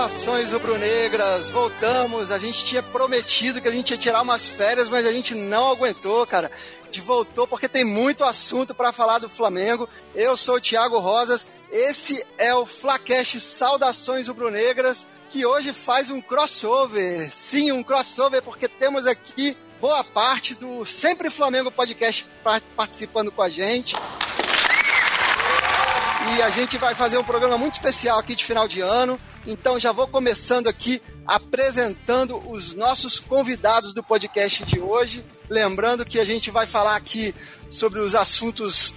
Saudações 0.00 0.50
rubro-negras, 0.50 1.50
voltamos. 1.50 2.32
A 2.32 2.38
gente 2.38 2.64
tinha 2.64 2.82
prometido 2.82 3.60
que 3.60 3.68
a 3.68 3.70
gente 3.70 3.90
ia 3.90 3.98
tirar 3.98 4.22
umas 4.22 4.46
férias, 4.48 4.88
mas 4.88 5.04
a 5.04 5.12
gente 5.12 5.34
não 5.34 5.68
aguentou, 5.68 6.26
cara. 6.26 6.50
A 6.82 6.86
gente 6.86 7.02
voltou 7.02 7.46
porque 7.46 7.68
tem 7.68 7.84
muito 7.84 8.24
assunto 8.24 8.74
para 8.74 8.92
falar 8.92 9.18
do 9.18 9.28
Flamengo. 9.28 9.86
Eu 10.14 10.38
sou 10.38 10.54
o 10.56 10.60
Thiago 10.60 10.98
Rosas, 10.98 11.46
esse 11.70 12.24
é 12.38 12.54
o 12.54 12.64
Flacast 12.64 13.38
Saudações 13.40 14.26
rubro-negras, 14.26 15.06
que 15.28 15.44
hoje 15.44 15.74
faz 15.74 16.10
um 16.10 16.22
crossover. 16.22 17.30
Sim, 17.30 17.70
um 17.70 17.82
crossover 17.82 18.40
porque 18.40 18.68
temos 18.68 19.06
aqui 19.06 19.54
boa 19.82 20.02
parte 20.02 20.54
do 20.54 20.86
Sempre 20.86 21.28
Flamengo 21.28 21.70
Podcast 21.70 22.26
participando 22.74 23.30
com 23.30 23.42
a 23.42 23.50
gente. 23.50 23.94
E 26.38 26.42
a 26.42 26.48
gente 26.48 26.78
vai 26.78 26.94
fazer 26.94 27.18
um 27.18 27.24
programa 27.24 27.58
muito 27.58 27.74
especial 27.74 28.18
aqui 28.18 28.34
de 28.34 28.46
final 28.46 28.66
de 28.66 28.80
ano. 28.80 29.20
Então 29.46 29.78
já 29.78 29.92
vou 29.92 30.06
começando 30.06 30.68
aqui 30.68 31.02
apresentando 31.26 32.36
os 32.50 32.74
nossos 32.74 33.18
convidados 33.18 33.94
do 33.94 34.02
podcast 34.02 34.64
de 34.64 34.80
hoje. 34.80 35.24
Lembrando 35.48 36.04
que 36.04 36.18
a 36.18 36.24
gente 36.24 36.50
vai 36.50 36.66
falar 36.66 36.96
aqui 36.96 37.34
sobre 37.70 38.00
os 38.00 38.14
assuntos 38.14 38.94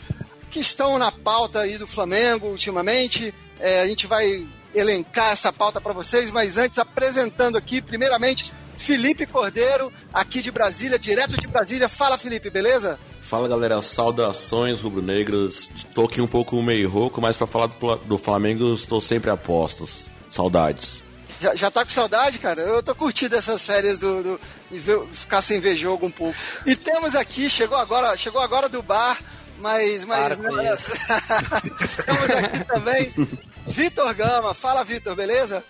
que 0.52 0.60
estão 0.60 1.00
na 1.00 1.12
pauta 1.12 1.62
aí 1.62 1.78
do 1.78 1.88
Flamengo 1.88 2.48
ultimamente. 2.48 3.34
É, 3.60 3.82
a 3.82 3.88
gente 3.88 4.06
vai 4.06 4.46
elencar 4.74 5.32
essa 5.32 5.54
pauta 5.54 5.80
para 5.80 5.94
vocês, 5.94 6.32
mas 6.32 6.58
antes 6.58 6.80
apresentando 6.80 7.58
aqui, 7.58 7.82
primeiramente, 7.82 8.52
Felipe 8.78 9.26
Cordeiro, 9.26 9.92
aqui 10.12 10.42
de 10.42 10.52
Brasília, 10.52 11.00
direto 11.00 11.38
de 11.38 11.48
Brasília. 11.48 11.88
Fala, 11.88 12.18
Felipe, 12.18 12.50
beleza? 12.50 13.00
Fala 13.22 13.48
galera, 13.48 13.82
saudações 13.82 14.82
rubro-negras. 14.82 15.70
Tô 15.94 16.06
aqui 16.06 16.22
um 16.22 16.28
pouco 16.28 16.62
meio 16.62 16.90
rouco, 16.90 17.22
mas 17.22 17.38
para 17.38 17.48
falar 17.48 17.68
do, 17.68 17.96
do 17.96 18.18
Flamengo 18.18 18.74
estou 18.74 19.00
sempre 19.00 19.32
a 19.32 19.38
postos. 19.38 20.13
Saudades. 20.34 21.04
Já, 21.40 21.56
já 21.56 21.70
tá 21.70 21.84
com 21.84 21.92
saudade, 21.92 22.40
cara? 22.40 22.62
Eu 22.62 22.82
tô 22.82 22.96
curtindo 22.96 23.36
essas 23.36 23.64
férias 23.64 24.00
do, 24.00 24.24
do 24.24 24.40
ver, 24.72 25.06
ficar 25.14 25.44
sem 25.44 25.60
ver 25.60 25.76
jogo 25.76 26.08
um 26.08 26.12
pouco. 26.12 26.36
E 26.66 26.76
temos 26.76 27.14
aqui, 27.16 27.48
chegou 27.48 27.78
agora, 27.78 28.18
chegou 28.18 28.42
agora 28.42 28.68
do 28.68 28.82
bar, 28.82 29.20
mas. 29.60 30.04
mas 30.06 30.36
temos 32.04 32.32
aqui 32.32 32.64
também 32.66 33.14
Vitor 33.68 34.12
Gama. 34.16 34.56
Fala, 34.56 34.84
Vitor, 34.84 35.16
beleza? 35.16 35.64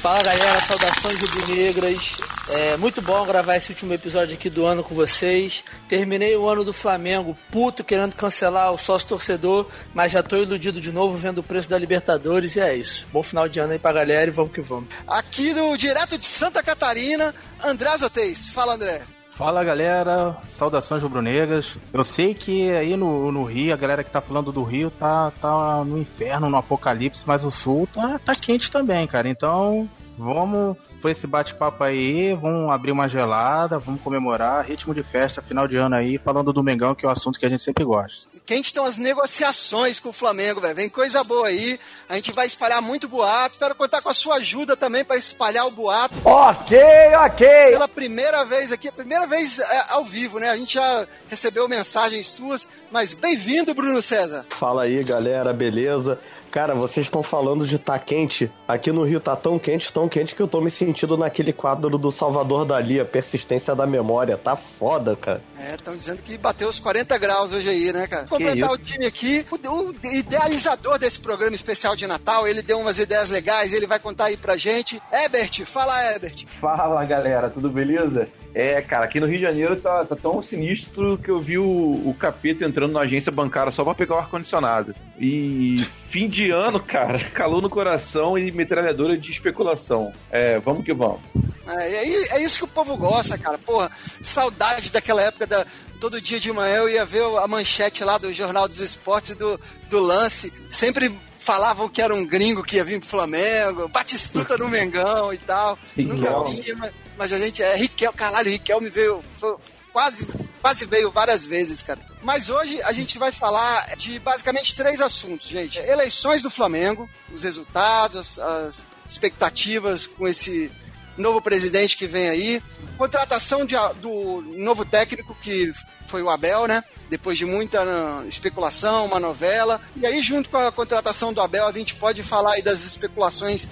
Fala 0.00 0.22
galera, 0.22 0.60
saudações 0.60 1.20
rubro-negras. 1.20 2.37
É 2.50 2.78
muito 2.78 3.02
bom 3.02 3.26
gravar 3.26 3.56
esse 3.56 3.70
último 3.72 3.92
episódio 3.92 4.34
aqui 4.34 4.48
do 4.48 4.64
ano 4.64 4.82
com 4.82 4.94
vocês. 4.94 5.62
Terminei 5.86 6.34
o 6.34 6.48
ano 6.48 6.64
do 6.64 6.72
Flamengo 6.72 7.36
puto, 7.50 7.84
querendo 7.84 8.16
cancelar 8.16 8.72
o 8.72 8.78
sócio 8.78 9.06
torcedor, 9.06 9.66
mas 9.92 10.12
já 10.12 10.22
tô 10.22 10.34
iludido 10.34 10.80
de 10.80 10.90
novo 10.90 11.14
vendo 11.14 11.38
o 11.38 11.42
preço 11.42 11.68
da 11.68 11.76
Libertadores 11.76 12.56
e 12.56 12.60
é 12.60 12.74
isso. 12.74 13.06
Bom 13.12 13.22
final 13.22 13.48
de 13.50 13.60
ano 13.60 13.74
aí 13.74 13.78
pra 13.78 13.92
galera 13.92 14.30
e 14.30 14.32
vamos 14.32 14.50
que 14.50 14.62
vamos. 14.62 14.88
Aqui 15.06 15.52
no 15.52 15.76
direto 15.76 16.16
de 16.16 16.24
Santa 16.24 16.62
Catarina, 16.62 17.34
André 17.62 17.98
Zoteis. 17.98 18.48
Fala, 18.48 18.74
André. 18.74 19.02
Fala 19.30 19.62
galera, 19.62 20.38
saudações 20.46 21.02
rubro-negras. 21.02 21.76
Eu 21.92 22.02
sei 22.02 22.34
que 22.34 22.72
aí 22.72 22.96
no, 22.96 23.30
no 23.30 23.44
Rio, 23.44 23.74
a 23.74 23.76
galera 23.76 24.02
que 24.02 24.10
tá 24.10 24.22
falando 24.22 24.50
do 24.50 24.62
Rio 24.64 24.90
tá, 24.90 25.30
tá 25.40 25.84
no 25.84 25.98
inferno, 25.98 26.48
no 26.48 26.56
apocalipse, 26.56 27.24
mas 27.26 27.44
o 27.44 27.50
Sul 27.50 27.86
tá, 27.92 28.18
tá 28.18 28.34
quente 28.34 28.70
também, 28.70 29.06
cara. 29.06 29.28
Então 29.28 29.88
vamos 30.16 30.76
por 31.00 31.10
esse 31.10 31.26
bate-papo 31.26 31.82
aí, 31.84 32.34
vamos 32.34 32.70
abrir 32.70 32.92
uma 32.92 33.08
gelada, 33.08 33.78
vamos 33.78 34.00
comemorar, 34.02 34.64
ritmo 34.64 34.94
de 34.94 35.02
festa, 35.02 35.40
final 35.40 35.66
de 35.66 35.76
ano 35.76 35.94
aí, 35.94 36.18
falando 36.18 36.52
do 36.52 36.62
Mengão, 36.62 36.94
que 36.94 37.04
é 37.04 37.08
o 37.08 37.12
assunto 37.12 37.38
que 37.38 37.46
a 37.46 37.48
gente 37.48 37.62
sempre 37.62 37.84
gosta. 37.84 38.26
Quente 38.44 38.68
estão 38.68 38.86
as 38.86 38.96
negociações 38.96 40.00
com 40.00 40.08
o 40.08 40.12
Flamengo, 40.12 40.60
velho. 40.60 40.74
Vem 40.74 40.88
coisa 40.88 41.22
boa 41.22 41.48
aí. 41.48 41.78
A 42.08 42.14
gente 42.16 42.32
vai 42.32 42.46
espalhar 42.46 42.80
muito 42.80 43.06
boato. 43.06 43.52
Espero 43.52 43.74
contar 43.74 44.00
com 44.00 44.08
a 44.08 44.14
sua 44.14 44.36
ajuda 44.36 44.74
também 44.74 45.04
para 45.04 45.18
espalhar 45.18 45.66
o 45.66 45.70
boato. 45.70 46.14
Ok, 46.24 46.78
ok. 47.26 47.46
Pela 47.46 47.86
primeira 47.86 48.46
vez 48.46 48.72
aqui, 48.72 48.88
a 48.88 48.92
primeira 48.92 49.26
vez 49.26 49.58
é, 49.58 49.84
ao 49.90 50.02
vivo, 50.02 50.38
né? 50.38 50.48
A 50.48 50.56
gente 50.56 50.74
já 50.74 51.06
recebeu 51.28 51.68
mensagens 51.68 52.26
suas, 52.26 52.66
mas 52.90 53.12
bem-vindo, 53.12 53.74
Bruno 53.74 54.00
César. 54.00 54.46
Fala 54.48 54.84
aí, 54.84 55.04
galera, 55.04 55.52
beleza? 55.52 56.18
Cara, 56.58 56.74
vocês 56.74 57.06
estão 57.06 57.22
falando 57.22 57.64
de 57.64 57.78
tá 57.78 57.96
quente. 58.00 58.50
Aqui 58.66 58.90
no 58.90 59.04
Rio 59.04 59.20
tá 59.20 59.36
tão 59.36 59.60
quente, 59.60 59.92
tão 59.92 60.08
quente 60.08 60.34
que 60.34 60.42
eu 60.42 60.48
tô 60.48 60.60
me 60.60 60.72
sentindo 60.72 61.16
naquele 61.16 61.52
quadro 61.52 61.96
do 61.96 62.10
Salvador 62.10 62.64
Dali, 62.64 62.98
a 62.98 63.04
persistência 63.04 63.76
da 63.76 63.86
memória. 63.86 64.36
Tá 64.36 64.58
foda, 64.76 65.14
cara. 65.14 65.40
É, 65.56 65.76
estão 65.76 65.96
dizendo 65.96 66.20
que 66.20 66.36
bateu 66.36 66.68
os 66.68 66.80
40 66.80 67.16
graus 67.16 67.52
hoje 67.52 67.68
aí, 67.68 67.92
né, 67.92 68.08
cara? 68.08 68.26
Completar 68.26 68.72
o 68.72 68.76
time 68.76 69.06
aqui, 69.06 69.46
o, 69.48 69.70
o, 69.70 69.94
idealizador 70.12 70.98
desse 70.98 71.20
programa 71.20 71.54
especial 71.54 71.94
de 71.94 72.08
Natal, 72.08 72.44
ele 72.44 72.60
deu 72.60 72.80
umas 72.80 72.98
ideias 72.98 73.30
legais, 73.30 73.72
ele 73.72 73.86
vai 73.86 74.00
contar 74.00 74.24
aí 74.24 74.36
pra 74.36 74.56
gente. 74.56 75.00
Ebert, 75.12 75.64
fala, 75.64 76.12
Ebert. 76.16 76.44
Fala, 76.60 77.04
galera, 77.04 77.48
tudo 77.50 77.70
beleza? 77.70 78.28
É, 78.54 78.80
cara, 78.80 79.04
aqui 79.04 79.20
no 79.20 79.26
Rio 79.26 79.36
de 79.36 79.44
Janeiro 79.44 79.76
tá, 79.76 80.04
tá 80.04 80.16
tão 80.16 80.40
sinistro 80.42 81.18
que 81.18 81.30
eu 81.30 81.40
vi 81.40 81.58
o, 81.58 81.64
o 81.64 82.14
capeta 82.18 82.64
entrando 82.64 82.92
na 82.92 83.00
agência 83.00 83.30
bancária 83.30 83.70
só 83.70 83.84
pra 83.84 83.94
pegar 83.94 84.16
o 84.16 84.18
ar-condicionado. 84.18 84.94
E 85.18 85.86
fim 86.08 86.28
de 86.28 86.50
ano, 86.50 86.80
cara, 86.80 87.18
calor 87.30 87.62
no 87.62 87.70
coração 87.70 88.38
e 88.38 88.50
metralhadora 88.50 89.16
de 89.16 89.30
especulação. 89.30 90.12
É, 90.30 90.58
vamos 90.58 90.84
que 90.84 90.94
vamos. 90.94 91.20
É, 91.66 92.04
é, 92.04 92.36
é 92.36 92.42
isso 92.42 92.58
que 92.58 92.64
o 92.64 92.68
povo 92.68 92.96
gosta, 92.96 93.36
cara. 93.36 93.58
Porra, 93.58 93.90
saudade 94.22 94.90
daquela 94.90 95.22
época 95.22 95.46
da, 95.46 95.66
todo 96.00 96.20
dia 96.20 96.40
de 96.40 96.50
manhã 96.52 96.76
eu 96.76 96.88
ia 96.88 97.04
ver 97.04 97.22
a 97.38 97.46
manchete 97.46 98.02
lá 98.02 98.16
do 98.16 98.32
Jornal 98.32 98.66
dos 98.66 98.80
Esportes 98.80 99.36
do, 99.36 99.60
do 99.90 100.00
lance. 100.00 100.52
Sempre 100.68 101.14
falavam 101.38 101.88
que 101.88 102.02
era 102.02 102.14
um 102.14 102.26
gringo 102.26 102.62
que 102.62 102.76
ia 102.76 102.84
vir 102.84 103.00
pro 103.00 103.08
Flamengo, 103.08 103.88
Batistuta 103.88 104.58
no 104.58 104.68
Mengão 104.68 105.32
e 105.32 105.38
tal. 105.38 105.78
Nunca 105.96 106.42
vi, 106.44 106.74
mas, 106.74 106.92
mas, 107.16 107.32
a 107.32 107.38
gente 107.38 107.62
é 107.62 107.74
Riquel, 107.76 108.12
caralho, 108.12 108.50
Riquel 108.50 108.80
me 108.80 108.90
veio. 108.90 109.22
Foi, 109.38 109.56
quase, 109.92 110.26
quase 110.60 110.84
veio 110.84 111.10
várias 111.10 111.46
vezes, 111.46 111.82
cara. 111.82 112.00
Mas 112.22 112.50
hoje 112.50 112.82
a 112.82 112.92
gente 112.92 113.18
vai 113.18 113.32
falar 113.32 113.96
de 113.96 114.18
basicamente 114.18 114.74
três 114.74 115.00
assuntos, 115.00 115.48
gente. 115.48 115.78
Eleições 115.78 116.42
do 116.42 116.50
Flamengo, 116.50 117.08
os 117.32 117.44
resultados, 117.44 118.38
as 118.38 118.84
expectativas 119.08 120.06
com 120.06 120.28
esse 120.28 120.70
novo 121.16 121.40
presidente 121.40 121.96
que 121.96 122.06
vem 122.06 122.28
aí, 122.28 122.62
contratação 122.96 123.64
de, 123.64 123.74
do 124.00 124.40
novo 124.56 124.84
técnico 124.84 125.34
que 125.40 125.72
foi 126.06 126.22
o 126.22 126.30
Abel, 126.30 126.66
né? 126.66 126.84
Depois 127.08 127.38
de 127.38 127.44
muita 127.44 127.82
uh, 127.82 128.26
especulação, 128.28 129.06
uma 129.06 129.18
novela. 129.18 129.80
E 129.96 130.06
aí, 130.06 130.20
junto 130.20 130.50
com 130.50 130.56
a 130.56 130.72
contratação 130.72 131.32
do 131.32 131.40
Abel, 131.40 131.66
a 131.66 131.72
gente 131.72 131.94
pode 131.94 132.22
falar 132.22 132.54
aí 132.54 132.62
das 132.62 132.84
especulações 132.84 133.66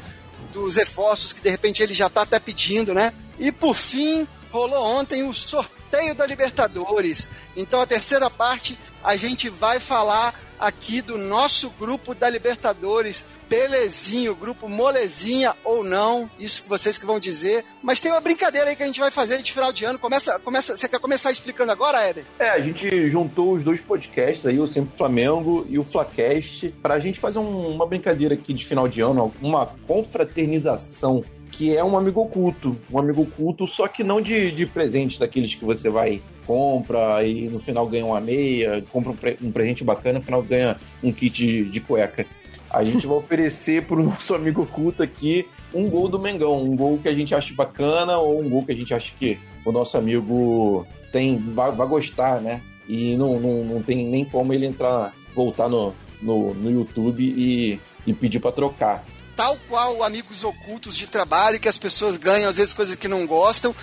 dos 0.52 0.76
reforços 0.76 1.32
que 1.32 1.42
de 1.42 1.50
repente 1.50 1.82
ele 1.82 1.92
já 1.92 2.06
está 2.06 2.22
até 2.22 2.38
pedindo, 2.38 2.94
né? 2.94 3.12
E 3.38 3.52
por 3.52 3.76
fim, 3.76 4.26
rolou 4.50 4.82
ontem 4.82 5.22
o 5.22 5.34
sorteio 5.34 6.14
da 6.14 6.24
Libertadores. 6.24 7.28
Então 7.54 7.80
a 7.80 7.86
terceira 7.86 8.30
parte 8.30 8.78
a 9.06 9.16
gente 9.16 9.48
vai 9.48 9.78
falar 9.78 10.34
aqui 10.58 11.00
do 11.00 11.16
nosso 11.16 11.70
grupo 11.78 12.12
da 12.12 12.28
Libertadores, 12.28 13.24
belezinho, 13.48 14.34
grupo 14.34 14.68
molezinha 14.68 15.54
ou 15.62 15.84
não, 15.84 16.28
isso 16.40 16.64
que 16.64 16.68
vocês 16.68 16.98
que 16.98 17.06
vão 17.06 17.20
dizer. 17.20 17.64
Mas 17.80 18.00
tem 18.00 18.10
uma 18.10 18.20
brincadeira 18.20 18.68
aí 18.68 18.74
que 18.74 18.82
a 18.82 18.86
gente 18.86 18.98
vai 18.98 19.12
fazer 19.12 19.40
de 19.42 19.52
final 19.52 19.72
de 19.72 19.84
ano. 19.84 19.96
Começa, 19.96 20.40
começa, 20.40 20.76
você 20.76 20.88
quer 20.88 20.98
começar 20.98 21.30
explicando 21.30 21.70
agora, 21.70 22.02
Éber? 22.02 22.24
É, 22.36 22.50
a 22.50 22.60
gente 22.60 23.08
juntou 23.08 23.52
os 23.52 23.62
dois 23.62 23.80
podcasts 23.80 24.44
aí, 24.44 24.58
o 24.58 24.66
Sempre 24.66 24.97
Flamengo 24.97 25.64
e 25.68 25.78
o 25.78 25.84
Flacast, 25.84 26.74
pra 26.82 26.98
gente 26.98 27.20
fazer 27.20 27.38
um, 27.38 27.68
uma 27.70 27.86
brincadeira 27.86 28.34
aqui 28.34 28.52
de 28.52 28.66
final 28.66 28.88
de 28.88 29.00
ano, 29.00 29.32
uma 29.41 29.66
confraternização 29.86 31.24
que 31.56 31.74
é 31.74 31.82
um 31.82 31.97
amigo 31.97 32.20
oculto. 32.20 32.76
Um 32.92 32.98
amigo 32.98 33.22
oculto, 33.22 33.66
só 33.66 33.88
que 33.88 34.04
não 34.04 34.20
de, 34.20 34.53
de 34.53 34.66
presente 34.66 35.18
daqueles 35.18 35.54
que 35.54 35.64
você 35.64 35.88
vai 35.88 36.22
compra 36.47 37.24
e 37.24 37.48
no 37.48 37.58
final 37.58 37.88
ganha 37.88 38.06
uma 38.06 38.20
meia, 38.20 38.84
compra 38.92 39.10
um, 39.10 39.16
pre 39.16 39.36
um 39.42 39.50
presente 39.50 39.82
bacana, 39.82 40.18
no 40.18 40.24
final 40.24 40.42
ganha 40.42 40.76
um 41.03 41.10
kit 41.10 41.34
de, 41.34 41.64
de 41.64 41.80
cueca. 41.80 42.26
A 42.70 42.84
gente 42.84 43.06
vai 43.06 43.16
oferecer 43.18 43.84
pro 43.84 44.03
nosso 44.03 44.34
amigo 44.34 44.62
oculto 44.62 45.03
aqui 45.03 45.48
um 45.74 45.88
gol 45.88 46.08
do 46.08 46.18
Mengão, 46.18 46.62
um 46.62 46.76
gol 46.76 46.98
que 46.98 47.08
a 47.08 47.14
gente 47.14 47.34
acha 47.34 47.53
bacana 47.54 48.18
ou 48.18 48.41
um 48.41 48.48
gol 48.48 48.64
que 48.64 48.72
a 48.72 48.76
gente 48.76 48.94
acha 48.94 49.12
que 49.18 49.38
o 49.64 49.72
nosso 49.72 49.97
amigo 49.97 50.86
tem 51.10 51.38
vai, 51.38 51.72
vai 51.72 51.86
gostar, 51.86 52.41
né? 52.41 52.60
E 52.86 53.16
não, 53.16 53.41
não, 53.41 53.64
não 53.64 53.82
tem 53.82 54.06
nem 54.06 54.24
como 54.24 54.52
ele 54.52 54.66
entrar, 54.66 55.12
voltar 55.34 55.68
no, 55.68 55.92
no, 56.22 56.54
no 56.54 56.70
YouTube 56.70 57.22
e, 57.22 57.80
e 58.06 58.12
pedir 58.12 58.38
para 58.38 58.52
trocar 58.52 59.04
tal 59.36 59.59
qual 59.68 60.03
amigos 60.03 60.42
ocultos 60.42 60.97
de 60.97 61.06
trabalho, 61.06 61.60
que 61.60 61.68
as 61.68 61.77
pessoas 61.77 62.16
ganham 62.16 62.48
às 62.48 62.56
vezes 62.56 62.72
coisas 62.72 62.97
que 62.97 63.06
não 63.06 63.27
gostam, 63.27 63.77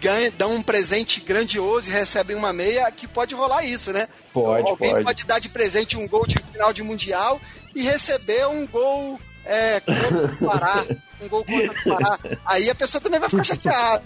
ganham, 0.00 0.32
dão 0.38 0.54
um 0.54 0.62
presente 0.62 1.20
grandioso 1.20 1.90
e 1.90 1.92
recebem 1.92 2.36
uma 2.36 2.52
meia, 2.52 2.90
que 2.90 3.08
pode 3.08 3.34
rolar 3.34 3.64
isso, 3.64 3.92
né? 3.92 4.08
Pode, 4.32 4.70
Alguém 4.70 4.90
pode. 4.92 5.04
pode 5.04 5.24
dar 5.24 5.38
de 5.40 5.48
presente 5.48 5.96
um 5.96 6.06
gol 6.06 6.26
de 6.26 6.36
final 6.52 6.72
de 6.72 6.82
mundial 6.82 7.40
e 7.74 7.82
receber 7.82 8.46
um 8.46 8.66
gol 8.66 9.20
é, 9.44 9.80
contra 9.80 10.24
o 10.24 10.46
Pará. 10.46 10.84
Um 11.20 11.28
gol 11.28 11.44
contra 11.44 11.72
o 11.72 11.84
Pará. 11.84 12.18
Aí 12.46 12.70
a 12.70 12.74
pessoa 12.74 13.00
também 13.00 13.18
vai 13.18 13.28
ficar 13.28 13.44
chateada. 13.44 14.04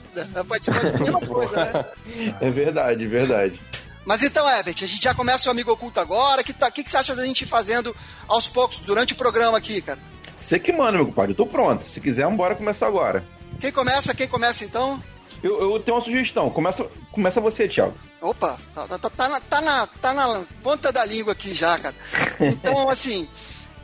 Pode 0.49 0.65
ser 0.65 0.71
a 0.71 0.99
mesma 0.99 1.21
coisa, 1.21 1.53
né? 1.53 2.35
É 2.41 2.51
verdade, 2.51 3.07
verdade. 3.07 3.61
Mas 4.07 4.23
então, 4.23 4.49
Everett, 4.49 4.85
a 4.85 4.89
gente 4.89 5.03
já 5.03 5.13
começa 5.13 5.49
o 5.49 5.51
Amigo 5.51 5.73
Oculto 5.73 5.99
agora. 5.99 6.41
O 6.41 6.45
que, 6.45 6.53
tá, 6.53 6.71
que, 6.71 6.85
que 6.85 6.91
você 6.91 6.97
acha 6.97 7.15
da 7.15 7.25
gente 7.25 7.43
ir 7.43 7.49
fazendo 7.49 7.95
aos 8.29 8.47
poucos, 8.47 8.77
durante 8.79 9.15
o 9.15 9.17
programa 9.17 9.59
aqui, 9.59 9.83
cara? 9.83 9.99
Você 10.37 10.59
que 10.59 10.73
manda, 10.73 10.93
meu 10.93 11.07
compadre. 11.07 11.33
Eu 11.33 11.37
tô 11.37 11.47
pronto. 11.47 11.85
Se 11.85 12.01
quiser, 12.01 12.29
bora 12.31 12.55
começar 12.55 12.87
agora. 12.87 13.25
Quem 13.61 13.73
começa? 13.73 14.15
Quem 14.15 14.29
começa 14.29 14.65
então? 14.65 15.03
Eu, 15.43 15.61
eu 15.75 15.81
tenho 15.81 15.97
uma 15.97 16.03
sugestão. 16.05 16.51
Começa, 16.51 16.85
começa 17.13 17.41
você, 17.41 17.69
Thiago. 17.69 17.95
Opa, 18.21 18.57
tá, 18.75 18.87
tá, 18.99 19.11
tá, 19.11 19.29
na, 19.29 19.41
tá, 19.41 19.61
na, 19.61 19.87
tá 19.87 20.13
na 20.15 20.43
ponta 20.63 20.91
da 20.91 21.05
língua 21.05 21.33
aqui 21.33 21.55
já, 21.55 21.79
cara. 21.79 21.95
Então, 22.41 22.89
assim, 22.91 23.29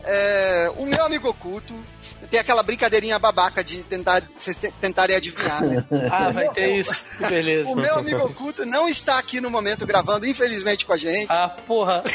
é, 0.04 0.72
o 0.76 0.86
meu 0.86 1.04
amigo 1.04 1.28
oculto 1.28 1.74
tem 2.30 2.40
aquela 2.40 2.62
brincadeirinha 2.62 3.18
babaca 3.18 3.62
de 3.62 3.84
tentar 3.84 4.22
vocês 4.36 4.58
tentarem 4.80 5.14
adivinhar, 5.14 5.62
né? 5.62 5.84
Ah, 6.10 6.30
vai 6.30 6.48
ter 6.50 6.76
isso. 6.78 7.04
Que 7.18 7.26
beleza. 7.28 7.68
O 7.68 7.76
meu 7.76 7.94
amigo 7.94 8.24
oculto 8.24 8.64
não 8.66 8.88
está 8.88 9.18
aqui 9.18 9.40
no 9.40 9.50
momento 9.50 9.86
gravando, 9.86 10.26
infelizmente, 10.26 10.84
com 10.86 10.92
a 10.94 10.96
gente. 10.96 11.26
Ah, 11.30 11.48
porra. 11.66 12.02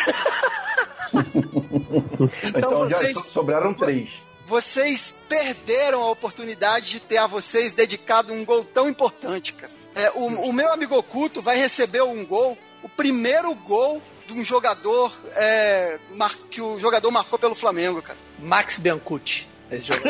Então, 1.14 2.60
Então, 2.60 2.90
já 2.90 2.98
vocês, 2.98 3.14
so- 3.14 3.32
sobraram 3.32 3.74
três. 3.74 4.10
Vocês 4.48 5.22
perderam 5.28 6.02
a 6.02 6.10
oportunidade 6.10 6.90
de 6.92 7.00
ter 7.02 7.18
a 7.18 7.28
vocês 7.28 7.74
dedicado 7.74 8.32
um 8.32 8.46
gol 8.46 8.64
tão 8.64 8.88
importante, 8.88 9.52
cara. 9.54 9.72
É, 9.94 10.10
o, 10.12 10.26
o 10.26 10.54
meu 10.54 10.72
amigo 10.72 10.96
oculto 10.96 11.42
vai 11.42 11.58
receber 11.58 12.02
um 12.02 12.26
gol, 12.26 12.58
o 12.82 12.88
primeiro 12.88 13.54
gol 13.54 14.02
de 14.26 14.34
um 14.34 14.44
jogador 14.46 15.12
é, 15.36 16.00
que 16.50 16.62
o 16.62 16.80
jogador 16.80 17.12
marcou 17.12 17.38
pelo 17.38 17.54
Flamengo, 17.56 18.02
cara. 18.02 18.18
Max 18.40 18.78
Biancucci. 18.78 19.48
Esse 19.70 19.88
jogo. 19.88 20.00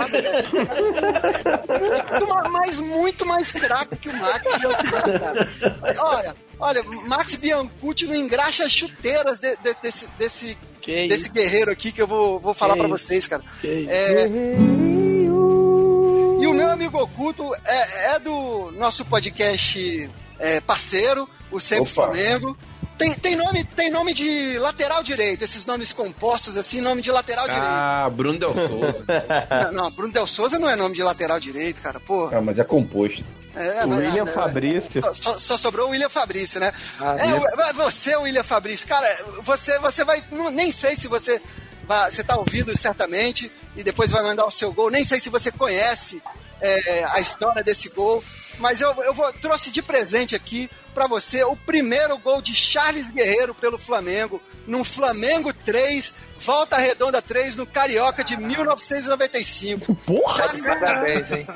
muito 2.11 2.27
ma- 2.27 2.49
mas 2.49 2.79
muito 2.79 3.25
mais 3.25 3.51
craque 3.51 3.95
que 3.95 4.09
o 4.09 4.13
Max 4.17 4.43
Biancucci, 4.59 5.19
cara. 5.19 5.49
Olha, 5.99 6.35
olha, 6.59 6.83
Max 6.83 7.33
Biancucci 7.35 8.05
não 8.05 8.15
engraxa 8.15 8.69
chuteiras 8.69 9.39
de- 9.39 9.55
de- 9.57 9.73
desse, 9.81 10.07
desse, 10.17 10.57
Que 10.87 11.07
desse 11.07 11.23
isso. 11.25 11.33
guerreiro 11.33 11.69
aqui 11.69 11.91
que 11.91 12.01
eu 12.01 12.07
vou, 12.07 12.39
vou 12.39 12.53
falar 12.53 12.73
Que 12.73 12.79
pra 12.79 12.87
isso. 12.95 13.05
vocês, 13.05 13.27
cara. 13.27 13.43
É, 13.63 14.27
e 16.39 16.47
o 16.47 16.53
meu 16.53 16.69
amigo 16.71 16.97
oculto 16.97 17.53
é, 17.65 18.15
é 18.15 18.19
do 18.19 18.71
nosso 18.71 19.03
podcast 19.05 20.09
é, 20.39 20.61
parceiro, 20.61 21.27
o 21.51 21.59
Sempre 21.59 21.91
Opa. 21.91 22.03
Flamengo. 22.03 22.57
Tem, 22.97 23.13
tem, 23.13 23.35
nome, 23.35 23.63
tem 23.63 23.89
nome 23.91 24.13
de 24.13 24.57
lateral 24.59 25.03
direito, 25.03 25.43
esses 25.43 25.65
nomes 25.65 25.93
compostos 25.93 26.57
assim, 26.57 26.81
nome 26.81 27.01
de 27.01 27.11
lateral 27.11 27.45
Ah, 27.49 28.09
Bruno 28.11 28.39
Del 28.39 28.53
Souza. 28.55 29.03
direito. 29.05 29.71
Não, 29.73 29.91
Bruno 29.91 30.11
Del 30.13 30.25
Souza 30.27 30.57
não 30.57 30.69
é 30.69 30.75
nome 30.75 30.95
de 30.95 31.03
lateral 31.03 31.39
direito, 31.39 31.81
cara, 31.81 31.99
pô. 31.99 32.29
ah, 32.33 32.41
mas 32.41 32.57
é 32.57 32.63
composto. 32.63 33.23
É, 33.55 33.85
O 33.85 33.89
mas- 33.89 33.99
William 33.99 34.27
é, 34.27 34.31
Fabrício. 34.31 35.01
Só, 35.13 35.37
só- 35.39 35.57
sobrou 35.57 35.87
o 35.87 35.91
William 35.91 36.09
Fabrício, 36.09 36.59
né? 36.59 36.71
Ah, 36.99 37.15
é, 37.17 37.33
o- 37.33 37.55
mas 37.57 37.75
você, 37.75 38.15
William 38.15 38.43
Fabrício, 38.43 38.87
cara, 38.87 39.07
você, 39.41 39.79
você 39.79 40.03
vai. 40.03 40.23
não- 40.31 40.49
nem 40.51 40.71
sei 40.71 40.95
se 40.95 41.07
você. 41.07 41.41
Vai, 41.87 42.11
você 42.11 42.23
tá 42.23 42.35
ouvindo 42.37 42.77
certamente 42.77 43.51
e 43.75 43.83
depois 43.83 44.11
vai 44.11 44.21
mandar 44.21 44.45
o 44.45 44.51
seu 44.51 44.73
gol. 44.73 44.91
Nem 44.91 45.03
sei 45.03 45.19
se 45.19 45.29
você 45.29 45.51
conhece 45.51 46.21
é, 46.59 47.03
a 47.05 47.19
história 47.19 47.63
desse 47.63 47.89
gol. 47.89 48.23
Mas 48.59 48.81
eu, 48.81 48.91
eu 49.03 49.13
vou, 49.13 49.31
trouxe 49.33 49.69
de 49.71 49.81
presente 49.81 50.35
aqui 50.35 50.69
pra 50.97 51.05
você 51.05 51.43
o 51.43 51.55
primeiro 51.55 52.17
gol 52.17 52.41
de 52.41 52.55
Charles 52.55 53.07
Guerreiro 53.07 53.53
pelo 53.53 53.77
Flamengo, 53.77 54.41
num 54.65 54.83
Flamengo 54.83 55.53
3, 55.53 56.11
Volta 56.39 56.75
Redonda 56.75 57.21
3, 57.21 57.55
no 57.55 57.67
Carioca 57.67 58.23
de 58.23 58.35
1995. 58.35 59.93
Porra! 59.93 60.47
Charles- 60.47 60.63
Parabéns, 60.63 61.31
hein? 61.31 61.47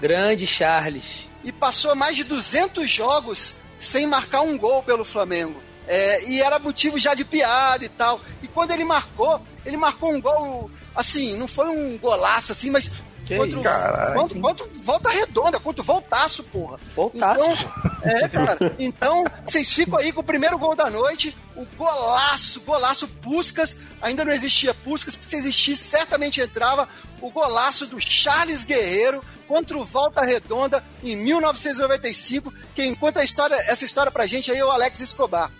Grande 0.00 0.46
Charles. 0.46 1.26
e 1.44 1.50
passou 1.50 1.96
mais 1.96 2.14
de 2.14 2.22
200 2.22 2.88
jogos 2.88 3.54
sem 3.76 4.06
marcar 4.06 4.42
um 4.42 4.56
gol 4.56 4.80
pelo 4.84 5.04
Flamengo. 5.04 5.60
É, 5.88 6.22
e 6.28 6.40
era 6.40 6.60
motivo 6.60 6.96
já 7.00 7.14
de 7.14 7.24
piada 7.24 7.84
e 7.84 7.88
tal. 7.88 8.20
E 8.44 8.46
quando 8.46 8.70
ele 8.70 8.84
marcou, 8.84 9.42
ele 9.66 9.76
marcou 9.76 10.12
um 10.14 10.20
gol, 10.20 10.70
assim, 10.94 11.36
não 11.36 11.48
foi 11.48 11.66
um 11.68 11.98
golaço 11.98 12.52
assim, 12.52 12.70
mas 12.70 12.88
Que 13.24 13.36
contra, 13.36 13.50
isso? 13.50 13.62
Caralho. 13.62 14.20
contra, 14.20 14.40
contra 14.40 14.66
volta 14.82 15.10
redonda, 15.10 15.60
contra 15.60 15.82
o 15.82 15.84
voltaço, 15.84 16.42
porra. 16.44 16.78
Voltaço. 16.94 17.44
Então, 17.44 17.56
é, 18.02 18.28
cara. 18.28 18.74
Então, 18.78 19.24
vocês 19.44 19.72
ficam 19.72 19.98
aí 19.98 20.12
com 20.12 20.20
o 20.20 20.24
primeiro 20.24 20.58
gol 20.58 20.74
da 20.74 20.90
noite, 20.90 21.36
o 21.54 21.64
golaço, 21.76 22.60
golaço 22.62 23.06
Puscas. 23.06 23.76
Ainda 24.00 24.24
não 24.24 24.32
existia 24.32 24.74
Puscas, 24.74 25.16
se 25.20 25.36
existisse, 25.36 25.84
certamente 25.84 26.40
entrava 26.40 26.88
o 27.20 27.30
golaço 27.30 27.86
do 27.86 28.00
Charles 28.00 28.64
Guerreiro 28.64 29.22
contra 29.46 29.78
o 29.78 29.84
Volta 29.84 30.22
Redonda 30.22 30.82
em 31.02 31.16
1995. 31.16 32.52
Quem 32.74 32.94
conta 32.94 33.20
a 33.20 33.24
história, 33.24 33.54
essa 33.68 33.84
história 33.84 34.10
pra 34.10 34.26
gente 34.26 34.50
aí 34.50 34.58
é 34.58 34.64
o 34.64 34.70
Alex 34.70 35.00
Escobar. 35.00 35.50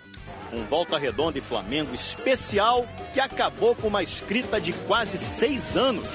Um 0.52 0.64
Volta 0.64 0.98
Redonda 0.98 1.38
e 1.38 1.40
Flamengo 1.40 1.94
especial 1.94 2.86
que 3.12 3.20
acabou 3.20 3.74
com 3.74 3.88
uma 3.88 4.02
escrita 4.02 4.60
de 4.60 4.72
quase 4.72 5.16
seis 5.16 5.76
anos. 5.76 6.08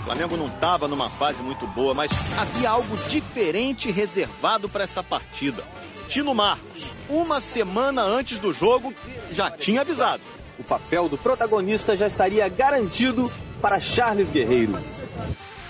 O 0.00 0.04
Flamengo 0.04 0.36
não 0.36 0.46
estava 0.46 0.88
numa 0.88 1.10
fase 1.10 1.42
muito 1.42 1.66
boa, 1.68 1.92
mas 1.92 2.10
havia 2.38 2.70
algo 2.70 2.96
diferente 3.08 3.90
reservado 3.90 4.68
para 4.68 4.84
essa 4.84 5.02
partida. 5.02 5.62
Tino 6.08 6.34
Marcos, 6.34 6.96
uma 7.08 7.40
semana 7.40 8.02
antes 8.02 8.38
do 8.38 8.52
jogo, 8.52 8.92
já 9.30 9.50
tinha 9.50 9.82
avisado. 9.82 10.22
O 10.58 10.64
papel 10.64 11.08
do 11.08 11.18
protagonista 11.18 11.96
já 11.96 12.06
estaria 12.06 12.48
garantido 12.48 13.30
para 13.60 13.78
Charles 13.78 14.30
Guerreiro. 14.30 14.78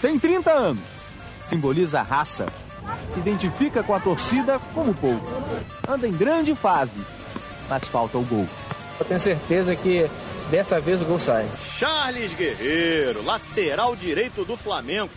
Tem 0.00 0.18
30 0.18 0.50
anos. 0.50 0.82
Simboliza 1.48 2.00
a 2.00 2.04
raça. 2.04 2.46
Se 3.12 3.18
identifica 3.18 3.82
com 3.82 3.94
a 3.94 4.00
torcida 4.00 4.60
como 4.72 4.94
pouco. 4.94 5.30
Anda 5.88 6.06
em 6.06 6.12
grande 6.12 6.54
fase. 6.54 7.04
Mas 7.68 7.84
falta 7.84 8.16
o 8.16 8.22
gol. 8.22 8.46
Eu 8.98 9.04
tenho 9.04 9.20
certeza 9.20 9.74
que 9.74 10.08
dessa 10.50 10.80
vez 10.80 11.00
o 11.00 11.04
gol 11.04 11.20
sai. 11.20 11.46
Charles 11.78 12.34
Guerreiro, 12.34 13.24
lateral 13.24 13.94
direito 13.94 14.44
do 14.44 14.56
Flamengo. 14.56 15.12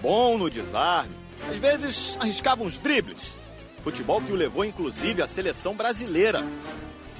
Bom 0.00 0.38
no 0.38 0.48
desarme. 0.48 1.10
Às 1.50 1.58
vezes 1.58 2.16
arriscava 2.20 2.62
uns 2.62 2.78
dribles. 2.78 3.34
Futebol 3.82 4.22
que 4.22 4.30
o 4.32 4.36
levou 4.36 4.64
inclusive 4.64 5.20
à 5.20 5.26
seleção 5.26 5.74
brasileira. 5.74 6.46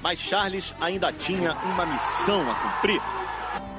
Mas 0.01 0.21
Charles 0.21 0.73
ainda 0.81 1.13
tinha 1.13 1.55
uma 1.55 1.85
missão 1.85 2.49
a 2.51 2.55
cumprir. 2.55 3.03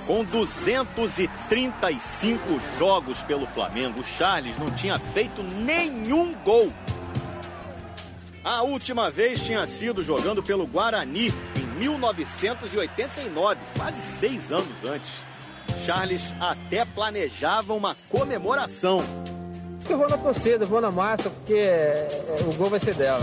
Com 0.06 0.26
235 0.26 2.60
jogos 2.78 3.24
pelo 3.24 3.48
Flamengo, 3.48 4.04
Charles 4.04 4.60
não 4.60 4.70
tinha 4.72 5.00
feito 5.00 5.42
nenhum 5.42 6.34
gol. 6.44 6.74
A 8.44 8.64
última 8.64 9.10
vez 9.10 9.40
tinha 9.40 9.66
sido 9.66 10.04
jogando 10.04 10.44
pelo 10.44 10.68
Guarani 10.68 11.34
em 11.56 11.66
1989, 11.84 13.60
quase 13.78 14.02
seis 14.02 14.52
anos 14.52 14.84
antes. 14.86 15.12
Charles 15.86 16.34
até 16.40 16.86
planejava 16.86 17.74
uma 17.74 17.96
comemoração. 18.10 19.04
Eu 19.90 19.98
vou 19.98 20.08
na 20.08 20.18
torcida, 20.18 20.66
vou 20.66 20.80
na 20.80 20.90
massa, 20.90 21.30
porque 21.30 21.56
é, 21.56 22.08
o 22.48 22.54
gol 22.54 22.70
vai 22.70 22.80
ser 22.80 22.96
dela. 22.96 23.22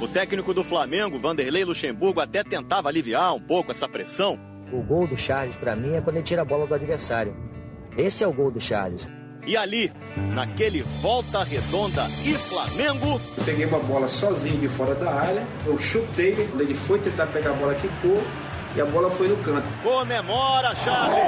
O 0.00 0.06
técnico 0.06 0.54
do 0.54 0.62
Flamengo, 0.62 1.18
Vanderlei 1.18 1.64
Luxemburgo, 1.64 2.20
até 2.20 2.44
tentava 2.44 2.88
aliviar 2.88 3.34
um 3.34 3.40
pouco 3.40 3.72
essa 3.72 3.88
pressão. 3.88 4.38
O 4.72 4.82
gol 4.82 5.08
do 5.08 5.16
Charles, 5.16 5.56
pra 5.56 5.74
mim, 5.74 5.96
é 5.96 6.00
quando 6.00 6.16
ele 6.16 6.24
tira 6.24 6.42
a 6.42 6.44
bola 6.44 6.66
do 6.66 6.74
adversário. 6.74 7.36
Esse 7.98 8.22
é 8.22 8.26
o 8.26 8.32
gol 8.32 8.52
do 8.52 8.60
Charles. 8.60 9.06
E 9.50 9.56
ali, 9.56 9.92
naquele 10.32 10.80
volta 11.02 11.42
redonda 11.42 12.06
e 12.24 12.34
Flamengo, 12.34 13.20
Eu 13.36 13.44
peguei 13.44 13.66
uma 13.66 13.80
bola 13.80 14.08
sozinho 14.08 14.60
de 14.60 14.68
fora 14.68 14.94
da 14.94 15.12
área, 15.12 15.44
eu 15.66 15.76
chutei, 15.76 16.48
ele 16.56 16.72
foi 16.86 17.00
tentar 17.00 17.26
pegar 17.26 17.50
a 17.50 17.54
bola, 17.54 17.74
quicou 17.74 18.22
e 18.76 18.80
a 18.80 18.84
bola 18.84 19.10
foi 19.10 19.26
no 19.26 19.36
canto. 19.38 19.66
comemora 19.82 20.72
Charles! 20.76 21.24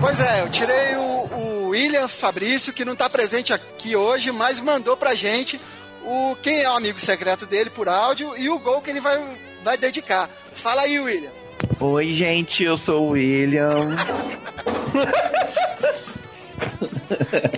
Pois 0.00 0.18
é, 0.18 0.40
eu 0.40 0.48
tirei 0.48 0.96
o, 0.96 1.02
o 1.02 1.68
William 1.68 2.08
Fabrício, 2.08 2.72
que 2.72 2.86
não 2.86 2.96
tá 2.96 3.10
presente 3.10 3.52
aqui 3.52 3.94
hoje, 3.94 4.32
mas 4.32 4.60
mandou 4.60 4.96
pra 4.96 5.14
gente 5.14 5.60
o 6.06 6.34
quem 6.40 6.62
é 6.62 6.70
o 6.70 6.74
amigo 6.74 6.98
secreto 6.98 7.44
dele 7.44 7.68
por 7.68 7.86
áudio 7.86 8.34
e 8.38 8.48
o 8.48 8.58
gol 8.58 8.80
que 8.80 8.88
ele 8.88 9.00
vai, 9.00 9.20
vai 9.62 9.76
dedicar. 9.76 10.30
Fala 10.54 10.80
aí, 10.82 10.98
William. 10.98 11.41
Oi, 11.82 12.12
gente, 12.14 12.62
eu 12.64 12.76
sou 12.76 13.08
o 13.08 13.10
William. 13.10 13.68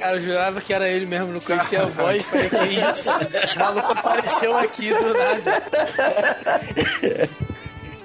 Cara, 0.00 0.16
eu 0.16 0.20
jurava 0.20 0.60
que 0.60 0.72
era 0.72 0.88
ele 0.88 1.04
mesmo, 1.06 1.32
não 1.32 1.40
conhecia 1.40 1.82
a 1.82 1.86
voz. 1.86 2.24
Falei, 2.24 2.48
que 2.48 2.56
isso? 2.90 3.10
O 3.10 3.58
maluco 3.58 3.92
apareceu 3.92 4.56
aqui 4.56 4.88
do 4.94 5.14
nada. 5.14 5.62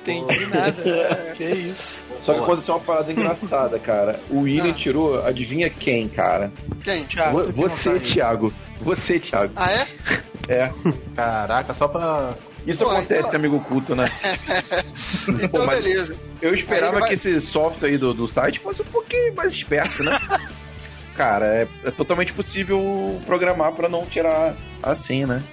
Entendi 0.01 0.45
nada. 0.47 1.33
Que 1.35 1.45
isso? 1.45 2.03
Só 2.19 2.33
que 2.33 2.39
aconteceu 2.41 2.75
uma 2.75 2.81
parada 2.81 3.11
engraçada, 3.11 3.79
cara. 3.79 4.19
O 4.29 4.41
William 4.41 4.73
tirou, 4.73 5.25
adivinha 5.25 5.69
quem, 5.69 6.09
cara? 6.09 6.51
Quem? 6.83 7.05
Thiago, 7.05 7.43
Vo- 7.43 7.51
Você, 7.69 7.97
Thiago. 7.99 8.53
Você, 8.81 9.19
Thiago. 9.19 9.53
Ah, 9.55 9.71
é? 9.71 9.87
É. 10.49 10.71
Caraca, 11.15 11.75
só 11.75 11.87
pra. 11.87 12.33
Isso 12.67 12.83
Pô, 12.83 12.91
acontece, 12.91 13.19
então- 13.21 13.35
amigo 13.35 13.59
culto, 13.61 13.95
né? 13.95 14.05
Então, 15.27 15.65
mas- 15.65 15.83
beleza. 15.83 16.15
Eu 16.41 16.53
esperava 16.53 16.97
ele 17.07 17.17
que 17.17 17.27
esse 17.29 17.47
software 17.47 17.89
aí 17.89 17.97
do, 17.97 18.13
do 18.13 18.27
site 18.27 18.59
fosse 18.59 18.81
um 18.81 18.85
pouquinho 18.85 19.33
mais 19.35 19.51
esperto, 19.53 20.03
né? 20.03 20.17
Cara, 21.15 21.45
é, 21.47 21.67
é 21.83 21.91
totalmente 21.91 22.31
possível 22.31 23.19
programar 23.25 23.73
pra 23.73 23.89
não 23.89 24.05
tirar 24.05 24.55
assim, 24.81 25.25
né? 25.25 25.43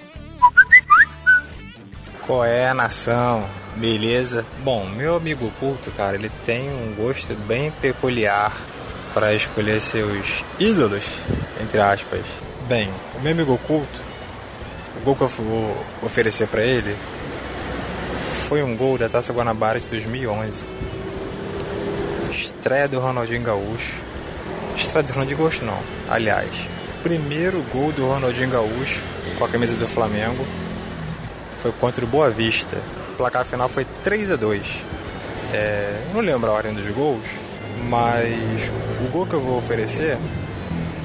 Qual 2.25 2.43
é 2.43 2.69
a 2.69 2.73
nação? 2.73 3.45
Beleza? 3.75 4.45
Bom, 4.63 4.85
meu 4.85 5.15
amigo 5.17 5.51
culto, 5.59 5.91
cara, 5.91 6.15
ele 6.15 6.31
tem 6.45 6.69
um 6.69 6.93
gosto 6.95 7.33
bem 7.47 7.71
peculiar 7.81 8.51
para 9.13 9.33
escolher 9.33 9.79
seus 9.81 10.43
ídolos, 10.59 11.05
entre 11.61 11.79
aspas. 11.79 12.21
Bem, 12.67 12.89
o 13.15 13.21
meu 13.21 13.31
amigo 13.33 13.57
culto, 13.67 13.99
o 14.97 15.03
gol 15.03 15.15
que 15.15 15.21
eu 15.21 15.27
vou 15.27 15.85
oferecer 16.01 16.47
para 16.47 16.63
ele 16.63 16.95
foi 18.47 18.63
um 18.63 18.75
gol 18.75 18.97
da 18.97 19.07
Taça 19.07 19.31
Guanabara 19.31 19.79
de 19.79 19.87
2011. 19.87 20.65
Estreia 22.31 22.87
do 22.87 22.99
Ronaldinho 22.99 23.43
Gaúcho. 23.43 24.01
Estreia 24.75 25.05
do 25.05 25.13
Ronaldinho 25.13 25.37
Gaúcho 25.37 25.65
não, 25.65 25.79
aliás. 26.09 26.49
Primeiro 27.03 27.61
gol 27.73 27.91
do 27.91 28.07
Ronaldinho 28.07 28.49
Gaúcho 28.49 29.01
com 29.37 29.45
a 29.45 29.49
camisa 29.49 29.75
do 29.75 29.87
Flamengo 29.87 30.45
foi 31.59 31.71
contra 31.73 32.03
o 32.03 32.07
Boa 32.07 32.29
Vista. 32.29 32.77
O 33.13 33.17
placar 33.17 33.45
final 33.45 33.69
foi 33.69 33.85
3 34.03 34.31
a 34.31 34.35
2 34.35 34.85
é, 35.53 36.01
Não 36.13 36.21
lembro 36.21 36.49
a 36.49 36.53
ordem 36.53 36.73
dos 36.73 36.87
gols, 36.91 37.27
mas 37.89 38.71
o 39.05 39.09
gol 39.09 39.25
que 39.25 39.33
eu 39.33 39.41
vou 39.41 39.57
oferecer 39.57 40.17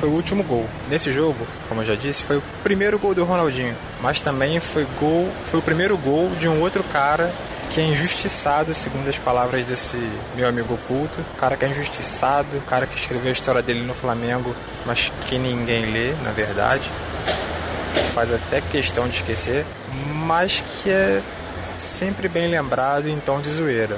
foi 0.03 0.09
o 0.09 0.15
último 0.15 0.43
gol. 0.43 0.69
Nesse 0.91 1.13
jogo, 1.13 1.47
como 1.69 1.81
eu 1.81 1.85
já 1.85 1.95
disse, 1.95 2.25
foi 2.25 2.37
o 2.39 2.43
primeiro 2.65 2.99
gol 2.99 3.15
do 3.15 3.25
Ronaldinho, 3.25 3.77
mas 4.01 4.21
também 4.21 4.59
foi 4.59 4.85
gol, 4.99 5.31
foi 5.47 5.61
o 5.61 5.63
primeiro 5.63 5.97
gol 5.97 6.29
de 6.41 6.49
um 6.49 6.61
outro 6.61 6.83
cara 6.93 7.33
que 7.71 7.81
é 7.81 7.85
injustiçado, 7.85 8.75
segundo 8.75 9.09
as 9.09 9.17
palavras 9.17 9.65
desse 9.65 9.97
meu 10.35 10.49
amigo 10.49 10.75
oculto. 10.75 11.25
Cara 11.39 11.57
que 11.57 11.65
é 11.65 11.69
injustiçado, 11.69 12.61
cara 12.69 12.85
que 12.85 12.99
escreveu 12.99 13.29
a 13.29 13.33
história 13.33 13.63
dele 13.63 13.83
no 13.83 13.95
Flamengo, 13.95 14.53
mas 14.85 15.13
que 15.29 15.39
ninguém 15.39 15.93
lê, 15.93 16.15
na 16.25 16.33
verdade. 16.33 16.91
Faz 18.13 18.35
até 18.35 18.61
questão 18.61 19.07
de 19.07 19.15
esquecer, 19.15 19.65
mas 20.27 20.65
que 20.83 20.91
é 20.91 21.23
sempre 21.79 22.27
bem 22.27 22.51
lembrado 22.51 23.09
em 23.09 23.21
tom 23.21 23.41
de 23.41 23.51
zoeira. 23.51 23.97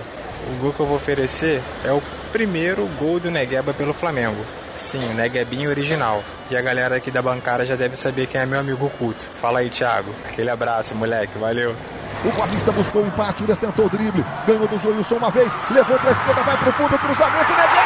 O 0.52 0.60
gol 0.60 0.72
que 0.74 0.80
eu 0.80 0.86
vou 0.86 0.96
oferecer 0.96 1.62
é 1.82 1.92
o 1.92 2.02
primeiro 2.30 2.86
gol 2.98 3.18
do 3.18 3.30
Negueba 3.30 3.72
pelo 3.72 3.94
Flamengo. 3.94 4.44
Sim, 4.74 4.98
o 5.10 5.14
Neguebinho 5.14 5.70
original. 5.70 6.22
E 6.50 6.56
a 6.56 6.62
galera 6.62 6.96
aqui 6.96 7.10
da 7.10 7.22
bancada 7.22 7.64
já 7.64 7.76
deve 7.76 7.96
saber 7.96 8.26
quem 8.26 8.40
é 8.40 8.46
meu 8.46 8.60
amigo 8.60 8.90
culto. 8.90 9.26
Fala 9.40 9.60
aí, 9.60 9.70
Thiago. 9.70 10.14
Aquele 10.24 10.50
abraço, 10.50 10.94
moleque. 10.94 11.38
Valeu. 11.38 11.74
O 12.24 12.28
Guavista 12.30 12.72
buscou 12.72 13.02
o 13.02 13.06
empate, 13.06 13.42
o 13.42 13.56
tentou 13.56 13.84
o 13.84 13.90
drible, 13.90 14.24
ganhou 14.46 14.66
do 14.66 14.78
Joilson 14.78 15.16
uma 15.16 15.30
vez, 15.30 15.52
levou 15.70 15.98
para 15.98 16.08
a 16.08 16.12
esquerda, 16.12 16.42
vai 16.42 16.56
para 16.56 16.70
o 16.70 16.72
fundo, 16.72 16.98
cruzamento, 16.98 17.50
Negueba! 17.52 17.83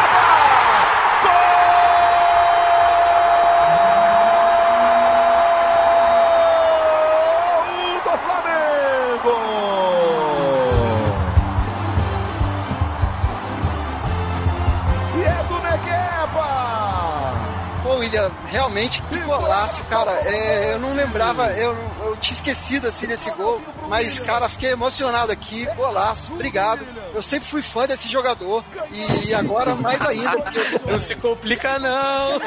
Realmente 18.78 19.02
que 19.02 19.18
golaço, 19.20 19.82
cara. 19.84 20.12
É, 20.24 20.74
eu 20.74 20.78
não 20.78 20.94
lembrava, 20.94 21.48
eu, 21.52 21.76
eu 22.04 22.16
tinha 22.16 22.34
esquecido 22.34 22.86
assim 22.86 23.06
desse 23.06 23.30
gol, 23.32 23.60
mas, 23.88 24.20
cara, 24.20 24.48
fiquei 24.48 24.70
emocionado 24.70 25.32
aqui. 25.32 25.66
Golaço, 25.74 26.32
obrigado. 26.32 26.84
Eu 27.14 27.22
sempre 27.22 27.48
fui 27.48 27.62
fã 27.62 27.86
desse 27.86 28.08
jogador 28.08 28.64
e 29.26 29.34
agora 29.34 29.74
mais 29.74 30.00
ainda. 30.00 30.30
porque 30.38 30.60
Não 30.86 31.00
se 31.00 31.14
complica, 31.16 31.78
não. 31.78 32.38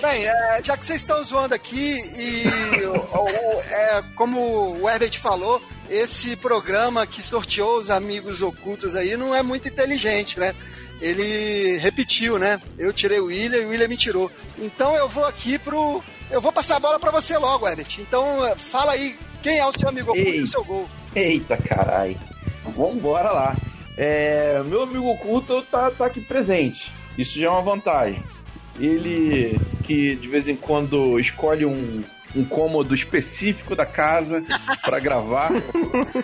Bem, 0.00 0.26
é, 0.26 0.60
já 0.62 0.76
que 0.76 0.86
vocês 0.86 1.00
estão 1.00 1.22
zoando 1.24 1.54
aqui 1.54 1.96
e 2.16 2.86
o- 2.86 3.60
é, 3.62 4.02
como 4.14 4.78
o 4.80 4.88
Herbert 4.88 5.18
falou, 5.18 5.60
esse 5.90 6.36
programa 6.36 7.06
que 7.06 7.22
sorteou 7.22 7.78
os 7.78 7.90
amigos 7.90 8.42
ocultos 8.42 8.94
aí 8.94 9.16
não 9.16 9.34
é 9.34 9.42
muito 9.42 9.66
inteligente, 9.68 10.38
né? 10.38 10.54
Ele 11.00 11.78
repetiu, 11.78 12.38
né? 12.38 12.60
Eu 12.78 12.92
tirei 12.92 13.20
o 13.20 13.26
William 13.26 13.58
e 13.58 13.64
o 13.64 13.68
William 13.68 13.88
me 13.88 13.96
tirou. 13.96 14.30
Então 14.58 14.96
eu 14.96 15.08
vou 15.08 15.24
aqui 15.24 15.58
pro. 15.58 16.02
Eu 16.30 16.40
vou 16.40 16.52
passar 16.52 16.76
a 16.76 16.80
bola 16.80 16.98
pra 16.98 17.10
você 17.10 17.36
logo, 17.38 17.66
Herbert. 17.66 17.98
Então 17.98 18.24
fala 18.56 18.92
aí 18.92 19.18
quem 19.42 19.58
é 19.58 19.66
o 19.66 19.72
seu 19.72 19.88
amigo 19.88 20.10
oculto 20.10 20.30
e 20.30 20.42
o 20.42 20.46
seu 20.46 20.64
gol. 20.64 20.88
Eita, 21.14 21.56
carai. 21.56 22.16
Vambora 22.76 23.30
lá. 23.30 23.56
É, 23.96 24.62
meu 24.64 24.82
amigo 24.82 25.08
oculto 25.08 25.62
tá, 25.62 25.90
tá 25.90 26.06
aqui 26.06 26.20
presente. 26.20 26.92
Isso 27.16 27.38
já 27.38 27.46
é 27.46 27.50
uma 27.50 27.62
vantagem. 27.62 28.22
Ele 28.78 29.58
que 29.84 30.14
de 30.16 30.28
vez 30.28 30.48
em 30.48 30.54
quando 30.54 31.18
escolhe 31.18 31.64
um, 31.64 32.02
um 32.34 32.44
cômodo 32.44 32.94
específico 32.94 33.74
da 33.74 33.86
casa 33.86 34.42
para 34.82 34.98
gravar. 34.98 35.50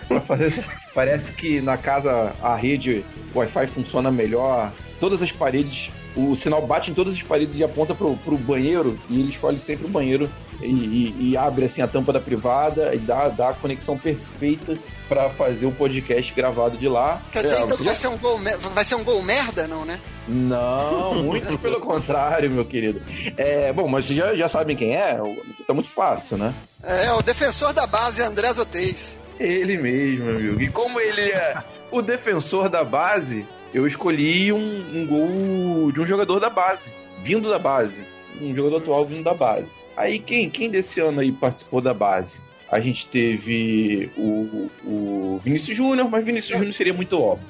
pra 0.07 0.21
fazer... 0.21 0.65
Parece 0.93 1.33
que 1.33 1.59
na 1.61 1.77
casa 1.77 2.33
a 2.41 2.55
rede 2.55 3.03
Wi-Fi 3.33 3.67
funciona 3.67 4.09
melhor. 4.09 4.71
Todas 4.99 5.21
as 5.21 5.31
paredes, 5.31 5.91
o 6.15 6.35
sinal 6.35 6.65
bate 6.65 6.91
em 6.91 6.93
todas 6.93 7.13
as 7.13 7.21
paredes 7.21 7.55
e 7.57 7.63
aponta 7.63 7.93
pro, 7.93 8.15
pro 8.17 8.37
banheiro. 8.37 8.97
E 9.09 9.19
ele 9.19 9.29
escolhe 9.31 9.59
sempre 9.59 9.85
o 9.85 9.89
banheiro 9.89 10.29
e, 10.61 10.65
e- 10.65 11.29
e 11.31 11.37
abre 11.37 11.65
assim 11.65 11.81
a 11.81 11.87
tampa 11.87 12.13
da 12.13 12.19
privada 12.19 12.93
e 12.95 12.97
dá, 12.99 13.27
dá 13.29 13.49
a 13.49 13.53
conexão 13.53 13.97
perfeita 13.97 14.77
para 15.09 15.29
fazer 15.31 15.65
o 15.65 15.71
podcast 15.71 16.33
gravado 16.33 16.77
de 16.77 16.87
lá. 16.87 17.21
Quer 17.31 17.43
dizer, 17.43 17.55
É, 17.57 17.61
então 17.61 17.77
vai 17.77 17.87
já- 17.87 17.93
ser, 17.93 18.07
um 18.07 18.17
gol, 18.17 18.39
vai 18.73 18.83
ser 18.83 18.95
um 18.95 19.03
gol 19.03 19.21
merda, 19.21 19.67
não, 19.67 19.83
né? 19.85 19.99
Não, 20.27 21.15
muito 21.23 21.57
pelo 21.59 21.79
contrário, 21.79 22.49
meu 22.49 22.65
querido. 22.65 23.01
É, 23.37 23.71
bom, 23.73 23.87
mas 23.87 24.05
vocês 24.05 24.17
já, 24.17 24.33
já 24.35 24.47
sabem 24.47 24.75
quem 24.75 24.95
é? 24.95 25.19
Tá 25.67 25.73
muito 25.73 25.89
fácil, 25.89 26.37
né? 26.37 26.53
É, 26.83 27.11
o 27.13 27.21
defensor 27.21 27.73
da 27.73 27.85
base, 27.85 28.21
André 28.21 28.51
Zotez. 28.53 29.17
Ele 29.39 29.77
mesmo, 29.77 30.25
meu 30.25 30.35
amigo. 30.37 30.61
E 30.61 30.69
como 30.69 30.99
ele 30.99 31.31
é 31.31 31.57
o 31.91 32.01
defensor 32.01 32.69
da 32.69 32.83
base, 32.83 33.45
eu 33.75 33.85
escolhi 33.85 34.53
um, 34.53 35.01
um 35.01 35.05
gol 35.05 35.91
de 35.91 35.99
um 35.99 36.07
jogador 36.07 36.39
da 36.39 36.49
base, 36.49 36.89
vindo 37.21 37.49
da 37.49 37.59
base. 37.59 38.05
Um 38.41 38.55
jogador 38.55 38.77
atual 38.77 39.05
vindo 39.05 39.25
da 39.25 39.33
base. 39.33 39.67
Aí 39.97 40.17
quem, 40.17 40.49
quem 40.49 40.69
desse 40.69 41.01
ano 41.01 41.19
aí 41.19 41.29
participou 41.29 41.81
da 41.81 41.93
base? 41.93 42.39
A 42.75 42.81
gente 42.81 43.07
teve 43.07 44.11
o, 44.17 44.69
o 44.83 45.41
Vinícius 45.41 45.77
Júnior, 45.77 46.09
mas 46.09 46.25
Vinícius 46.25 46.57
Júnior 46.57 46.73
seria 46.73 46.93
muito 46.93 47.17
óbvio. 47.17 47.47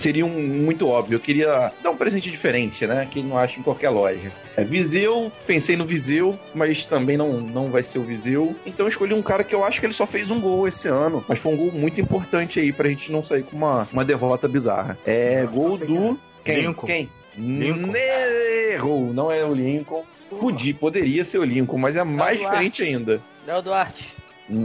Seria 0.00 0.24
um, 0.24 0.30
muito 0.30 0.86
óbvio. 0.86 1.16
Eu 1.16 1.20
queria 1.20 1.72
dar 1.82 1.90
um 1.90 1.96
presente 1.96 2.30
diferente, 2.30 2.86
né? 2.86 3.08
Que 3.10 3.20
não 3.20 3.36
acha 3.36 3.58
em 3.58 3.62
qualquer 3.64 3.88
loja. 3.90 4.30
É 4.56 4.62
Viseu, 4.62 5.32
pensei 5.48 5.76
no 5.76 5.84
Viseu, 5.84 6.38
mas 6.54 6.84
também 6.84 7.16
não, 7.16 7.40
não 7.40 7.70
vai 7.70 7.82
ser 7.82 7.98
o 7.98 8.04
Viseu. 8.04 8.54
Então 8.64 8.86
eu 8.86 8.88
escolhi 8.88 9.12
um 9.12 9.20
cara 9.20 9.42
que 9.42 9.52
eu 9.52 9.64
acho 9.64 9.80
que 9.80 9.86
ele 9.86 9.92
só 9.92 10.06
fez 10.06 10.30
um 10.30 10.40
gol 10.40 10.68
esse 10.68 10.86
ano, 10.86 11.24
mas 11.26 11.40
foi 11.40 11.52
um 11.54 11.56
gol 11.56 11.72
muito 11.72 12.00
importante 12.00 12.60
aí 12.60 12.72
pra 12.72 12.88
gente 12.88 13.10
não 13.10 13.24
sair 13.24 13.42
com 13.42 13.56
uma, 13.56 13.88
uma 13.92 14.04
derrota 14.04 14.46
bizarra. 14.46 14.96
É 15.04 15.44
gol 15.44 15.76
do. 15.76 16.16
Quem? 16.44 16.60
Lincoln. 16.60 16.86
Quem? 16.86 17.10
Lincoln. 17.36 17.92
Errou, 17.96 19.12
não 19.12 19.32
é 19.32 19.44
o 19.44 19.52
Lincoln. 19.52 20.04
Podia, 20.30 20.72
poderia 20.72 21.24
ser 21.24 21.38
o 21.38 21.44
Lincoln, 21.44 21.78
mas 21.78 21.96
é 21.96 22.04
mais 22.04 22.38
Duarte. 22.38 22.52
diferente 22.52 22.82
ainda. 22.84 23.20
Léo 23.44 23.60
Duarte. 23.60 24.21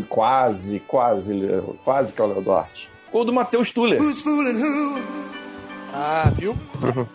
Quase, 0.09 0.79
quase, 0.81 1.33
quase 1.83 2.13
que 2.13 2.21
é 2.21 2.23
o 2.23 2.27
Léo 2.27 2.41
Duarte. 2.41 2.89
Gol 3.11 3.25
do 3.25 3.33
Matheus 3.33 3.71
Tuller. 3.71 3.99
Ah, 5.93 6.31
viu? 6.35 6.55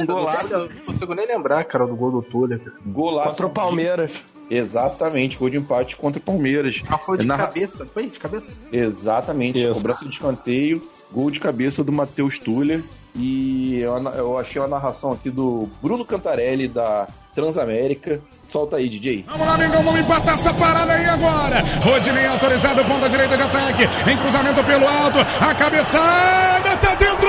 um 0.00 0.06
golaço. 0.06 0.48
Não 0.58 0.68
consigo 0.86 1.14
nem 1.14 1.26
lembrar, 1.26 1.64
cara, 1.64 1.86
do 1.86 1.94
gol 1.94 2.10
do 2.10 2.22
Tuller. 2.22 2.60
Golaço. 2.86 3.30
Contra 3.30 3.46
o 3.46 3.50
Palmeiras. 3.50 4.10
Exatamente, 4.50 5.36
gol 5.36 5.48
de 5.48 5.58
empate 5.58 5.96
contra 5.96 6.18
o 6.18 6.22
Palmeiras. 6.22 6.82
Ah, 6.88 6.98
foi 6.98 7.18
de 7.18 7.26
Na- 7.26 7.38
cabeça, 7.38 7.86
foi 7.86 8.08
de 8.08 8.18
cabeça? 8.18 8.50
Exatamente, 8.72 9.64
cobrança 9.68 10.04
de 10.04 10.10
escanteio, 10.12 10.82
gol 11.12 11.30
de 11.30 11.38
cabeça 11.38 11.84
do 11.84 11.92
Matheus 11.92 12.38
Tuller. 12.38 12.82
E 13.14 13.78
eu, 13.80 13.96
eu 14.14 14.38
achei 14.38 14.60
uma 14.60 14.68
narração 14.68 15.12
aqui 15.12 15.30
do 15.30 15.68
Bruno 15.80 16.04
Cantarelli 16.04 16.66
da 16.66 17.06
Transamérica. 17.34 18.20
Solta 18.50 18.78
aí, 18.78 18.88
DJ. 18.88 19.24
Vamos 19.28 19.46
lá, 19.46 19.56
Mengão, 19.56 19.84
vamos 19.84 20.00
empatar 20.00 20.34
essa 20.34 20.52
parada 20.52 20.92
aí 20.92 21.06
agora. 21.06 21.62
Rodinei 21.84 22.26
autorizado, 22.26 22.84
ponta 22.84 23.08
direita 23.08 23.36
de 23.36 23.44
ataque. 23.44 23.84
Em 24.10 24.16
cruzamento 24.16 24.64
pelo 24.64 24.88
alto, 24.88 25.18
a 25.20 25.54
cabeçada 25.54 26.76
tá 26.78 26.94
dentro! 26.96 27.28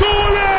Tuller! 0.00 0.50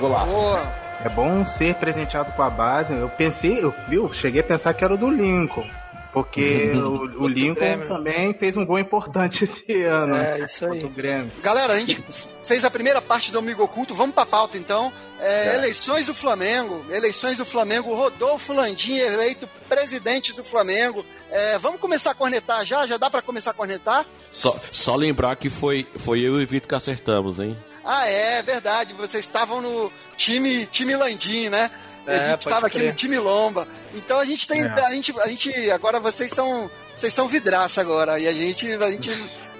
Golaço. 0.00 0.58
É 1.04 1.08
bom 1.08 1.44
ser 1.44 1.74
presenteado 1.74 2.30
com 2.32 2.42
a 2.42 2.48
base. 2.48 2.94
Eu 2.94 3.08
pensei, 3.08 3.64
eu, 3.64 3.74
viu, 3.88 4.12
cheguei 4.12 4.42
a 4.42 4.44
pensar 4.44 4.72
que 4.74 4.84
era 4.84 4.94
o 4.94 4.96
do 4.96 5.10
Lincoln. 5.10 5.66
Porque 6.12 6.72
o, 6.74 7.22
o 7.22 7.28
Lincoln 7.28 7.54
Grêmio. 7.60 7.88
também 7.88 8.34
fez 8.34 8.56
um 8.56 8.66
gol 8.66 8.78
importante 8.78 9.44
esse 9.44 9.82
ano. 9.82 10.16
É, 10.16 10.40
isso 10.40 10.64
aí. 10.64 10.72
Contra 10.72 10.86
o 10.86 10.90
Grêmio. 10.90 11.32
Galera, 11.42 11.72
a 11.72 11.78
gente 11.78 12.04
fez 12.44 12.64
a 12.64 12.70
primeira 12.70 13.00
parte 13.00 13.30
do 13.30 13.38
Amigo 13.38 13.62
Oculto, 13.62 13.94
vamos 13.94 14.14
pra 14.14 14.26
pauta 14.26 14.58
então. 14.58 14.92
É, 15.20 15.54
Eleições 15.54 16.06
do 16.06 16.14
Flamengo, 16.14 16.84
eleições 16.90 17.38
do 17.38 17.44
Flamengo, 17.44 17.94
Rodolfo 17.94 18.52
Landim 18.52 18.96
eleito 18.96 19.48
presidente 19.68 20.32
do 20.32 20.42
Flamengo. 20.42 21.04
É, 21.30 21.56
vamos 21.58 21.80
começar 21.80 22.10
a 22.10 22.14
cornetar 22.14 22.64
já? 22.66 22.84
Já 22.86 22.96
dá 22.96 23.08
pra 23.08 23.22
começar 23.22 23.52
a 23.52 23.54
cornetar? 23.54 24.04
Só, 24.32 24.58
só 24.72 24.96
lembrar 24.96 25.36
que 25.36 25.48
foi, 25.48 25.86
foi 25.96 26.20
eu 26.20 26.40
e 26.40 26.44
o 26.44 26.46
Vitor 26.46 26.68
que 26.68 26.74
acertamos, 26.74 27.38
hein? 27.38 27.56
Ah, 27.84 28.06
é, 28.08 28.42
verdade. 28.42 28.92
Vocês 28.94 29.24
estavam 29.24 29.60
no 29.62 29.92
time, 30.16 30.66
time 30.66 30.96
Landim, 30.96 31.48
né? 31.48 31.70
É, 32.10 32.26
a 32.26 32.30
gente 32.30 32.40
estava 32.40 32.66
aqui 32.66 32.82
no 32.82 32.92
time 32.92 33.18
Lomba. 33.18 33.66
Então 33.94 34.18
a 34.18 34.24
gente 34.24 34.46
tem. 34.46 34.62
É. 34.62 34.66
A, 34.68 34.90
gente, 34.92 35.18
a 35.20 35.26
gente. 35.26 35.70
Agora 35.70 36.00
vocês 36.00 36.30
são. 36.30 36.70
Vocês 36.94 37.12
são 37.12 37.28
vidraça 37.28 37.80
agora. 37.80 38.18
E 38.18 38.26
a 38.26 38.32
gente. 38.32 38.72
A 38.72 38.90
gente, 38.90 39.10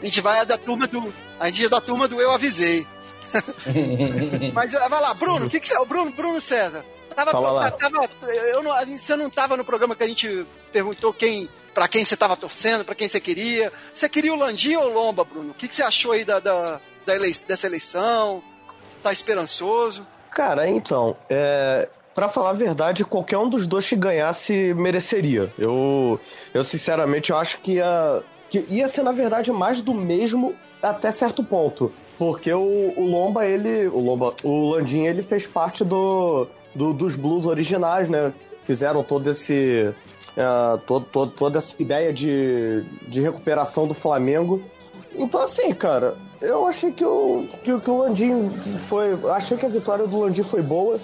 a 0.00 0.04
gente 0.04 0.20
vai 0.20 0.44
da 0.44 0.56
turma 0.56 0.86
do. 0.86 1.12
A 1.38 1.46
gente 1.48 1.64
é 1.66 1.68
da 1.68 1.80
turma 1.80 2.06
do 2.06 2.20
Eu 2.20 2.32
Avisei. 2.32 2.86
Mas 4.52 4.74
ah, 4.74 4.88
vai 4.88 5.00
lá, 5.00 5.14
Bruno, 5.14 5.46
o 5.46 5.48
que, 5.48 5.60
que 5.60 5.66
você. 5.66 5.76
O 5.78 5.84
Bruno, 5.86 6.10
Bruno 6.12 6.40
César. 6.40 6.84
Tava, 7.14 7.32
Fala 7.32 7.50
lá. 7.50 7.70
tava, 7.72 8.08
eu 8.52 8.62
não, 8.62 8.72
você 8.96 9.16
não 9.16 9.26
estava 9.26 9.56
no 9.56 9.64
programa 9.64 9.96
que 9.96 10.04
a 10.04 10.06
gente 10.06 10.46
perguntou 10.72 11.12
quem, 11.12 11.48
para 11.74 11.88
quem 11.88 12.04
você 12.04 12.14
estava 12.14 12.36
torcendo, 12.36 12.84
para 12.84 12.94
quem 12.94 13.08
você 13.08 13.20
queria. 13.20 13.72
Você 13.92 14.08
queria 14.08 14.32
o 14.32 14.36
Landim 14.36 14.76
ou 14.76 14.84
o 14.86 14.92
Lomba, 14.92 15.24
Bruno? 15.24 15.50
O 15.50 15.54
que, 15.54 15.66
que 15.66 15.74
você 15.74 15.82
achou 15.82 16.12
aí 16.12 16.24
da, 16.24 16.38
da, 16.38 16.80
da 17.04 17.14
elei- 17.14 17.34
dessa 17.48 17.66
eleição? 17.66 18.42
Tá 19.02 19.12
esperançoso? 19.12 20.06
Cara, 20.30 20.68
então, 20.68 21.16
é, 21.28 21.88
para 22.14 22.28
falar 22.28 22.50
a 22.50 22.54
verdade, 22.54 23.04
qualquer 23.04 23.38
um 23.38 23.48
dos 23.48 23.66
dois 23.66 23.88
que 23.88 23.96
ganhasse 23.96 24.74
mereceria. 24.74 25.52
Eu, 25.58 26.18
eu 26.52 26.62
sinceramente, 26.64 27.30
eu 27.30 27.36
acho 27.36 27.58
que 27.60 27.74
ia, 27.74 28.22
que 28.48 28.64
ia 28.68 28.88
ser, 28.88 29.02
na 29.02 29.12
verdade, 29.12 29.50
mais 29.52 29.80
do 29.80 29.94
mesmo 29.94 30.54
até 30.82 31.10
certo 31.10 31.42
ponto. 31.44 31.92
Porque 32.18 32.52
o, 32.52 32.92
o 32.96 33.06
Lomba, 33.06 33.46
ele. 33.46 33.86
O 33.88 33.98
Lomba. 34.00 34.34
O 34.42 34.70
Landim, 34.70 35.06
ele 35.06 35.22
fez 35.22 35.46
parte 35.46 35.82
do, 35.84 36.46
do- 36.74 36.92
dos 36.92 37.16
blues 37.16 37.46
originais, 37.46 38.08
né? 38.10 38.32
Fizeram 38.64 39.02
todo 39.02 39.30
esse. 39.30 39.90
é, 40.36 40.78
todo, 40.86 41.06
todo- 41.06 41.30
toda 41.32 41.58
essa 41.58 41.80
ideia 41.80 42.12
de, 42.12 42.82
de 43.08 43.20
recuperação 43.22 43.86
do 43.88 43.94
Flamengo. 43.94 44.62
Então, 45.14 45.40
assim, 45.40 45.72
cara, 45.72 46.14
eu 46.42 46.66
achei 46.66 46.92
que 46.92 47.04
o, 47.04 47.46
que, 47.64 47.80
que 47.80 47.90
o 47.90 47.98
Landim 48.02 48.50
foi. 48.78 49.18
Achei 49.30 49.56
que 49.56 49.64
a 49.64 49.70
vitória 49.70 50.06
do 50.06 50.20
Landim 50.20 50.42
foi 50.42 50.60
boa. 50.60 51.00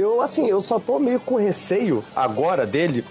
Eu, 0.00 0.22
assim, 0.22 0.48
eu 0.48 0.62
só 0.62 0.80
tô 0.80 0.98
meio 0.98 1.20
com 1.20 1.36
receio 1.36 2.02
agora 2.16 2.66
dele 2.66 3.04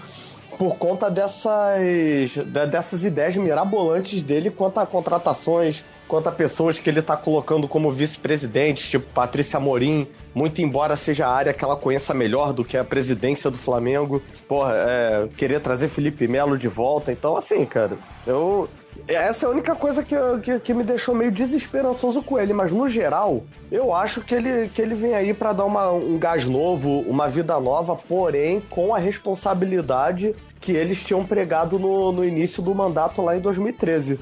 por 0.58 0.76
conta 0.76 1.08
dessas, 1.08 2.34
dessas 2.68 3.04
ideias 3.04 3.36
mirabolantes 3.36 4.24
dele 4.24 4.50
quanto 4.50 4.80
a 4.80 4.84
contratações, 4.84 5.84
quanto 6.08 6.28
a 6.28 6.32
pessoas 6.32 6.80
que 6.80 6.90
ele 6.90 7.00
tá 7.00 7.16
colocando 7.16 7.68
como 7.68 7.92
vice-presidente, 7.92 8.90
tipo 8.90 9.06
Patrícia 9.14 9.60
Morim, 9.60 10.08
muito 10.34 10.60
embora 10.60 10.96
seja 10.96 11.28
a 11.28 11.32
área 11.32 11.54
que 11.54 11.62
ela 11.62 11.76
conheça 11.76 12.12
melhor 12.12 12.52
do 12.52 12.64
que 12.64 12.76
a 12.76 12.82
presidência 12.82 13.52
do 13.52 13.56
Flamengo. 13.56 14.20
Porra, 14.48 14.74
é, 14.74 15.28
querer 15.36 15.60
trazer 15.60 15.86
Felipe 15.86 16.26
Melo 16.26 16.58
de 16.58 16.66
volta. 16.66 17.12
Então, 17.12 17.36
assim, 17.36 17.64
cara, 17.64 17.96
eu. 18.26 18.68
Essa 19.06 19.46
é 19.46 19.48
a 19.48 19.52
única 19.52 19.74
coisa 19.74 20.02
que, 20.02 20.14
que, 20.42 20.60
que 20.60 20.74
me 20.74 20.84
deixou 20.84 21.14
meio 21.14 21.30
desesperançoso 21.30 22.22
com 22.22 22.38
ele, 22.38 22.52
mas 22.52 22.70
no 22.70 22.88
geral, 22.88 23.42
eu 23.70 23.94
acho 23.94 24.20
que 24.20 24.34
ele, 24.34 24.68
que 24.68 24.80
ele 24.80 24.94
vem 24.94 25.14
aí 25.14 25.34
pra 25.34 25.52
dar 25.52 25.64
uma, 25.64 25.90
um 25.90 26.18
gás 26.18 26.44
novo, 26.46 27.00
uma 27.00 27.28
vida 27.28 27.58
nova, 27.58 27.96
porém 27.96 28.60
com 28.60 28.94
a 28.94 28.98
responsabilidade 28.98 30.34
que 30.60 30.72
eles 30.72 31.02
tinham 31.02 31.24
pregado 31.24 31.78
no, 31.78 32.12
no 32.12 32.24
início 32.24 32.62
do 32.62 32.74
mandato 32.74 33.22
lá 33.22 33.36
em 33.36 33.40
2013. 33.40 34.18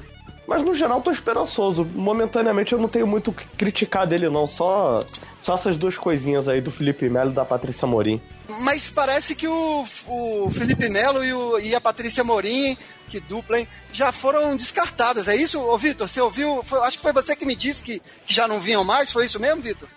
Mas 0.47 0.63
no 0.63 0.73
geral 0.73 0.99
tô 0.99 1.11
esperançoso. 1.11 1.85
Momentaneamente 1.93 2.73
eu 2.73 2.79
não 2.79 2.89
tenho 2.89 3.05
muito 3.05 3.29
o 3.29 3.33
que 3.33 3.45
criticar 3.49 4.07
dele, 4.07 4.29
não. 4.29 4.47
Só, 4.47 4.97
só 5.41 5.55
essas 5.55 5.77
duas 5.77 5.97
coisinhas 5.97 6.47
aí 6.47 6.59
do 6.61 6.71
Felipe 6.71 7.07
Melo 7.09 7.31
e 7.31 7.33
da 7.33 7.45
Patrícia 7.45 7.87
Morim. 7.87 8.21
Mas 8.61 8.89
parece 8.89 9.35
que 9.35 9.47
o, 9.47 9.85
o 10.07 10.49
Felipe 10.51 10.89
Melo 10.89 11.23
e, 11.23 11.33
o- 11.33 11.59
e 11.59 11.73
a 11.75 11.79
Patrícia 11.81 12.23
Morim, 12.23 12.77
que 13.07 13.19
dupla, 13.19 13.59
hein, 13.59 13.67
já 13.93 14.11
foram 14.11 14.55
descartadas. 14.57 15.27
É 15.27 15.35
isso, 15.35 15.59
ô 15.61 15.77
Vitor? 15.77 16.07
Você 16.09 16.19
ouviu? 16.21 16.61
Foi- 16.63 16.79
acho 16.81 16.97
que 16.97 17.03
foi 17.03 17.13
você 17.13 17.35
que 17.35 17.45
me 17.45 17.55
disse 17.55 17.81
que, 17.81 17.99
que 17.99 18.33
já 18.33 18.47
não 18.47 18.59
vinham 18.59 18.83
mais. 18.83 19.11
Foi 19.11 19.25
isso 19.25 19.39
mesmo, 19.39 19.61
Vitor? 19.61 19.87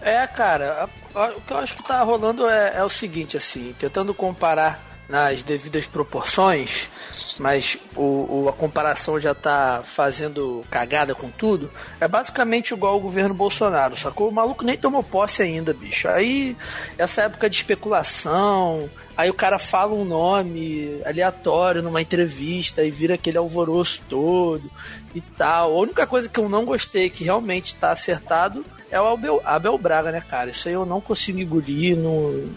É, 0.00 0.26
cara, 0.26 0.88
a- 1.14 1.20
a- 1.20 1.30
o 1.36 1.40
que 1.40 1.52
eu 1.52 1.56
acho 1.58 1.74
que 1.74 1.82
tá 1.82 2.02
rolando 2.02 2.46
é, 2.48 2.76
é 2.76 2.84
o 2.84 2.88
seguinte, 2.88 3.36
assim, 3.36 3.74
tentando 3.78 4.12
comparar 4.14 4.82
nas 5.08 5.42
devidas 5.44 5.86
proporções, 5.86 6.88
mas 7.38 7.76
o, 7.94 8.44
o- 8.44 8.48
a 8.48 8.52
comparação 8.52 9.18
já 9.20 9.34
tá 9.34 9.82
fazendo 9.84 10.64
cagada 10.70 11.14
com 11.14 11.30
tudo, 11.30 11.70
é 12.00 12.08
basicamente 12.08 12.72
igual 12.72 12.96
o 12.96 13.00
governo 13.00 13.34
Bolsonaro, 13.34 13.96
sacou? 13.96 14.28
O 14.28 14.32
maluco 14.34 14.64
nem 14.64 14.76
tomou 14.76 15.02
posse 15.02 15.42
ainda, 15.42 15.72
bicho. 15.74 16.08
Aí, 16.08 16.56
essa 16.96 17.22
época 17.22 17.48
de 17.50 17.56
especulação, 17.56 18.88
aí 19.16 19.28
o 19.28 19.34
cara 19.34 19.58
fala 19.58 19.92
um 19.94 20.04
nome 20.04 21.00
aleatório 21.04 21.82
numa 21.82 22.00
entrevista 22.00 22.82
e 22.82 22.90
vira 22.90 23.14
aquele 23.14 23.38
alvoroço 23.38 24.00
todo 24.08 24.70
e 25.14 25.20
tal. 25.20 25.72
A 25.72 25.78
única 25.80 26.06
coisa 26.06 26.28
que 26.28 26.40
eu 26.40 26.48
não 26.48 26.64
gostei, 26.64 27.10
que 27.10 27.24
realmente 27.24 27.74
tá 27.74 27.90
acertado, 27.92 28.64
é 28.90 29.00
o 29.00 29.06
Abel, 29.06 29.42
Abel 29.44 29.76
Braga, 29.76 30.12
né, 30.12 30.20
cara? 30.26 30.50
Isso 30.50 30.68
aí 30.68 30.74
eu 30.74 30.86
não 30.86 31.00
consigo 31.00 31.40
engolir, 31.40 31.96
não... 31.96 32.48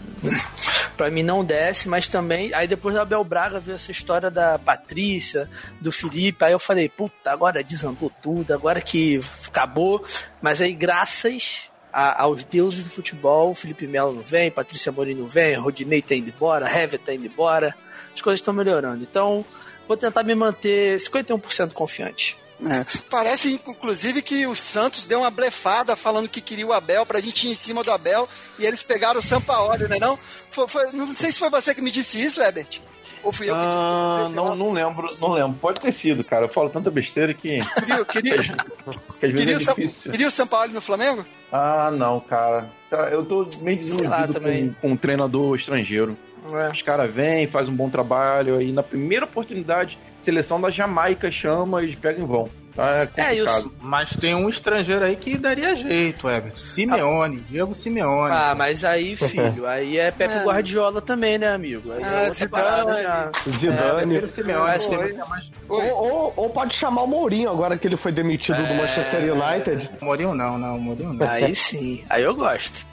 pra 1.00 1.10
mim 1.10 1.22
não 1.22 1.42
desce, 1.42 1.88
mas 1.88 2.08
também. 2.08 2.52
Aí 2.52 2.68
depois 2.68 2.94
do 2.94 3.00
Abel 3.00 3.24
Braga 3.24 3.58
veio 3.58 3.74
essa 3.74 3.90
história 3.90 4.30
da 4.30 4.58
Patrícia, 4.58 5.48
do 5.80 5.90
Felipe, 5.90 6.44
aí 6.44 6.52
eu 6.52 6.58
falei, 6.58 6.90
puta, 6.90 7.32
agora 7.32 7.64
desandou 7.64 8.12
tudo, 8.20 8.52
agora 8.52 8.82
que 8.82 9.18
acabou. 9.48 10.04
Mas 10.42 10.60
aí, 10.60 10.74
graças 10.74 11.70
a- 11.90 12.22
aos 12.22 12.44
deuses 12.44 12.84
do 12.84 12.90
futebol, 12.90 13.54
Felipe 13.54 13.86
Melo 13.86 14.12
não 14.12 14.22
vem, 14.22 14.50
Patrícia 14.50 14.92
Morim 14.92 15.14
não 15.14 15.26
vem, 15.26 15.54
Rodinei 15.56 16.02
tá 16.02 16.14
indo 16.14 16.28
embora, 16.28 16.66
Hever 16.70 17.00
tá 17.00 17.14
indo 17.14 17.24
embora, 17.24 17.74
as 18.14 18.20
coisas 18.20 18.40
estão 18.40 18.52
melhorando. 18.52 19.02
Então, 19.02 19.42
vou 19.86 19.96
tentar 19.96 20.22
me 20.22 20.34
manter 20.34 21.00
51% 21.00 21.72
confiante. 21.72 22.36
É. 22.62 22.84
Parece, 23.08 23.52
inclusive, 23.66 24.20
que 24.22 24.46
o 24.46 24.54
Santos 24.54 25.06
deu 25.06 25.20
uma 25.20 25.30
blefada 25.30 25.96
falando 25.96 26.28
que 26.28 26.40
queria 26.40 26.66
o 26.66 26.72
Abel 26.72 27.06
pra 27.06 27.20
gente 27.20 27.46
ir 27.46 27.52
em 27.52 27.56
cima 27.56 27.82
do 27.82 27.90
Abel 27.92 28.28
e 28.58 28.66
eles 28.66 28.82
pegaram 28.82 29.18
o 29.20 29.22
Sampaoli, 29.22 29.88
né? 29.88 29.98
Não? 30.00 30.18
Foi, 30.50 30.68
foi- 30.68 30.92
não 30.92 31.06
sei 31.14 31.32
se 31.32 31.38
foi 31.38 31.48
você 31.50 31.74
que 31.74 31.80
me 31.80 31.90
disse 31.90 32.22
isso, 32.22 32.42
Herbert. 32.42 32.80
Ou 33.22 33.30
fui 33.32 33.50
eu 33.50 33.54
que 33.54 33.60
Ah, 33.62 34.22
disse? 34.24 34.34
não, 34.34 34.54
não 34.56 34.72
lembro, 34.72 35.14
não 35.20 35.32
lembro. 35.32 35.58
Pode 35.60 35.78
ter 35.80 35.92
sido, 35.92 36.24
cara. 36.24 36.46
Eu 36.46 36.48
falo 36.48 36.70
tanta 36.70 36.90
besteira 36.90 37.34
que. 37.34 37.60
Queria, 37.84 38.04
queria, 38.06 38.34
que 38.38 39.26
às 39.26 39.32
vezes 39.32 39.66
queria, 39.66 39.86
é 39.88 39.88
o 40.08 40.10
queria 40.10 40.28
o 40.28 40.30
Sampaoli 40.30 40.72
no 40.72 40.80
Flamengo? 40.80 41.24
Ah, 41.52 41.90
não, 41.90 42.18
cara. 42.20 42.70
Eu 43.10 43.24
tô 43.26 43.46
meio 43.60 43.76
lá, 43.78 43.82
desiludido 44.26 44.32
também. 44.32 44.68
com, 44.80 44.88
com 44.88 44.92
um 44.92 44.96
treinador 44.96 45.54
estrangeiro. 45.54 46.16
É. 46.52 46.70
Os 46.70 46.82
caras 46.82 47.12
vêm, 47.12 47.46
fazem 47.46 47.72
um 47.72 47.76
bom 47.76 47.90
trabalho, 47.90 48.58
aí 48.58 48.72
na 48.72 48.82
primeira 48.82 49.24
oportunidade, 49.24 49.98
seleção 50.18 50.60
da 50.60 50.70
Jamaica 50.70 51.30
chama 51.30 51.82
e 51.82 51.94
pegam 51.96 52.24
e 52.24 52.26
vão. 52.26 52.48
Tá 52.74 52.88
É, 52.88 53.02
os- 53.02 53.10
complicado. 53.10 53.72
Mas 53.80 54.10
tem 54.16 54.32
um 54.32 54.48
estrangeiro 54.48 55.04
aí 55.04 55.16
que 55.16 55.36
daria 55.36 55.74
jeito, 55.74 56.28
Everton. 56.30 56.56
Simeone, 56.56 57.38
Diego 57.40 57.74
Simeone. 57.74 58.32
Ah, 58.32 58.54
mas 58.56 58.84
aí, 58.84 59.16
filho, 59.16 59.66
aí 59.66 59.98
é 59.98 60.10
Pepe 60.12 60.34
É. 60.38 60.44
Guardiola 60.44 61.02
também, 61.02 61.36
né, 61.36 61.48
amigo? 61.52 61.92
Aí 61.92 62.00
é 62.00 62.04
Ah, 62.06 62.18
outra 62.20 62.32
Zidane. 62.34 63.02
já. 63.02 63.32
Zidane. 63.50 64.16
É, 64.18 64.26
Simeone 64.28 65.12
é 65.16 65.24
mais... 65.28 65.50
Ou, 65.68 65.82
ou- 65.82 66.32
ou 66.36 66.50
pode 66.50 66.74
chamar 66.74 67.02
o 67.02 67.06
Mourinho 67.08 67.50
agora 67.50 67.76
que 67.76 67.86
ele 67.88 67.96
foi 67.96 68.12
demitido 68.12 68.56
do 68.66 68.74
Manchester 68.74 69.20
United. 69.34 69.90
Mourinho 70.00 70.32
não, 70.34 70.56
não, 70.56 70.78
Mourinho 70.78 71.12
não. 71.12 71.28
Aí 71.28 71.54
sim, 71.56 72.04
aí 72.08 72.22
eu 72.22 72.34
gosto. 72.36 72.86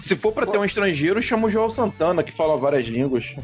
Se 0.00 0.14
for 0.16 0.32
pra 0.32 0.46
ter 0.46 0.58
um 0.58 0.64
estrangeiro, 0.64 1.20
chama 1.22 1.46
o 1.46 1.50
João 1.50 1.68
Santana, 1.70 2.22
que 2.22 2.32
fala 2.32 2.56
várias 2.56 2.86
línguas. 2.86 3.34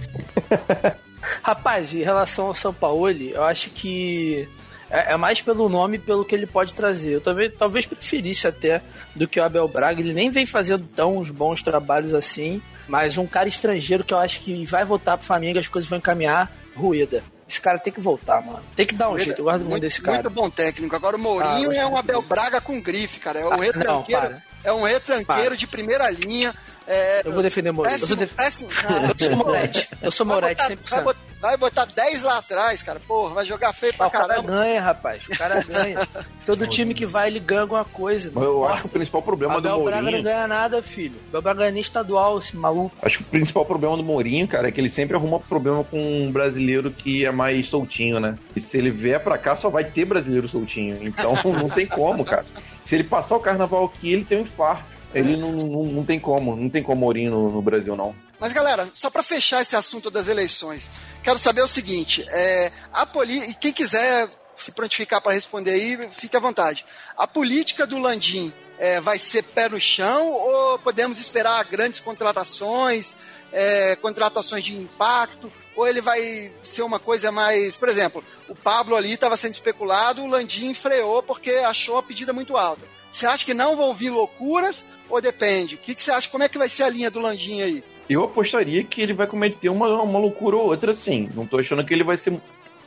Rapaz, 1.42 1.94
em 1.94 2.02
relação 2.02 2.46
ao 2.46 2.54
São 2.54 2.72
Paulo, 2.72 3.10
eu 3.10 3.42
acho 3.44 3.70
que 3.70 4.48
é, 4.90 5.12
é 5.12 5.16
mais 5.16 5.42
pelo 5.42 5.68
nome 5.68 5.96
e 5.96 6.00
pelo 6.00 6.24
que 6.24 6.34
ele 6.34 6.46
pode 6.46 6.72
trazer. 6.74 7.14
Eu 7.14 7.20
talvez, 7.20 7.52
talvez 7.58 7.86
preferisse 7.86 8.46
até 8.46 8.82
do 9.14 9.28
que 9.28 9.38
o 9.38 9.44
Abel 9.44 9.68
Braga. 9.68 10.00
Ele 10.00 10.12
nem 10.14 10.30
vem 10.30 10.46
fazendo 10.46 10.86
tão 10.96 11.18
uns 11.18 11.30
bons 11.30 11.62
trabalhos 11.62 12.14
assim, 12.14 12.62
mas 12.88 13.18
um 13.18 13.26
cara 13.26 13.48
estrangeiro 13.48 14.02
que 14.04 14.14
eu 14.14 14.18
acho 14.18 14.40
que 14.40 14.64
vai 14.64 14.84
voltar 14.84 15.16
pro 15.18 15.26
Flamengo 15.26 15.58
e 15.58 15.60
as 15.60 15.68
coisas 15.68 15.88
vão 15.88 15.98
encaminhar, 15.98 16.50
Rueda. 16.74 17.22
Esse 17.48 17.60
cara 17.60 17.78
tem 17.80 17.92
que 17.92 18.00
voltar, 18.00 18.40
mano. 18.42 18.60
Tem 18.76 18.86
que 18.86 18.94
dar 18.94 19.10
um 19.10 19.18
jeito. 19.18 19.40
Eu 19.40 19.44
gosto 19.44 19.64
muito, 19.64 19.80
desse 19.80 20.00
cara. 20.00 20.22
Muito 20.22 20.30
bom 20.30 20.48
técnico. 20.48 20.94
Agora 20.94 21.16
o 21.16 21.20
Mourinho 21.20 21.70
Ah, 21.72 21.74
é 21.74 21.84
um 21.84 21.96
Abel 21.96 22.22
Braga 22.22 22.60
com 22.60 22.80
grife, 22.80 23.18
cara. 23.18 23.40
É 23.40 23.44
um 23.44 23.52
Ah, 23.52 23.56
retranqueiro. 23.56 24.22
não, 24.22 24.30
para. 24.30 24.49
É 24.62 24.72
um 24.72 24.82
retranqueiro 24.82 25.56
de 25.56 25.66
primeira 25.66 26.10
linha. 26.10 26.54
É, 26.86 27.22
Eu 27.24 27.32
vou 27.32 27.42
defender 27.42 27.70
Mourinho. 27.70 27.94
Eu, 27.96 28.06
vou 28.06 28.16
péssimo, 28.16 28.16
def- 28.16 28.34
péssimo. 28.34 28.70
eu 28.72 29.28
sou 29.28 29.36
Moretti. 29.36 29.88
Eu 30.02 30.10
sou 30.10 30.26
Vai 30.26 30.34
Moretti 30.36 30.76
botar- 30.76 30.96
Vai 30.96 31.00
100%. 31.00 31.04
botar, 31.04 31.20
vai 31.40 31.56
botar 31.56 31.84
10 31.84 32.22
lá 32.22 32.38
atrás, 32.38 32.82
cara. 32.82 32.98
Porra, 33.00 33.34
vai 33.34 33.44
jogar 33.44 33.72
feio 33.72 33.94
pra 33.94 34.06
Ah, 34.06 34.08
o 34.08 34.10
cara 34.10 34.26
caramba. 34.26 34.50
ganha, 34.52 34.80
rapaz. 34.82 35.22
O 35.28 35.38
cara 35.38 35.62
ganha. 35.62 35.98
Todo 36.44 36.66
time 36.66 36.92
que 36.94 37.06
vai, 37.06 37.28
ele 37.28 37.38
ganha 37.38 37.60
alguma 37.62 37.84
coisa. 37.84 38.30
Mas 38.34 38.42
eu 38.44 38.66
acho 38.66 38.80
que 38.82 38.86
o 38.86 38.90
principal 38.90 39.22
problema 39.22 39.60
do 39.60 39.68
Abel 39.68 39.84
Braga 39.84 39.96
não 39.98 40.02
Mourinho... 40.04 40.22
ganha 40.24 40.48
nada, 40.48 40.82
filho. 40.82 41.14
Abel 41.28 41.42
Braga 41.42 41.58
ganha 41.60 41.70
nem 41.70 41.82
estadual, 41.82 42.38
esse 42.38 42.56
maluco. 42.56 42.96
Acho 43.02 43.18
que 43.18 43.24
o 43.24 43.26
principal 43.28 43.64
problema 43.64 43.96
do 43.96 44.02
Mourinho, 44.02 44.48
cara, 44.48 44.68
é 44.68 44.72
que 44.72 44.80
ele 44.80 44.90
sempre 44.90 45.16
arruma 45.16 45.38
problema 45.38 45.84
com 45.84 45.98
um 46.00 46.32
brasileiro 46.32 46.90
que 46.90 47.24
é 47.24 47.30
mais 47.30 47.68
soltinho, 47.68 48.18
né? 48.18 48.36
E 48.56 48.60
se 48.60 48.76
ele 48.78 48.90
vier 48.90 49.20
pra 49.22 49.38
cá, 49.38 49.54
só 49.54 49.70
vai 49.70 49.84
ter 49.84 50.04
brasileiro 50.04 50.48
soltinho. 50.48 50.98
Então 51.02 51.34
não 51.60 51.68
tem 51.68 51.86
como, 51.86 52.24
cara. 52.24 52.44
Se 52.84 52.96
ele 52.96 53.04
passar 53.04 53.36
o 53.36 53.40
carnaval 53.40 53.84
aqui, 53.84 54.12
ele 54.12 54.24
tem 54.24 54.38
um 54.38 54.42
infarto. 54.42 54.99
Ele 55.14 55.36
não, 55.36 55.52
não, 55.52 55.84
não 55.84 56.04
tem 56.04 56.20
como, 56.20 56.54
não 56.54 56.68
tem 56.68 56.82
como 56.82 57.00
Mourinho 57.00 57.30
no, 57.30 57.50
no 57.50 57.62
Brasil, 57.62 57.96
não. 57.96 58.14
Mas, 58.38 58.52
galera, 58.52 58.86
só 58.86 59.10
pra 59.10 59.22
fechar 59.22 59.60
esse 59.60 59.76
assunto 59.76 60.10
das 60.10 60.28
eleições, 60.28 60.88
quero 61.22 61.38
saber 61.38 61.62
o 61.62 61.68
seguinte: 61.68 62.24
é, 62.28 62.72
a 62.92 63.04
poli... 63.04 63.50
e 63.50 63.54
quem 63.54 63.72
quiser 63.72 64.28
se 64.54 64.72
prontificar 64.72 65.20
para 65.20 65.32
responder 65.32 65.72
aí, 65.72 66.08
fique 66.12 66.36
à 66.36 66.40
vontade. 66.40 66.84
A 67.16 67.26
política 67.26 67.86
do 67.86 67.98
Landim 67.98 68.52
é, 68.78 69.00
vai 69.00 69.18
ser 69.18 69.42
pé 69.42 69.68
no 69.68 69.80
chão 69.80 70.30
ou 70.30 70.78
podemos 70.78 71.20
esperar 71.20 71.64
grandes 71.64 72.00
contratações, 72.00 73.14
é, 73.52 73.96
contratações 73.96 74.64
de 74.64 74.74
impacto? 74.74 75.52
Ou 75.80 75.88
ele 75.88 76.02
vai 76.02 76.52
ser 76.62 76.82
uma 76.82 76.98
coisa 76.98 77.32
mais. 77.32 77.74
Por 77.74 77.88
exemplo, 77.88 78.22
o 78.46 78.54
Pablo 78.54 78.96
ali 78.96 79.14
estava 79.14 79.34
sendo 79.34 79.54
especulado, 79.54 80.22
o 80.22 80.26
Landim 80.26 80.74
freou 80.74 81.22
porque 81.22 81.52
achou 81.52 81.96
a 81.96 82.02
pedida 82.02 82.34
muito 82.34 82.54
alta. 82.54 82.82
Você 83.10 83.24
acha 83.24 83.46
que 83.46 83.54
não 83.54 83.74
vão 83.74 83.94
vir 83.94 84.10
loucuras 84.10 84.84
ou 85.08 85.22
depende? 85.22 85.76
O 85.76 85.78
que, 85.78 85.94
que 85.94 86.02
você 86.02 86.10
acha? 86.10 86.28
Como 86.28 86.44
é 86.44 86.50
que 86.50 86.58
vai 86.58 86.68
ser 86.68 86.82
a 86.82 86.88
linha 86.90 87.10
do 87.10 87.18
Landim 87.18 87.62
aí? 87.62 87.82
Eu 88.10 88.24
apostaria 88.24 88.84
que 88.84 89.00
ele 89.00 89.14
vai 89.14 89.26
cometer 89.26 89.70
uma, 89.70 89.88
uma 90.02 90.18
loucura 90.18 90.54
ou 90.54 90.66
outra, 90.66 90.92
sim. 90.92 91.30
Não 91.34 91.46
tô 91.46 91.58
achando 91.58 91.82
que 91.82 91.94
ele 91.94 92.04
vai 92.04 92.18
ser 92.18 92.38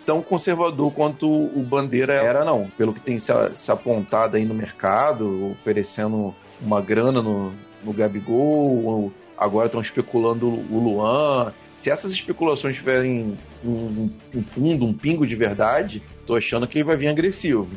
tão 0.05 0.21
conservador 0.21 0.93
quanto 0.93 1.27
o 1.27 1.65
Bandeira 1.67 2.13
era, 2.13 2.45
não. 2.45 2.69
Pelo 2.77 2.93
que 2.93 3.01
tem 3.01 3.17
se, 3.17 3.33
se 3.55 3.71
apontado 3.71 4.37
aí 4.37 4.45
no 4.45 4.53
mercado, 4.53 5.51
oferecendo 5.53 6.35
uma 6.61 6.79
grana 6.79 7.23
no, 7.23 7.55
no 7.83 7.91
Gabigol, 7.91 9.11
agora 9.35 9.65
estão 9.65 9.81
especulando 9.81 10.47
o 10.47 10.79
Luan. 10.79 11.51
Se 11.75 11.89
essas 11.89 12.11
especulações 12.11 12.75
tiverem 12.75 13.37
um, 13.63 14.09
um 14.33 14.43
fundo, 14.43 14.85
um 14.85 14.93
pingo 14.93 15.27
de 15.27 15.35
verdade, 15.35 16.01
tô 16.25 16.35
achando 16.35 16.67
que 16.67 16.77
ele 16.77 16.85
vai 16.85 16.95
vir 16.95 17.07
agressivo. 17.07 17.67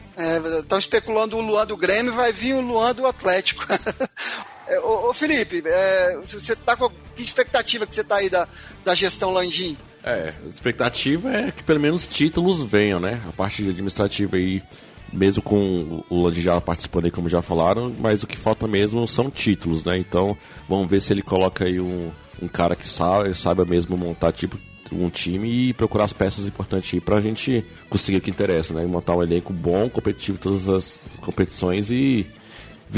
Estão 0.61 0.79
especulando 0.79 1.37
o 1.37 1.41
Luan 1.41 1.67
do 1.67 1.77
Grêmio, 1.77 2.13
vai 2.13 2.33
vir 2.33 2.55
o 2.55 2.61
Luan 2.61 2.95
do 2.95 3.07
Atlético. 3.07 3.65
É, 4.69 4.81
ô, 4.81 5.11
ô, 5.11 5.15
Felipe, 5.15 5.63
é, 5.65 6.19
você 6.25 6.57
tá 6.57 6.77
com 6.77 6.91
que 7.15 7.23
expectativa 7.23 7.87
que 7.87 7.95
você 7.95 8.03
tá 8.03 8.17
aí 8.17 8.29
da, 8.29 8.49
da 8.85 8.97
gestão 8.97 9.31
Landim? 9.31 9.79
É, 10.03 10.35
a 10.45 10.49
expectativa 10.49 11.33
é 11.33 11.53
que 11.53 11.63
pelo 11.63 11.81
menos 11.81 12.07
títulos 12.07 12.63
venham, 12.63 12.99
né? 12.99 13.23
A 13.29 13.33
parte 13.33 13.63
administrativa 13.69 14.37
aí, 14.37 14.63
mesmo 15.13 15.43
com 15.43 16.05
o 16.11 16.21
Lodi 16.21 16.41
já 16.41 16.61
participando 16.61 17.05
aí, 17.05 17.11
como 17.11 17.29
já 17.29 17.41
falaram, 17.43 17.95
mas 17.99 18.23
o 18.23 18.27
que 18.27 18.37
falta 18.37 18.67
mesmo 18.67 19.07
são 19.07 19.31
títulos, 19.31 19.85
né? 19.85 19.97
Então, 19.99 20.37
vamos 20.69 20.89
ver 20.89 21.01
se 21.01 21.13
ele 21.13 21.23
coloca 21.23 21.65
aí 21.65 21.81
um, 21.81 22.11
um 22.41 22.49
cara 22.49 22.77
que 22.77 22.89
sabe, 22.89 23.35
saiba 23.35 23.65
mesmo 23.65 23.97
montar 23.97 24.33
tipo 24.33 24.59
um 24.93 25.11
time 25.11 25.69
e 25.69 25.73
procurar 25.73 26.05
as 26.05 26.13
peças 26.13 26.47
importantes 26.47 26.95
aí 26.95 27.01
pra 27.01 27.21
gente 27.21 27.65
conseguir 27.91 28.19
o 28.19 28.21
que 28.21 28.31
interessa, 28.31 28.73
né? 28.73 28.85
Montar 28.87 29.17
um 29.17 29.23
elenco 29.23 29.53
bom, 29.53 29.89
competitivo 29.89 30.39
em 30.39 30.41
todas 30.41 30.69
as 30.69 31.01
competições 31.21 31.91
e 31.91 32.27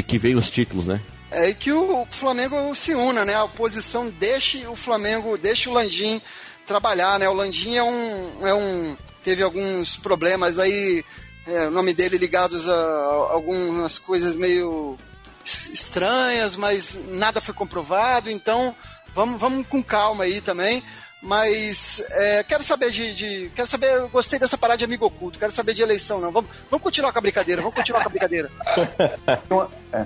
que 0.07 0.18
venham 0.18 0.38
os 0.38 0.51
títulos, 0.51 0.87
né? 0.87 1.01
É 1.31 1.48
e 1.48 1.55
que 1.55 1.72
o 1.72 2.07
Flamengo 2.11 2.74
se 2.74 2.94
una, 2.94 3.24
né? 3.24 3.35
A 3.35 3.44
oposição 3.44 4.11
deixe 4.11 4.66
o 4.66 4.77
Flamengo, 4.77 5.37
deixe 5.37 5.68
o 5.68 5.72
Landim 5.72 6.20
trabalhar, 6.66 7.18
né? 7.18 7.29
O 7.29 7.35
Landim 7.35 7.77
é 7.77 7.83
um, 7.83 8.46
é 8.46 8.55
um 8.55 8.96
teve 9.22 9.42
alguns 9.42 9.96
problemas 9.96 10.59
aí, 10.59 11.05
é, 11.46 11.66
o 11.66 11.70
nome 11.70 11.92
dele 11.92 12.16
ligados 12.16 12.68
a, 12.68 12.72
a 12.72 13.33
algumas 13.33 13.98
coisas 13.98 14.35
meio 14.35 14.96
estranhas, 15.44 16.57
mas 16.57 17.01
nada 17.09 17.40
foi 17.40 17.55
comprovado, 17.55 18.31
então 18.31 18.74
vamos, 19.14 19.40
vamos 19.40 19.66
com 19.66 19.83
calma 19.83 20.25
aí 20.25 20.40
também. 20.40 20.83
Mas 21.21 22.01
é, 22.12 22.44
quero 22.44 22.62
saber 22.62 22.92
de, 22.92 23.12
de, 23.12 23.51
Quero 23.55 23.66
saber. 23.66 23.90
Eu 23.90 24.09
gostei 24.09 24.38
dessa 24.38 24.57
parada 24.57 24.79
de 24.79 24.85
amigo 24.85 25.05
oculto. 25.05 25.37
Quero 25.38 25.51
saber 25.51 25.75
de 25.75 25.83
eleição, 25.83 26.21
não. 26.21 26.31
Vamos, 26.31 26.49
vamos 26.71 26.85
continuar 26.85 27.12
com 27.12 27.18
a 27.18 27.23
brincadeira. 27.23 27.61
Vamos 27.61 27.75
continuar 27.77 28.03
com 28.03 28.09
a 28.09 28.11
brincadeira. 28.11 28.49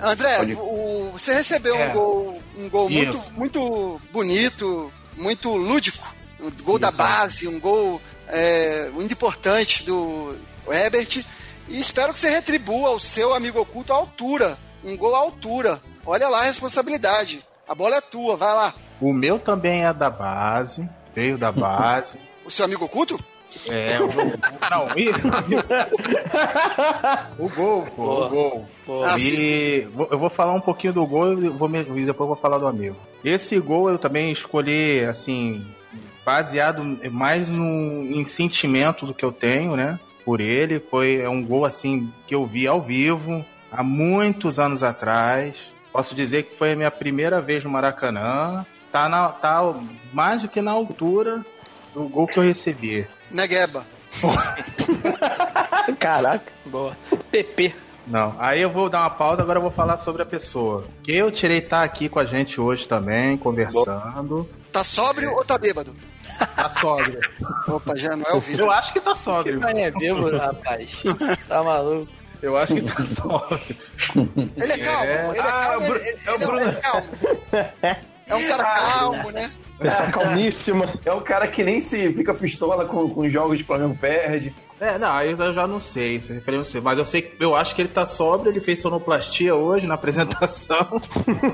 André, 0.01 0.37
Pode- 0.37 0.53
o- 0.55 1.11
você 1.13 1.33
recebeu 1.33 1.75
É. 1.75 1.89
um 1.89 1.93
gol, 1.93 2.41
um 2.57 2.69
gol 2.69 2.89
muito, 2.89 3.17
muito 3.33 4.01
bonito, 4.11 4.91
muito 5.15 5.55
lúdico. 5.55 6.15
Um 6.39 6.49
gol 6.63 6.79
da 6.79 6.89
Isso. 6.89 6.97
base, 6.97 7.47
um 7.47 7.59
gol 7.59 8.01
é, 8.27 8.89
muito 8.91 9.11
importante 9.13 9.83
do 9.83 10.35
Herbert. 10.67 11.23
E 11.69 11.79
espero 11.79 12.11
que 12.11 12.19
você 12.19 12.29
retribua 12.29 12.89
ao 12.89 12.99
seu 12.99 13.33
amigo 13.33 13.59
oculto 13.59 13.93
à 13.93 13.95
altura. 13.95 14.57
Um 14.83 14.97
gol 14.97 15.15
à 15.15 15.19
altura. 15.19 15.81
Olha 16.05 16.27
lá 16.27 16.41
a 16.41 16.45
responsabilidade. 16.45 17.45
A 17.67 17.73
bola 17.73 17.97
é 17.97 18.01
tua, 18.01 18.35
vai 18.35 18.53
lá. 18.53 18.73
O 19.05 19.11
meu 19.13 19.37
também 19.37 19.83
é 19.85 19.93
da 19.93 20.09
base, 20.09 20.87
veio 21.13 21.37
da 21.37 21.51
base. 21.51 22.17
O 22.45 22.49
seu 22.51 22.63
amigo 22.65 22.85
oculto? 22.85 23.19
É, 23.67 23.99
o 24.01 24.07
gol. 24.11 24.33
Não, 24.71 24.87
o 27.37 27.49
gol, 27.49 27.85
pô, 27.95 28.05
Boa. 28.05 28.25
o 28.25 28.29
gol. 28.29 28.65
Pô, 28.85 29.01
E 29.17 29.87
eu 30.09 30.17
vou 30.17 30.29
falar 30.29 30.53
um 30.53 30.59
pouquinho 30.61 30.93
do 30.93 31.05
gol 31.05 31.33
e, 31.39 31.49
vou 31.49 31.69
me- 31.69 31.81
e 31.81 32.05
depois 32.05 32.19
eu 32.21 32.27
vou 32.27 32.35
falar 32.35 32.57
do 32.57 32.67
amigo. 32.67 32.95
Esse 33.23 33.59
gol 33.59 33.89
eu 33.89 33.97
também 33.99 34.31
escolhi, 34.31 35.01
assim, 35.05 35.65
baseado 36.25 36.83
mais 37.11 37.47
no, 37.49 37.63
em 37.63 38.23
sentimento 38.25 39.05
do 39.05 39.13
que 39.13 39.23
eu 39.25 39.31
tenho, 39.31 39.75
né? 39.75 39.99
Por 40.25 40.39
ele. 40.41 40.79
Foi 40.79 41.17
é 41.21 41.29
um 41.29 41.43
gol, 41.43 41.65
assim, 41.65 42.11
que 42.25 42.33
eu 42.33 42.45
vi 42.45 42.67
ao 42.67 42.81
vivo 42.81 43.45
há 43.71 43.83
muitos 43.83 44.59
anos 44.59 44.81
atrás. 44.81 45.71
Posso 45.91 46.15
dizer 46.15 46.43
que 46.43 46.55
foi 46.55 46.73
a 46.73 46.75
minha 46.75 46.89
primeira 46.91 47.39
vez 47.41 47.63
no 47.63 47.69
Maracanã. 47.69 48.65
Tá, 48.93 49.09
na, 49.09 49.29
tá 49.29 49.59
mais 50.13 50.43
do 50.43 50.47
que 50.47 50.61
na 50.61 50.71
altura 50.71 51.43
do 51.95 52.03
gol 52.07 52.27
que 52.27 52.37
eu 52.37 52.43
recebi. 52.43 53.07
Negueba. 53.31 53.83
Caraca. 55.99 56.51
boa. 56.67 56.95
PP. 57.31 57.73
Não, 58.05 58.35
aí 58.37 58.61
eu 58.61 58.69
vou 58.69 58.89
dar 58.89 58.99
uma 58.99 59.09
pausa, 59.09 59.41
agora 59.41 59.57
eu 59.57 59.63
vou 59.63 59.71
falar 59.71 59.97
sobre 59.97 60.21
a 60.21 60.25
pessoa. 60.25 60.85
Que 61.03 61.11
eu 61.13 61.31
tirei 61.31 61.59
tá 61.59 61.81
aqui 61.81 62.07
com 62.07 62.19
a 62.19 62.25
gente 62.25 62.61
hoje 62.61 62.87
também, 62.87 63.35
conversando. 63.35 64.47
Tá 64.71 64.83
sóbrio 64.83 65.31
ou 65.33 65.43
tá 65.43 65.57
bêbado? 65.57 65.95
Tá 66.55 66.69
sóbrio. 66.69 67.19
Opa, 67.67 67.95
já 67.95 68.15
não 68.15 68.25
é 68.29 68.33
o 68.35 68.39
Vitor. 68.41 68.65
Eu 68.65 68.71
acho 68.71 68.93
que 68.93 68.99
tá 69.01 69.15
sóbrio. 69.15 69.59
Mas 69.59 69.75
é 69.77 69.89
bêbado, 69.89 70.37
rapaz. 70.37 71.01
Tá 71.47 71.63
maluco. 71.63 72.11
Eu 72.43 72.57
acho 72.57 72.75
que 72.75 72.81
tá 72.83 73.01
sóbrio. 73.03 73.75
Ele 74.55 74.71
é 74.73 74.77
calmo, 74.77 75.03
É. 75.05 75.29
ele 75.29 75.37
é 75.39 75.41
Ah, 75.41 75.51
calmo, 75.51 75.85
é 75.85 75.89
o 75.89 75.95
ele, 75.95 76.09
ele- 76.09 76.59
ele 76.61 76.69
é 76.69 76.73
calmo. 76.73 77.07
É 78.27 78.35
um 78.35 78.47
cara 78.47 78.63
calmo, 78.63 79.31
né? 79.31 79.51
É, 79.79 80.11
calmíssima. 80.11 80.93
É 81.03 81.11
um 81.11 81.21
cara 81.21 81.47
que 81.47 81.63
nem 81.63 81.79
se 81.79 82.13
fica 82.13 82.33
pistola 82.33 82.85
com, 82.85 83.09
com 83.09 83.27
jogos 83.27 83.57
de 83.57 83.63
Flamengo 83.63 83.97
perde. 83.99 84.53
É, 84.79 84.97
não, 84.97 85.11
aí 85.11 85.31
eu 85.31 85.53
já 85.53 85.65
não 85.67 85.79
sei, 85.79 86.19
se 86.21 86.31
referir 86.33 86.57
não 86.57 86.63
sei, 86.63 86.79
mas 86.81 86.97
eu 86.97 87.05
sei 87.05 87.21
que 87.21 87.43
eu 87.43 87.55
acho 87.55 87.73
que 87.75 87.81
ele 87.81 87.89
tá 87.89 88.05
sóbrio, 88.05 88.51
ele 88.51 88.59
fez 88.59 88.81
sonoplastia 88.81 89.55
hoje 89.55 89.87
na 89.87 89.93
apresentação. 89.95 91.01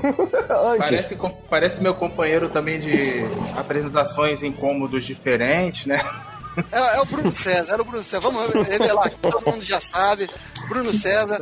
parece, 0.78 1.16
com- 1.16 1.30
parece 1.48 1.82
meu 1.82 1.94
companheiro 1.94 2.48
também 2.48 2.78
de 2.80 3.22
apresentações 3.56 4.42
em 4.42 4.52
cômodos 4.52 5.04
diferentes, 5.04 5.86
né? 5.86 6.00
É, 6.72 6.96
é 6.96 7.00
o 7.00 7.04
Bruno 7.04 7.32
César, 7.32 7.74
era 7.74 7.82
o 7.82 7.84
Bruno 7.84 8.02
César. 8.02 8.20
Vamos 8.20 8.68
revelar 8.68 9.06
aqui, 9.06 9.16
todo 9.16 9.44
mundo 9.50 9.62
já 9.62 9.80
sabe. 9.80 10.28
Bruno 10.68 10.92
César. 10.92 11.38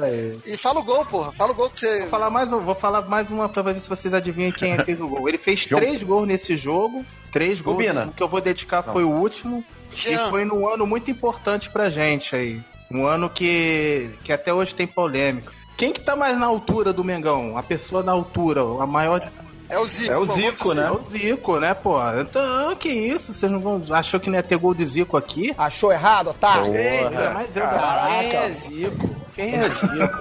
E 0.47 0.57
fala 0.57 0.81
o 0.81 0.83
gol, 0.83 1.05
porra. 1.05 1.33
Fala 1.33 1.53
o 1.53 1.55
gol 1.55 1.71
que 1.71 1.81
você. 1.81 2.01
Vou 2.01 2.09
falar 2.09 2.31
mais, 2.31 2.53
um- 2.53 2.61
vou 2.61 2.75
falar 2.75 3.03
mais 3.09 3.31
uma 3.31 3.49
pra 3.49 3.63
ver 3.63 3.79
se 3.79 3.89
vocês 3.89 4.13
adivinham 4.15 4.53
quem 4.53 4.73
é 4.73 4.85
fez 4.85 5.01
o 5.01 5.09
gol. 5.09 5.29
Ele 5.29 5.39
fez 5.39 5.61
João. 5.61 5.81
três 5.81 6.03
gols 6.03 6.27
nesse 6.27 6.57
jogo. 6.57 7.05
Três 7.33 7.61
gols. 7.61 7.79
O 8.09 8.13
que 8.13 8.23
eu 8.23 8.29
vou 8.29 8.41
dedicar 8.41 8.83
foi 8.83 9.05
o 9.05 9.11
último. 9.11 9.65
Jean. 9.91 10.27
E 10.27 10.31
foi 10.31 10.45
num 10.45 10.69
ano 10.69 10.87
muito 10.87 11.11
importante 11.11 11.71
pra 11.71 11.89
gente 11.91 12.35
aí. 12.37 12.61
Um 12.91 13.07
ano 13.07 13.29
que, 13.29 14.11
que 14.25 14.33
até 14.33 14.53
hoje 14.53 14.75
tem 14.75 14.87
polêmica. 14.87 15.53
Quem 15.77 15.93
que 15.93 16.01
tá 16.01 16.17
mais 16.17 16.39
na 16.39 16.47
altura 16.47 16.93
do 16.93 17.05
Mengão? 17.05 17.57
A 17.57 17.63
pessoa 17.63 18.03
na 18.03 18.13
altura, 18.13 18.63
a 18.83 18.87
maior 18.87 19.21
É 19.69 19.79
o 19.79 19.85
Zico. 19.85 20.13
É 20.13 20.17
o 20.17 20.27
Zico, 20.27 20.73
né? 20.73 20.87
é 20.87 20.91
o 20.91 20.99
Zico, 20.99 21.61
né, 21.61 21.75
pô? 21.75 21.97
Então, 22.21 22.75
que 22.77 22.89
isso? 22.89 23.35
Vocês 23.35 23.53
não 23.53 23.61
vão. 23.61 23.83
Achou 23.91 24.19
que 24.19 24.31
não 24.31 24.37
ia 24.37 24.43
ter 24.43 24.57
gol 24.57 24.75
de 24.75 24.85
Zico 24.85 25.17
aqui? 25.17 25.55
Achou 25.59 25.93
errado, 25.93 26.35
tá? 26.41 26.67
Eita, 26.67 27.31
mas 27.35 27.55
eu 27.55 27.67
Quem 27.69 28.37
é 28.37 28.51
Zico? 28.51 29.17
Quem 29.35 29.55
é 29.55 29.69
Zico? 29.69 30.19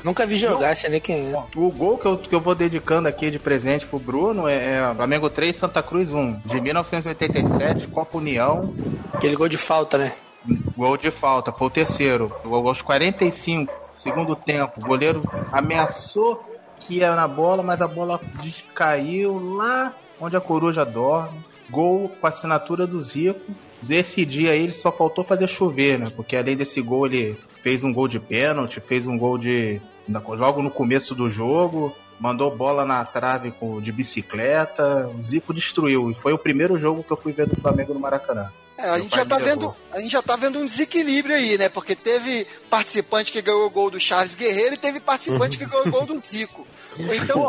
Nunca 0.02 0.26
vi 0.26 0.36
jogar, 0.36 0.74
sei 0.76 0.90
nem 0.90 1.00
quem 1.00 1.32
é. 1.32 1.42
O 1.54 1.70
gol 1.70 1.98
que 1.98 2.06
eu, 2.06 2.16
que 2.16 2.34
eu 2.34 2.40
vou 2.40 2.54
dedicando 2.54 3.06
aqui 3.06 3.30
de 3.30 3.38
presente 3.38 3.86
pro 3.86 3.98
Bruno 3.98 4.48
é, 4.48 4.76
é 4.76 4.94
Flamengo 4.94 5.28
3, 5.28 5.54
Santa 5.54 5.82
Cruz 5.82 6.12
1, 6.12 6.40
de 6.44 6.60
1987, 6.60 7.88
Copa 7.88 8.16
União. 8.16 8.74
Aquele 9.12 9.36
gol 9.36 9.48
de 9.48 9.58
falta, 9.58 9.98
né? 9.98 10.12
Gol 10.74 10.96
de 10.96 11.10
falta, 11.10 11.52
foi 11.52 11.66
o 11.66 11.70
terceiro. 11.70 12.34
Gol 12.42 12.66
aos 12.66 12.80
45, 12.80 13.70
segundo 13.94 14.34
tempo. 14.34 14.80
O 14.80 14.86
goleiro 14.86 15.22
ameaçou 15.52 16.42
que 16.80 16.96
ia 16.96 17.14
na 17.14 17.28
bola, 17.28 17.62
mas 17.62 17.80
a 17.80 17.86
bola 17.86 18.20
caiu 18.74 19.38
lá 19.56 19.94
onde 20.20 20.36
a 20.36 20.40
coruja 20.40 20.84
dorme. 20.84 21.44
Gol 21.70 22.08
com 22.08 22.26
a 22.26 22.30
assinatura 22.30 22.86
do 22.86 23.00
Zico. 23.00 23.52
Desse 23.80 24.24
dia 24.24 24.52
aí 24.52 24.62
ele 24.62 24.72
só 24.72 24.90
faltou 24.90 25.22
fazer 25.22 25.46
chover, 25.46 25.98
né? 25.98 26.12
Porque 26.14 26.36
além 26.36 26.56
desse 26.56 26.82
gol 26.82 27.06
ele 27.06 27.38
fez 27.62 27.84
um 27.84 27.92
gol 27.92 28.08
de 28.08 28.18
pênalti, 28.18 28.80
fez 28.80 29.06
um 29.06 29.16
gol 29.16 29.38
de 29.38 29.80
logo 30.28 30.60
no 30.62 30.70
começo 30.70 31.14
do 31.14 31.30
jogo, 31.30 31.94
mandou 32.18 32.54
bola 32.54 32.84
na 32.84 33.04
trave 33.04 33.54
de 33.80 33.92
bicicleta. 33.92 35.08
O 35.16 35.22
Zico 35.22 35.54
destruiu 35.54 36.10
e 36.10 36.14
foi 36.14 36.32
o 36.32 36.38
primeiro 36.38 36.78
jogo 36.78 37.04
que 37.04 37.12
eu 37.12 37.16
fui 37.16 37.32
ver 37.32 37.46
do 37.46 37.60
Flamengo 37.60 37.94
no 37.94 38.00
Maracanã. 38.00 38.50
É, 38.82 38.90
a 38.90 38.98
gente, 38.98 39.14
já 39.14 39.26
tá 39.26 39.36
vendo, 39.36 39.74
a 39.92 40.00
gente 40.00 40.10
já 40.10 40.22
tá 40.22 40.36
vendo 40.36 40.58
um 40.58 40.64
desequilíbrio 40.64 41.36
aí, 41.36 41.58
né? 41.58 41.68
Porque 41.68 41.94
teve 41.94 42.46
participante 42.70 43.30
que 43.30 43.42
ganhou 43.42 43.66
o 43.66 43.70
gol 43.70 43.90
do 43.90 44.00
Charles 44.00 44.34
Guerreiro 44.34 44.74
e 44.74 44.78
teve 44.78 45.00
participante 45.00 45.58
que 45.58 45.66
ganhou 45.66 45.86
o 45.86 45.90
gol 45.90 46.06
do 46.06 46.20
Zico. 46.20 46.66
Então, 46.98 47.46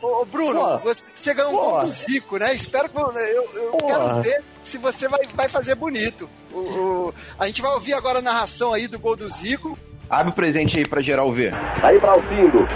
pô, 0.00 0.20
ô, 0.20 0.24
Bruno, 0.24 0.78
você, 0.80 1.04
você 1.14 1.34
ganhou 1.34 1.52
um 1.52 1.56
gol 1.56 1.80
do 1.80 1.88
Zico, 1.88 2.36
né? 2.38 2.54
Espero 2.54 2.88
que 2.88 2.98
eu, 2.98 3.12
eu 3.54 3.78
quero 3.86 4.22
ver 4.22 4.44
se 4.62 4.76
você 4.76 5.08
vai, 5.08 5.20
vai 5.34 5.48
fazer 5.48 5.74
bonito. 5.74 6.28
O, 6.52 6.58
o, 6.58 7.14
a 7.38 7.46
gente 7.46 7.62
vai 7.62 7.72
ouvir 7.72 7.94
agora 7.94 8.18
a 8.18 8.22
narração 8.22 8.74
aí 8.74 8.86
do 8.86 8.98
gol 8.98 9.16
do 9.16 9.28
Zico. 9.28 9.78
Abre 10.10 10.30
o 10.30 10.34
presente 10.34 10.78
aí 10.78 10.86
pra 10.86 11.00
geral 11.00 11.32
ver. 11.32 11.54
Aí 11.82 11.98
pra 11.98 12.12
Alcindo. 12.12 12.66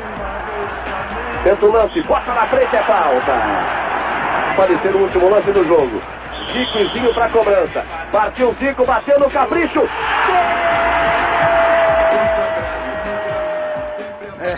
Tenta 1.45 1.67
o 1.67 1.73
lance, 1.73 2.03
bota 2.03 2.35
na 2.35 2.49
frente, 2.49 2.75
é 2.75 2.87
falta. 2.87 4.57
Pode 4.57 4.83
ser 4.83 4.95
o 4.95 5.03
último 5.03 5.29
lance 5.29 5.53
do 5.53 5.65
jogo. 5.67 6.20
Zicozinho 6.53 7.15
pra 7.15 7.29
cobrança. 7.31 7.85
Partiu 8.13 8.55
Zico, 8.59 8.85
bateu 8.85 9.19
no 9.19 9.31
capricho. 9.31 9.81
É, 14.41 14.55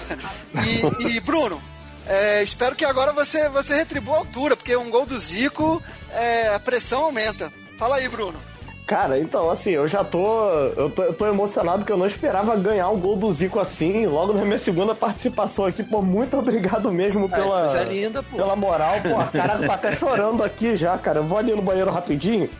e, 0.64 1.16
e, 1.16 1.20
Bruno, 1.20 1.60
é, 2.06 2.42
espero 2.42 2.76
que 2.76 2.84
agora 2.84 3.12
você, 3.12 3.48
você 3.48 3.74
retribua 3.74 4.14
a 4.14 4.18
altura, 4.18 4.56
porque 4.56 4.76
um 4.76 4.90
gol 4.90 5.06
do 5.06 5.18
Zico, 5.18 5.82
é, 6.10 6.54
a 6.54 6.60
pressão 6.60 7.04
aumenta. 7.04 7.52
Fala 7.76 7.96
aí, 7.96 8.08
Bruno. 8.08 8.51
Cara, 8.86 9.18
então, 9.18 9.48
assim, 9.48 9.70
eu 9.70 9.86
já 9.86 10.02
tô 10.02 10.48
eu, 10.76 10.90
tô. 10.90 11.02
eu 11.04 11.14
tô 11.14 11.26
emocionado 11.26 11.84
que 11.84 11.92
eu 11.92 11.96
não 11.96 12.06
esperava 12.06 12.56
ganhar 12.56 12.88
um 12.90 12.98
gol 12.98 13.16
do 13.16 13.32
Zico 13.32 13.60
assim, 13.60 14.06
logo 14.06 14.32
na 14.32 14.44
minha 14.44 14.58
segunda 14.58 14.94
participação 14.94 15.66
aqui. 15.66 15.82
Pô, 15.82 16.02
muito 16.02 16.36
obrigado 16.36 16.90
mesmo 16.92 17.28
pela. 17.28 17.80
É, 17.80 17.84
linda, 17.84 18.22
pô. 18.22 18.36
Pela 18.36 18.56
moral, 18.56 18.96
pô. 19.00 19.20
A 19.20 19.26
cara 19.26 19.58
tá 19.66 19.74
até 19.74 19.92
chorando 19.94 20.42
aqui 20.42 20.76
já, 20.76 20.98
cara. 20.98 21.20
Eu 21.20 21.24
vou 21.24 21.38
ali 21.38 21.54
no 21.54 21.62
banheiro 21.62 21.90
rapidinho. 21.90 22.50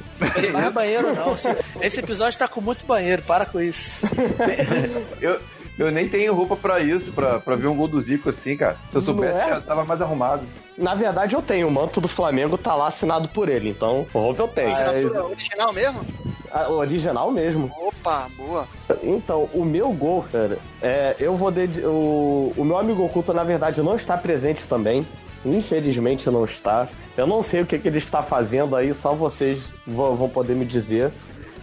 Não 0.53 0.61
é 0.61 0.71
banheiro, 0.71 1.15
não. 1.15 1.35
Esse 1.81 1.99
episódio 2.01 2.39
tá 2.39 2.47
com 2.47 2.61
muito 2.61 2.87
banheiro, 2.87 3.23
para 3.23 3.45
com 3.45 3.61
isso. 3.61 4.07
eu, 5.21 5.41
eu 5.79 5.91
nem 5.91 6.09
tenho 6.09 6.35
roupa 6.35 6.57
para 6.57 6.81
isso, 6.81 7.11
pra, 7.13 7.41
pra 7.41 7.57
ver 7.57 7.67
um 7.67 7.77
gol 7.77 7.89
do 7.89 8.01
Zico 8.01 8.31
assim, 8.31 8.57
cara. 8.57 8.77
Se 8.91 8.97
eu 8.97 9.03
soubesse, 9.03 9.41
é? 9.41 9.49
já 9.49 9.61
tava 9.61 9.85
mais 9.85 10.01
arrumado. 10.01 10.47
Na 10.77 10.95
verdade, 10.95 11.35
eu 11.35 11.43
tenho. 11.43 11.69
O 11.69 11.71
manto 11.71 12.01
do 12.01 12.09
Flamengo 12.09 12.57
tá 12.57 12.75
lá 12.75 12.89
assinado 12.89 13.29
por 13.29 13.49
ele, 13.49 13.71
então 13.71 14.07
roupa 14.13 14.43
eu 14.43 14.49
tenho. 14.49 14.73
Assinatura 14.73 15.19
é 15.19 15.23
original 15.23 15.73
mesmo? 15.73 16.01
A, 16.51 16.71
original 16.71 17.31
mesmo. 17.31 17.71
Opa, 17.79 18.29
boa. 18.37 18.69
Então, 19.03 19.49
o 19.53 19.65
meu 19.65 19.93
gol, 19.93 20.25
cara, 20.31 20.59
é, 20.81 21.17
eu 21.19 21.37
vou. 21.37 21.51
De, 21.51 21.81
o, 21.81 22.53
o 22.57 22.65
meu 22.65 22.79
amigo 22.79 23.05
oculto, 23.05 23.33
na 23.33 23.45
verdade, 23.45 23.83
não 23.83 23.97
está 23.97 24.17
presente 24.17 24.67
também. 24.67 25.07
Infelizmente 25.45 26.31
não 26.31 26.45
está. 26.45 26.89
Eu 27.17 27.27
não 27.27 27.43
sei 27.43 27.63
o 27.63 27.67
que, 27.67 27.79
que 27.79 27.89
ele 27.89 27.99
está 27.99 28.23
fazendo 28.23 28.77
aí, 28.77 28.95
só 28.95 29.13
vocês 29.13 29.63
vão, 29.87 30.17
vão 30.17 30.29
poder 30.29 30.55
me 30.55 30.65
dizer. 30.65 31.13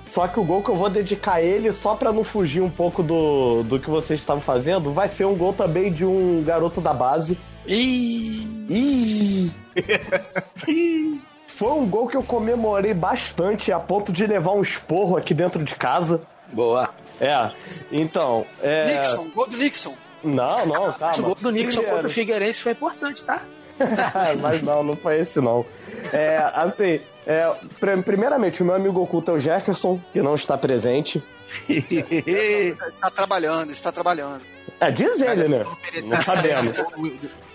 Só 0.03 0.27
que 0.27 0.39
o 0.39 0.43
gol 0.43 0.63
que 0.63 0.69
eu 0.69 0.75
vou 0.75 0.89
dedicar 0.89 1.35
a 1.35 1.41
ele, 1.41 1.71
só 1.71 1.95
para 1.95 2.11
não 2.11 2.23
fugir 2.23 2.61
um 2.61 2.69
pouco 2.69 3.03
do, 3.03 3.61
do 3.63 3.79
que 3.79 3.89
vocês 3.89 4.19
estavam 4.19 4.41
fazendo, 4.41 4.91
vai 4.91 5.07
ser 5.07 5.25
um 5.25 5.35
gol 5.35 5.53
também 5.53 5.91
de 5.91 6.03
um 6.03 6.43
garoto 6.43 6.81
da 6.81 6.93
base. 6.93 7.37
Ih! 7.69 8.65
Ih! 8.67 9.51
Foi 11.45 11.71
um 11.71 11.87
gol 11.87 12.07
que 12.07 12.17
eu 12.17 12.23
comemorei 12.23 12.95
bastante, 12.95 13.71
a 13.71 13.79
ponto 13.79 14.11
de 14.11 14.25
levar 14.25 14.53
um 14.53 14.61
esporro 14.61 15.15
aqui 15.15 15.35
dentro 15.35 15.63
de 15.63 15.75
casa. 15.75 16.21
Boa. 16.51 16.89
É, 17.21 17.51
então. 17.91 18.45
É... 18.61 18.97
Nixon, 18.97 19.29
gol 19.35 19.47
do 19.47 19.57
Nixon. 19.57 19.93
Não, 20.23 20.65
não, 20.65 20.93
calma. 20.93 21.19
O 21.19 21.21
gol 21.21 21.35
do 21.35 21.51
Nixon 21.51 21.83
contra 21.83 22.07
o 22.07 22.09
Figueirense 22.09 22.59
foi 22.59 22.71
importante, 22.71 23.23
tá? 23.23 23.43
Mas 24.41 24.63
não, 24.63 24.83
não 24.83 24.95
foi 24.95 25.19
esse 25.19 25.39
não. 25.39 25.63
É, 26.11 26.37
assim, 26.55 26.99
é, 27.27 27.55
primeiramente, 28.03 28.63
o 28.63 28.65
meu 28.65 28.75
amigo 28.75 28.99
oculto 28.99 29.29
é 29.31 29.33
o 29.35 29.39
Jefferson, 29.39 30.01
que 30.11 30.21
não 30.21 30.33
está 30.33 30.57
presente. 30.57 31.23
está 31.69 33.11
trabalhando, 33.11 33.71
está 33.71 33.91
trabalhando. 33.91 34.41
É, 34.79 34.91
diz 34.91 35.19
ele, 35.19 35.47
né? 35.47 35.65
Não 36.05 36.21
sabemos. 36.21 36.73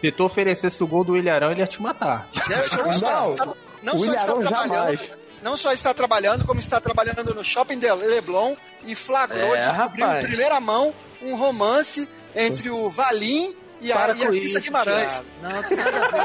Se 0.01 0.13
tu 0.13 0.25
oferecesse 0.25 0.83
o 0.83 0.87
gol 0.87 1.05
do 1.05 1.17
Ilharão, 1.17 1.51
ele 1.51 1.61
ia 1.61 1.67
te 1.67 1.81
matar. 1.81 2.29
Não, 3.83 3.95
não 3.95 3.99
só 3.99 4.13
está 4.13 4.35
trabalhando, 4.35 4.49
jamais. 4.49 5.01
não 5.43 5.57
só 5.57 5.73
está 5.73 5.95
trabalhando, 5.95 6.45
como 6.45 6.61
está 6.61 6.81
trabalhando 6.81 7.35
no 7.35 7.45
shopping 7.45 7.79
de 7.79 7.91
Leblon 7.91 8.55
e 8.85 8.95
flagrou, 8.95 9.55
é, 9.55 9.61
descobriu 9.71 10.07
em 10.07 10.21
primeira 10.21 10.61
mão 10.61 10.95
um 11.23 11.35
romance 11.37 12.09
entre 12.35 12.69
o 12.71 12.91
Valim 12.91 13.55
e 13.85 13.93
a, 13.93 13.97
Para 13.97 14.15
e 14.15 14.27
a 14.27 14.33
Cissa 14.33 14.61
Guimarães. 14.61 15.23
Não, 15.43 15.63
tem 15.63 15.77
nada 15.77 15.99
a 15.99 16.09
ver. 16.09 16.25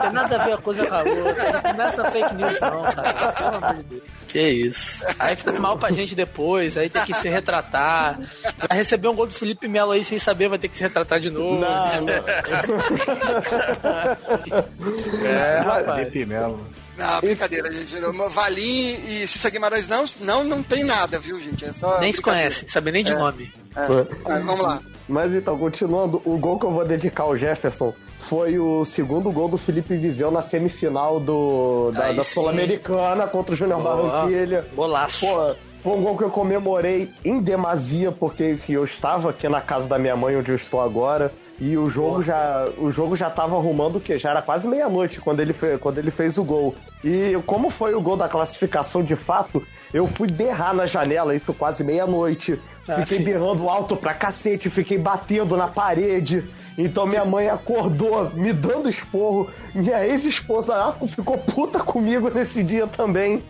tem 0.00 0.12
nada 0.12 0.40
a 0.40 0.44
ver 0.44 0.52
a 0.52 0.58
coisa 0.58 0.86
com 0.86 0.94
a 0.94 1.02
outra. 1.02 1.52
Não 1.52 1.62
começa 1.62 2.08
fake 2.10 2.34
news, 2.34 2.60
não, 2.60 2.84
cara. 2.84 3.32
Pelo 3.32 3.56
amor 3.56 3.74
de 3.74 3.82
Deus. 3.82 4.02
Que 4.28 4.48
isso. 4.48 5.04
Aí 5.18 5.34
fica 5.34 5.58
mal 5.58 5.76
pra 5.76 5.90
gente 5.90 6.14
depois, 6.14 6.78
aí 6.78 6.88
tem 6.88 7.04
que 7.04 7.12
se 7.14 7.28
retratar. 7.28 8.20
Vai 8.68 8.78
receber 8.78 9.08
um 9.08 9.14
gol 9.14 9.26
do 9.26 9.32
Felipe 9.32 9.66
Melo 9.66 9.90
aí 9.90 10.04
sem 10.04 10.20
saber, 10.20 10.48
vai 10.48 10.58
ter 10.58 10.68
que 10.68 10.76
se 10.76 10.84
retratar 10.84 11.18
de 11.18 11.30
novo. 11.30 11.60
Não, 11.60 12.00
não. 12.00 12.14
é, 15.26 15.58
rapaz. 15.58 15.98
Felipe 15.98 16.26
Melo. 16.26 16.64
Não, 16.96 17.20
brincadeira, 17.20 17.72
gente. 17.72 17.92
Valim 18.30 18.94
e 19.08 19.26
Cissa 19.26 19.50
Guimarães 19.50 19.88
não, 19.88 20.04
não, 20.20 20.44
não 20.44 20.62
tem 20.62 20.84
nada, 20.84 21.18
viu, 21.18 21.40
gente? 21.40 21.64
É 21.64 21.72
só 21.72 21.98
nem 21.98 22.12
se 22.12 22.22
conhece, 22.22 22.68
sabe 22.68 22.92
nem 22.92 23.02
de 23.02 23.10
é. 23.12 23.16
nome. 23.16 23.52
É. 23.76 24.38
vamos 24.40 24.60
lá. 24.60 24.80
Mas 25.08 25.34
então, 25.34 25.58
continuando, 25.58 26.22
o 26.24 26.38
gol 26.38 26.58
que 26.58 26.64
eu 26.64 26.70
vou 26.70 26.84
dedicar 26.84 27.24
ao 27.24 27.36
Jefferson 27.36 27.92
foi 28.20 28.58
o 28.58 28.84
segundo 28.84 29.30
gol 29.30 29.48
do 29.48 29.58
Felipe 29.58 29.96
Vizeu 29.96 30.30
na 30.30 30.40
semifinal 30.40 31.20
do, 31.20 31.90
da, 31.92 32.12
da 32.12 32.22
Sul-Americana 32.22 33.26
contra 33.26 33.52
o 33.52 33.56
Júnior 33.56 33.82
Barranquilha. 33.82 34.66
Golaço. 34.74 35.26
Pô, 35.26 35.54
foi 35.82 35.92
um 35.92 36.02
gol 36.02 36.16
que 36.16 36.24
eu 36.24 36.30
comemorei 36.30 37.10
em 37.22 37.40
demasia, 37.40 38.10
porque 38.10 38.52
enfim, 38.52 38.72
eu 38.72 38.84
estava 38.84 39.28
aqui 39.28 39.46
na 39.48 39.60
casa 39.60 39.86
da 39.86 39.98
minha 39.98 40.16
mãe, 40.16 40.34
onde 40.34 40.50
eu 40.50 40.56
estou 40.56 40.80
agora. 40.80 41.30
E 41.60 41.76
o 41.76 41.88
jogo 41.88 42.20
já 42.20 42.64
o 42.76 42.90
jogo 42.90 43.14
já 43.14 43.30
tava 43.30 43.56
arrumando 43.56 43.96
o 43.96 44.00
quê? 44.00 44.18
Já 44.18 44.30
era 44.30 44.42
quase 44.42 44.66
meia-noite 44.66 45.20
quando 45.20 45.40
ele 45.40 45.52
fez, 45.52 45.80
quando 45.80 45.98
ele 45.98 46.10
fez 46.10 46.36
o 46.36 46.42
gol. 46.42 46.74
E 47.02 47.40
como 47.46 47.70
foi 47.70 47.94
o 47.94 48.00
gol 48.00 48.16
da 48.16 48.28
classificação 48.28 49.04
de 49.04 49.14
fato, 49.14 49.64
eu 49.92 50.06
fui 50.06 50.28
berrar 50.28 50.74
na 50.74 50.84
janela, 50.84 51.34
isso 51.34 51.54
quase 51.54 51.84
meia-noite. 51.84 52.60
Ah, 52.88 52.96
fiquei 53.00 53.18
filho. 53.18 53.32
berrando 53.32 53.68
alto 53.68 53.96
pra 53.96 54.12
cacete, 54.12 54.68
fiquei 54.68 54.98
batendo 54.98 55.56
na 55.56 55.68
parede. 55.68 56.44
Então 56.76 57.06
minha 57.06 57.24
mãe 57.24 57.48
acordou 57.48 58.30
me 58.30 58.52
dando 58.52 58.88
esporro. 58.88 59.48
Minha 59.72 60.04
ex-esposa 60.04 60.92
ficou 61.08 61.38
puta 61.38 61.78
comigo 61.78 62.30
nesse 62.30 62.64
dia 62.64 62.86
também. 62.88 63.42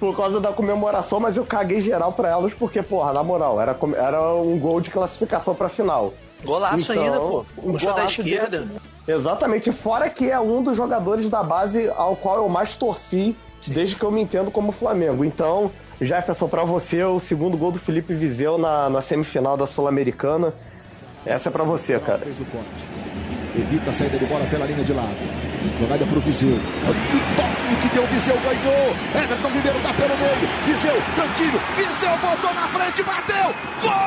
Por 0.00 0.16
causa 0.16 0.40
da 0.40 0.52
comemoração, 0.52 1.20
mas 1.20 1.36
eu 1.36 1.44
caguei 1.44 1.80
geral 1.80 2.12
pra 2.12 2.28
elas, 2.28 2.52
porque, 2.52 2.82
porra, 2.82 3.12
na 3.12 3.22
moral, 3.22 3.60
era, 3.60 3.76
era 3.96 4.34
um 4.34 4.58
gol 4.58 4.80
de 4.80 4.90
classificação 4.90 5.54
pra 5.54 5.68
final. 5.68 6.12
Golaço 6.44 6.92
então, 6.92 7.02
ainda, 7.02 7.18
pô. 7.18 7.44
Puxou 7.56 7.94
da 7.94 8.04
esquerda. 8.04 8.60
Desse... 8.60 8.80
Exatamente. 9.08 9.72
Fora 9.72 10.08
que 10.08 10.30
é 10.30 10.38
um 10.38 10.62
dos 10.62 10.76
jogadores 10.76 11.28
da 11.28 11.42
base 11.42 11.90
ao 11.96 12.16
qual 12.16 12.38
eu 12.38 12.48
mais 12.48 12.76
torci 12.76 13.36
Sim. 13.60 13.72
desde 13.72 13.96
que 13.96 14.04
eu 14.04 14.10
me 14.10 14.22
entendo 14.22 14.50
como 14.50 14.72
Flamengo. 14.72 15.24
Então, 15.24 15.70
Jefferson, 16.00 16.48
para 16.48 16.64
você, 16.64 17.02
o 17.04 17.20
segundo 17.20 17.56
gol 17.56 17.72
do 17.72 17.78
Felipe 17.78 18.14
Vizeu 18.14 18.58
na, 18.58 18.88
na 18.90 19.02
semifinal 19.02 19.56
da 19.56 19.66
Sul-Americana. 19.66 20.54
Essa 21.24 21.48
é 21.48 21.52
para 21.52 21.64
você, 21.64 21.98
cara. 21.98 22.18
Fez 22.18 22.40
o 22.40 22.44
corte. 22.46 22.84
Evita 23.56 23.90
a 23.90 23.92
saída 23.92 24.18
de 24.18 24.26
bola 24.26 24.44
pela 24.46 24.66
linha 24.66 24.84
de 24.84 24.92
lado. 24.92 25.16
Jogada 25.80 26.04
pro 26.06 26.20
Viseu. 26.20 26.56
O 26.56 27.36
toque 27.36 27.88
que 27.88 27.94
deu, 27.94 28.06
Viseu 28.08 28.36
ganhou. 28.40 28.94
Everton 29.14 29.48
Ribeiro 29.48 29.80
tá 29.80 29.94
pelo 29.94 30.16
meio. 30.18 30.48
Viseu, 30.66 30.94
cantinho. 31.16 31.60
Viseu 31.76 32.18
botou 32.18 32.52
na 32.52 32.68
frente, 32.68 33.02
bateu. 33.02 33.54
Gol! 33.80 34.03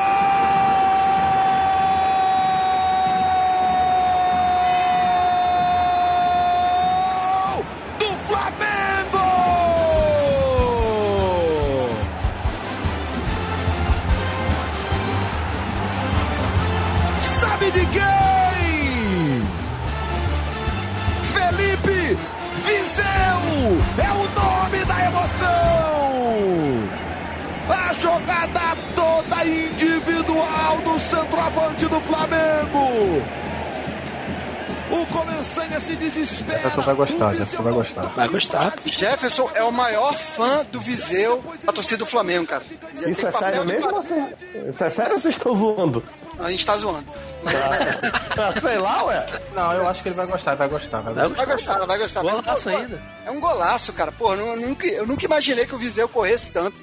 Gostar, 36.98 37.30
Jefferson 37.34 37.62
vai 37.62 37.72
gostar. 37.72 38.02
Vai 38.14 38.28
gostar. 38.28 38.74
Jefferson 38.84 39.50
é 39.54 39.62
o 39.64 39.72
maior 39.72 40.14
fã 40.14 40.64
do 40.70 40.80
Viseu 40.80 41.42
da 41.64 41.72
torcida 41.72 41.98
do 41.98 42.06
Flamengo, 42.06 42.46
cara. 42.46 42.62
Isso 42.92 43.02
Tem 43.02 43.12
é 43.12 43.14
papel 43.14 43.32
sério 43.38 43.60
de 43.62 43.66
mesmo? 43.66 43.94
ou 43.94 44.02
você- 44.02 44.34
Isso 44.68 44.84
é 44.84 44.90
sério 44.90 45.12
ou 45.14 45.20
vocês 45.20 45.34
estão 45.34 45.54
zoando? 45.54 46.02
A 46.38 46.50
gente 46.50 46.64
tá 46.64 46.76
zoando. 46.76 47.06
Sei 48.60 48.78
lá, 48.78 49.02
ué. 49.04 49.26
Não, 49.54 49.72
eu 49.72 49.88
acho 49.88 50.02
que 50.02 50.08
ele 50.08 50.14
vai 50.16 50.26
gostar, 50.26 50.54
vai 50.54 50.68
gostar. 50.68 51.00
Vai 51.00 51.14
gostar. 51.14 51.34
Vai 51.36 51.46
gostar, 51.46 51.86
vai 51.86 51.98
gostar. 51.98 52.22
Mas, 52.22 52.40
Golaço 52.40 52.62
pô, 52.70 52.76
ainda. 52.76 53.02
É 53.26 53.30
um 53.30 53.40
golaço, 53.40 53.92
cara. 53.92 54.12
Pô, 54.12 54.34
eu 54.34 54.56
nunca, 54.56 54.86
eu 54.86 55.06
nunca 55.06 55.24
imaginei 55.24 55.66
que 55.66 55.74
o 55.74 55.78
Viseu 55.78 56.08
corresse 56.08 56.52
tanto. 56.52 56.76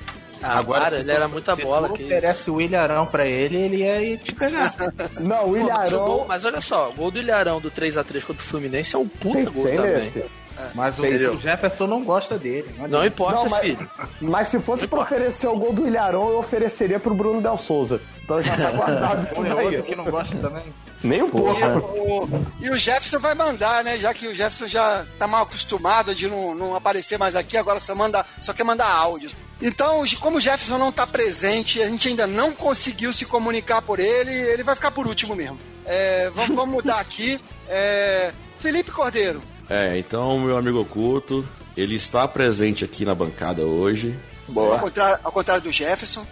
Ah, 0.45 0.63
para, 0.63 0.89
se 0.89 0.95
ele 0.97 1.03
tu- 1.05 1.12
era 1.12 1.27
muita 1.27 1.55
se 1.55 1.63
bola 1.63 1.88
tu 1.88 1.93
aqui. 1.95 2.03
oferece 2.05 2.51
o 2.51 2.62
Ilharão 2.62 3.05
pra 3.05 3.25
ele, 3.25 3.58
ele 3.58 3.77
ia 3.77 4.17
te 4.17 4.34
pegar. 4.34 4.73
Não, 5.19 5.49
o 5.49 5.58
Ilharão. 5.58 6.05
gol- 6.05 6.25
mas 6.27 6.45
olha 6.45 6.62
só, 6.62 6.89
o 6.89 6.93
gol 6.93 7.12
do 7.12 7.19
Ilharão 7.19 7.60
do 7.60 7.71
3x3 7.71 8.23
contra 8.25 8.43
o 8.43 8.45
Fluminense 8.45 8.95
é 8.95 8.99
um 8.99 9.08
puta 9.08 9.49
gol 9.49 9.63
Pensei 9.63 9.75
também. 9.77 9.93
nesse. 10.05 10.25
Mas 10.73 10.97
o, 10.97 11.05
Entendeu? 11.05 11.34
o 11.34 11.36
Jefferson 11.38 11.86
não 11.86 12.01
gosta 12.05 12.39
dele. 12.39 12.73
Não 12.88 13.03
importa, 13.05 13.36
Não, 13.41 13.49
mas- 13.49 13.60
filho. 13.60 13.89
Mas 14.21 14.47
se 14.47 14.58
fosse 14.62 14.88
pra 14.88 15.01
oferecer 15.01 15.47
o 15.47 15.58
gol 15.58 15.73
do 15.73 15.86
Ilharão, 15.86 16.29
eu 16.29 16.38
ofereceria 16.39 16.97
pro 16.97 17.13
Bruno 17.13 17.41
Del 17.41 17.58
Souza. 17.58 17.99
Então 18.23 18.41
já 18.41 18.55
tá 18.55 18.71
guardado 18.71 19.23
isso 19.25 19.45
é 19.45 19.49
daí. 19.53 19.65
outro 19.65 19.84
que 19.84 19.95
não 19.97 20.05
gosta 20.05 20.38
também. 20.38 20.63
Nem 21.03 21.21
um 21.23 21.29
pouco. 21.29 21.60
E 21.60 22.65
o, 22.65 22.67
e 22.67 22.69
o 22.69 22.77
Jefferson 22.79 23.19
vai 23.19 23.36
mandar, 23.36 23.84
né? 23.84 23.97
Já 23.97 24.13
que 24.13 24.27
o 24.27 24.34
Jefferson 24.34 24.67
já 24.69 25.05
tá 25.19 25.27
mal 25.27 25.43
acostumado 25.43 26.15
de 26.15 26.27
não, 26.29 26.55
não 26.55 26.73
aparecer 26.73 27.19
mais 27.19 27.36
aqui, 27.36 27.58
agora 27.58 27.81
só, 27.81 27.93
manda, 27.93 28.25
só 28.39 28.53
quer 28.53 28.63
mandar 28.63 28.89
áudios. 28.89 29.36
Então, 29.65 30.04
como 30.19 30.38
o 30.38 30.39
Jefferson 30.39 30.78
não 30.78 30.91
tá 30.91 31.08
presente, 31.08 31.82
a 31.82 31.89
gente 31.89 32.08
ainda 32.08 32.28
não 32.28 32.51
conseguiu 32.51 33.12
se 33.12 33.25
comunicar 33.25 33.82
por 33.82 33.99
ele, 33.99 34.32
ele 34.32 34.62
vai 34.62 34.75
ficar 34.75 34.91
por 34.91 35.08
último 35.08 35.36
mesmo. 35.36 35.58
É, 35.84 36.30
vamos, 36.30 36.56
vamos 36.56 36.75
mudar 36.75 36.99
aqui. 36.99 37.41
É, 37.67 38.32
Felipe 38.60 38.91
Cordeiro. 38.91 39.41
É, 39.67 39.97
então, 39.97 40.39
meu 40.39 40.56
amigo 40.56 40.80
oculto, 40.80 41.43
ele 41.75 41.95
está 41.95 42.28
presente 42.28 42.86
aqui 42.86 43.04
na 43.04 43.15
bancada 43.15 43.63
hoje. 43.63 44.15
Ao 44.56 44.78
contrário, 44.78 45.19
ao 45.23 45.32
contrário 45.32 45.63
do 45.63 45.71
Jefferson. 45.71 46.28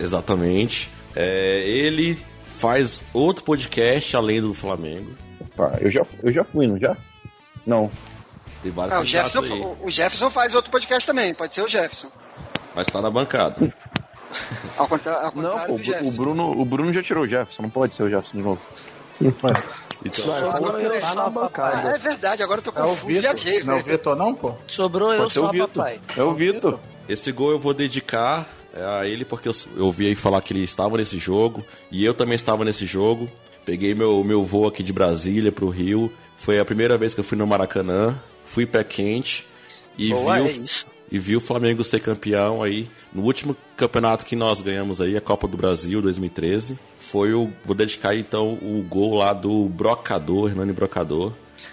Exatamente. 0.00 0.90
É, 1.14 1.60
ele 1.68 2.18
faz 2.58 3.02
outro 3.12 3.44
podcast 3.44 4.16
além 4.16 4.40
do 4.40 4.54
Flamengo. 4.54 5.14
Opa, 5.38 5.76
eu 5.82 5.90
já, 5.90 6.06
eu 6.22 6.32
já 6.32 6.42
fui, 6.42 6.66
não 6.66 6.78
já? 6.78 6.96
Não. 7.66 7.90
Tem 8.62 8.72
vários 8.72 8.94
Ah, 8.94 9.00
o, 9.00 9.04
Jefferson, 9.04 9.42
aí, 9.42 9.76
o 9.82 9.90
Jefferson 9.90 10.30
faz 10.30 10.54
outro 10.54 10.70
podcast 10.70 11.06
também, 11.06 11.34
pode 11.34 11.52
ser 11.54 11.60
o 11.60 11.68
Jefferson. 11.68 12.10
Mas 12.78 12.86
está 12.86 13.02
na 13.02 13.10
bancada. 13.10 13.56
Ao 14.76 14.86
contrário, 14.86 15.26
ao 15.26 15.32
contrário 15.32 15.68
Não, 15.68 15.74
o 15.74 15.82
Jefferson. 15.82 16.16
Bruno, 16.16 16.52
o 16.60 16.64
Bruno 16.64 16.92
já 16.92 17.02
tirou 17.02 17.24
o 17.24 17.26
Jefferson, 17.26 17.62
não 17.62 17.70
pode 17.70 17.92
ser 17.92 18.04
o 18.04 18.08
Jefferson 18.08 18.36
de 18.36 18.42
novo. 18.44 18.60
Então, 19.20 20.32
Agora 20.54 20.80
eu 20.80 21.00
tá 21.00 21.12
na 21.16 21.28
bancada. 21.28 21.90
Ah, 21.90 21.94
é 21.96 21.98
verdade, 21.98 22.40
agora 22.40 22.60
eu 22.60 22.62
tô 22.62 22.70
É 22.78 22.84
o 22.84 22.86
confuso, 22.90 23.06
Vitor. 23.08 23.22
viajei. 23.34 23.64
Não 23.64 23.74
é 23.74 23.80
o. 23.80 23.84
Vitor, 23.84 24.14
não, 24.16 24.32
pô? 24.32 24.52
Sobrou 24.68 25.12
eu 25.12 25.22
Pode 25.22 25.32
ser 25.32 25.40
só, 25.40 25.48
o 25.48 25.50
Vitor. 25.50 25.68
papai. 25.70 26.00
É 26.16 26.22
o 26.22 26.34
Vitor. 26.34 26.78
Esse 27.08 27.32
gol 27.32 27.50
eu 27.50 27.58
vou 27.58 27.74
dedicar 27.74 28.46
é, 28.72 28.84
a 28.84 29.04
ele 29.04 29.24
porque 29.24 29.48
eu, 29.48 29.52
eu 29.76 29.86
ouvi 29.86 30.06
aí 30.06 30.14
falar 30.14 30.40
que 30.40 30.52
ele 30.52 30.62
estava 30.62 30.96
nesse 30.98 31.18
jogo 31.18 31.64
e 31.90 32.04
eu 32.04 32.14
também 32.14 32.36
estava 32.36 32.64
nesse 32.64 32.86
jogo. 32.86 33.28
Peguei 33.64 33.92
meu, 33.92 34.22
meu 34.22 34.44
voo 34.44 34.68
aqui 34.68 34.84
de 34.84 34.92
Brasília 34.92 35.50
pro 35.50 35.68
Rio. 35.68 36.12
Foi 36.36 36.60
a 36.60 36.64
primeira 36.64 36.96
vez 36.96 37.12
que 37.12 37.18
eu 37.18 37.24
fui 37.24 37.36
no 37.36 37.44
Maracanã. 37.44 38.16
Fui 38.44 38.64
pé 38.64 38.84
quente 38.84 39.44
e 39.96 40.10
Boa, 40.10 40.36
vi, 40.36 40.42
o- 40.42 40.46
é. 40.46 40.97
E 41.10 41.18
vi 41.18 41.36
o 41.36 41.40
Flamengo 41.40 41.82
ser 41.84 42.00
campeão 42.00 42.62
aí. 42.62 42.88
No 43.12 43.22
último 43.22 43.56
campeonato 43.76 44.26
que 44.26 44.36
nós 44.36 44.60
ganhamos 44.60 45.00
aí, 45.00 45.16
a 45.16 45.20
Copa 45.20 45.48
do 45.48 45.56
Brasil 45.56 46.02
2013. 46.02 46.78
Foi 46.96 47.32
o. 47.32 47.50
Vou 47.64 47.74
dedicar 47.74 48.14
então 48.14 48.54
o 48.54 48.82
gol 48.82 49.14
lá 49.14 49.32
do 49.32 49.66
Brocador, 49.68 50.50
Hernani 50.50 50.72
Brocador. 50.72 51.32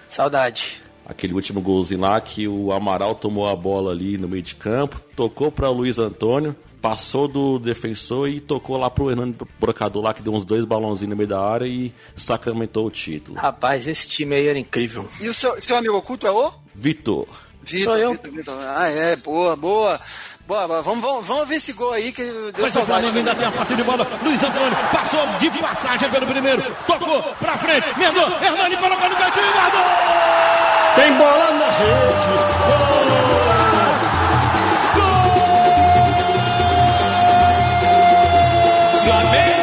Saudade. 0.10 0.82
Aquele 1.06 1.34
último 1.34 1.62
golzinho 1.62 2.02
lá 2.02 2.20
que 2.20 2.48
o 2.48 2.72
Amaral 2.72 3.14
tomou 3.14 3.48
a 3.48 3.56
bola 3.56 3.92
ali 3.92 4.18
no 4.18 4.28
meio 4.28 4.42
de 4.42 4.56
campo, 4.56 5.00
tocou 5.16 5.52
para 5.52 5.70
o 5.70 5.74
Luiz 5.74 6.00
Antônio, 6.00 6.56
passou 6.82 7.28
do 7.28 7.60
defensor 7.60 8.28
e 8.30 8.40
tocou 8.40 8.78
lá 8.78 8.90
pro 8.90 9.12
Hernando 9.12 9.48
Brocador 9.60 10.04
lá 10.04 10.14
que 10.14 10.24
deu 10.24 10.34
uns 10.34 10.44
dois 10.44 10.66
balãozinhos 10.66 11.12
no 11.12 11.16
meio 11.16 11.30
da 11.30 11.40
área 11.40 11.68
e 11.68 11.94
sacramentou 12.16 12.88
o 12.88 12.92
título. 12.92 13.38
Rapaz, 13.38 13.86
esse 13.86 14.08
time 14.08 14.36
aí 14.36 14.48
era 14.48 14.58
incrível. 14.58 15.08
E 15.22 15.30
o 15.30 15.34
seu, 15.34 15.62
seu 15.62 15.76
amigo 15.78 15.96
oculto 15.96 16.26
é 16.26 16.32
o? 16.32 16.52
Vitor. 16.74 17.28
Vitor, 17.66 17.94
Sou 17.94 17.98
eu. 17.98 18.12
Vitor, 18.12 18.32
Vitor. 18.32 18.56
Ah, 18.60 18.88
é, 18.90 19.16
boa, 19.18 19.56
boa. 19.56 20.00
Boa, 20.48 20.68
boa. 20.68 20.82
Vamos, 20.84 21.02
vamos, 21.02 21.26
vamos 21.28 21.48
ver 21.50 21.56
esse 21.56 21.74
gol 21.74 21.92
aí 21.92 22.12
que 22.12 22.24
deu 22.24 22.54
Mas 22.60 22.70
o 22.70 22.74
saudade. 22.74 22.86
Flamengo 23.10 23.18
ainda 23.18 23.36
tem 23.36 23.48
a 23.48 23.52
posse 23.52 23.76
de 23.76 23.84
bola. 23.84 24.08
Luiz 24.24 24.44
Antônio 24.44 24.78
passou 24.92 25.28
de 25.40 25.50
passagem 25.60 26.10
pelo 26.10 26.28
primeiro. 26.28 26.62
Tocou 26.86 27.22
pra 27.40 27.58
frente. 27.58 27.88
Mendou. 27.98 28.28
Hernani 28.42 28.78
colocou 28.78 29.10
no 29.10 29.16
cantinho. 29.16 29.52
Guardou! 29.54 29.82
Tem 30.96 31.14
bola 31.14 31.52
na 31.52 31.66
rede. 31.72 33.36
É 39.38 39.55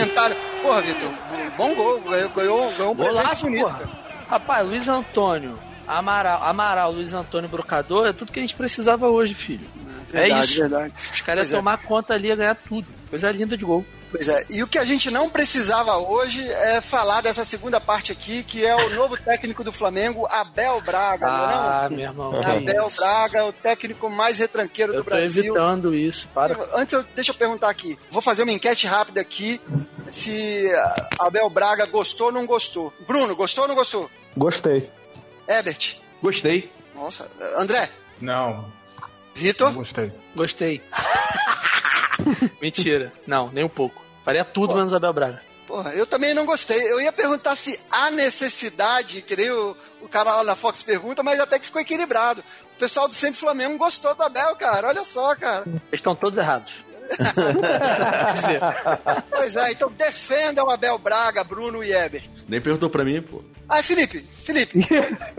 comentário? 0.00 0.36
Porra, 0.62 0.80
Vitor, 0.82 1.10
bom 1.56 1.74
gol. 1.74 2.00
Ganhou, 2.00 2.28
ganhou, 2.30 2.72
ganhou 2.72 2.92
um 2.92 2.96
Golaço, 2.96 3.46
bonito. 3.46 3.62
porra. 3.62 3.80
Rapaz, 4.28 4.66
Luiz 4.66 4.88
Antônio, 4.88 5.58
Amaral, 5.86 6.42
Amaral, 6.44 6.92
Luiz 6.92 7.12
Antônio 7.12 7.48
Brocador 7.48 8.06
é 8.06 8.12
tudo 8.12 8.30
que 8.32 8.38
a 8.38 8.42
gente 8.42 8.54
precisava 8.54 9.08
hoje, 9.08 9.34
filho. 9.34 9.66
Verdade, 10.12 10.40
é 10.40 10.44
isso. 10.44 10.60
verdade. 10.60 10.94
Os 11.12 11.20
caras 11.20 11.42
Pois 11.44 11.50
iam 11.50 11.56
é. 11.58 11.60
tomar 11.60 11.78
conta 11.84 12.14
ali 12.14 12.30
e 12.30 12.36
ganhar 12.36 12.54
tudo. 12.54 12.86
Coisa 13.08 13.30
linda 13.30 13.56
de 13.56 13.64
gol. 13.64 13.84
Pois 14.10 14.26
é, 14.28 14.44
e 14.50 14.60
o 14.60 14.66
que 14.66 14.76
a 14.76 14.84
gente 14.84 15.08
não 15.08 15.30
precisava 15.30 15.96
hoje 15.98 16.44
é 16.48 16.80
falar 16.80 17.20
dessa 17.20 17.44
segunda 17.44 17.80
parte 17.80 18.10
aqui, 18.10 18.42
que 18.42 18.66
é 18.66 18.74
o 18.74 18.90
novo 18.90 19.16
técnico 19.16 19.62
do 19.62 19.70
Flamengo, 19.70 20.26
Abel 20.28 20.80
Braga, 20.80 21.26
não 21.28 21.32
é 21.50 21.54
Ah, 21.54 21.88
meu 21.88 22.00
irmão. 22.00 22.40
Abel 22.40 22.88
isso. 22.88 22.96
Braga, 22.96 23.46
o 23.46 23.52
técnico 23.52 24.10
mais 24.10 24.40
retranqueiro 24.40 24.92
Eu 24.92 24.96
do 24.98 25.04
tô 25.04 25.10
Brasil. 25.10 25.44
evitando 25.54 25.94
isso. 25.94 26.26
Para. 26.34 26.58
Antes, 26.74 26.92
eu, 26.92 27.04
deixa 27.14 27.30
eu 27.30 27.36
perguntar 27.36 27.70
aqui. 27.70 27.96
Vou 28.10 28.20
fazer 28.20 28.42
uma 28.42 28.50
enquete 28.52 28.84
rápida 28.84 29.20
aqui. 29.20 29.60
Se 30.10 30.64
Abel 31.16 31.48
Braga 31.48 31.86
gostou 31.86 32.26
ou 32.26 32.32
não 32.32 32.46
gostou. 32.46 32.92
Bruno, 33.06 33.36
gostou 33.36 33.62
ou 33.62 33.68
não 33.68 33.76
gostou? 33.76 34.10
Gostei. 34.36 34.90
Herbert? 35.48 35.96
Gostei. 36.20 36.72
Nossa. 36.96 37.30
André? 37.56 37.88
Não, 38.20 38.70
Vitor? 39.34 39.72
gostei. 39.72 40.12
Gostei. 40.34 40.82
Mentira. 42.60 43.12
Não, 43.26 43.50
nem 43.52 43.64
um 43.64 43.68
pouco. 43.68 44.00
Faria 44.24 44.44
tudo 44.44 44.74
menos 44.74 44.92
Abel 44.92 45.12
Braga. 45.12 45.42
Porra, 45.66 45.92
eu 45.92 46.06
também 46.06 46.34
não 46.34 46.44
gostei. 46.44 46.80
Eu 46.90 47.00
ia 47.00 47.12
perguntar 47.12 47.54
se 47.56 47.78
há 47.90 48.10
necessidade, 48.10 49.22
que 49.22 49.36
nem 49.36 49.50
o, 49.50 49.76
o 50.02 50.08
cara 50.08 50.36
lá 50.36 50.44
na 50.44 50.56
Fox 50.56 50.82
pergunta, 50.82 51.22
mas 51.22 51.38
até 51.38 51.58
que 51.58 51.66
ficou 51.66 51.80
equilibrado. 51.80 52.42
O 52.74 52.78
pessoal 52.78 53.06
do 53.06 53.14
Sempre 53.14 53.38
Flamengo 53.38 53.78
gostou 53.78 54.14
do 54.14 54.22
Abel, 54.22 54.56
cara. 54.56 54.88
Olha 54.88 55.04
só, 55.04 55.34
cara. 55.36 55.64
Eles 55.66 55.80
estão 55.92 56.14
todos 56.16 56.38
errados. 56.38 56.84
Pois 59.30 59.56
é, 59.56 59.72
então 59.72 59.90
defenda 59.90 60.64
o 60.64 60.70
Abel 60.70 60.98
Braga, 60.98 61.42
Bruno 61.42 61.82
e 61.82 61.92
Eber. 61.92 62.22
Nem 62.48 62.60
perguntou 62.60 62.88
pra 62.90 63.04
mim, 63.04 63.20
pô. 63.20 63.42
Ah, 63.68 63.82
Felipe, 63.82 64.24
Felipe, 64.42 64.78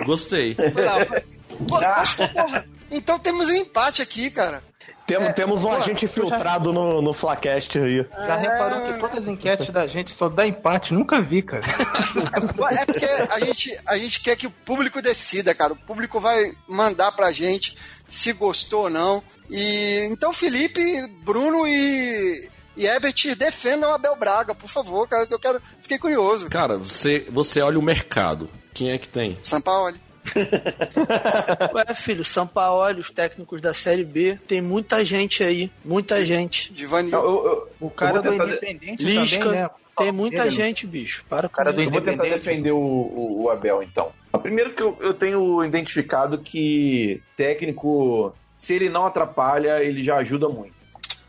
Gostei. 0.06 0.56
foi 0.56 0.84
lá. 0.84 1.06
Foi. 1.06 1.24
Gostou, 1.62 2.28
porra. 2.30 2.66
Então 2.92 3.18
temos 3.18 3.48
um 3.50 3.54
empate 3.54 4.02
aqui, 4.02 4.30
cara. 4.30 4.64
Temos, 5.08 5.30
É, 5.30 5.34
temos 5.34 5.64
um 5.64 5.68
pô, 5.70 5.76
agente 5.76 6.06
eu 6.06 6.10
já- 6.10 6.14
filtrado 6.14 6.72
no, 6.72 7.02
no 7.02 7.14
Flacast 7.14 7.78
aí. 7.78 8.06
Já 8.26 8.36
reparou 8.36 8.82
que 8.82 9.00
todas 9.00 9.18
as 9.24 9.28
enquetes 9.28 9.70
da 9.70 9.86
gente 9.88 10.12
só 10.12 10.30
dá 10.30 10.46
empate? 10.48 10.94
Nunca 10.94 11.20
vi, 11.22 11.42
cara. 11.42 11.64
É 12.72 12.86
porque 12.86 13.06
a 13.06 13.40
gente, 13.40 13.80
a 13.86 13.98
gente 13.98 14.20
quer 14.22 14.36
que 14.36 14.48
o 14.48 14.52
público 14.52 15.02
decida, 15.02 15.54
cara. 15.56 15.74
O 15.74 15.76
público 15.76 16.20
vai 16.20 16.54
mandar 16.68 17.12
pra 17.14 17.32
gente 17.32 17.76
se 18.08 18.32
gostou 18.34 18.84
ou 18.84 18.90
não. 18.90 19.24
E 19.50 20.08
então, 20.12 20.32
Felipe, 20.32 20.82
Bruno 21.24 21.68
e, 21.68 22.50
e 22.78 22.86
Herbert 22.86 23.36
defendam 23.38 23.90
o 23.90 23.94
Abel 23.94 24.16
Braga, 24.16 24.54
por 24.56 24.70
favor, 24.70 25.08
cara, 25.08 25.26
que 25.28 25.34
eu 25.34 25.40
quero. 25.40 25.62
Fiquei 25.82 25.98
curioso. 25.98 26.50
Cara, 26.50 26.78
você, 26.78 27.26
você 27.30 27.62
olha 27.62 27.80
o 27.80 27.82
mercado. 27.82 28.50
Quem 28.74 28.92
é 28.92 28.98
que 28.98 29.08
tem? 29.10 29.38
São 29.44 29.60
Paulo. 29.60 29.94
Ué, 31.74 31.94
filho, 31.94 32.24
São 32.24 32.46
Paulo, 32.48 33.00
os 33.00 33.10
técnicos 33.10 33.62
da 33.62 33.74
Série 33.74 34.04
B, 34.04 34.38
tem 34.48 34.62
muita 34.62 35.04
gente 35.04 35.44
aí. 35.44 35.72
Muita 35.84 36.26
gente. 36.26 36.72
Divani. 36.74 37.12
Eu, 37.12 37.20
eu, 37.20 37.46
eu, 37.46 37.70
O 37.80 37.90
cara 37.90 38.22
do 38.22 38.34
Independente 38.34 39.04
Lisca, 39.04 39.40
também, 39.44 39.62
né? 39.62 39.70
tem 39.98 40.12
muita 40.12 40.42
Ele- 40.44 40.52
gente, 40.52 40.88
bicho. 40.88 41.26
Para 41.30 41.48
com 41.50 41.56
cara 41.56 41.72
do 41.74 41.80
isso. 41.82 41.90
Eu 41.90 41.94
vou 41.94 42.02
tentar 42.02 42.26
Independente. 42.26 42.46
defender 42.46 42.72
o, 42.72 42.78
o- 42.80 43.44
o 43.44 43.50
Abel, 43.50 43.84
então. 43.84 44.12
Primeiro 44.42 44.74
que 44.74 44.82
eu, 44.82 44.98
eu 45.02 45.14
tenho 45.14 45.64
identificado 45.64 46.38
que 46.38 47.22
técnico, 47.36 48.34
se 48.56 48.74
ele 48.74 48.90
não 48.90 49.06
atrapalha, 49.06 49.84
ele 49.84 50.04
já 50.04 50.18
ajuda 50.18 50.48
muito. 50.48 50.74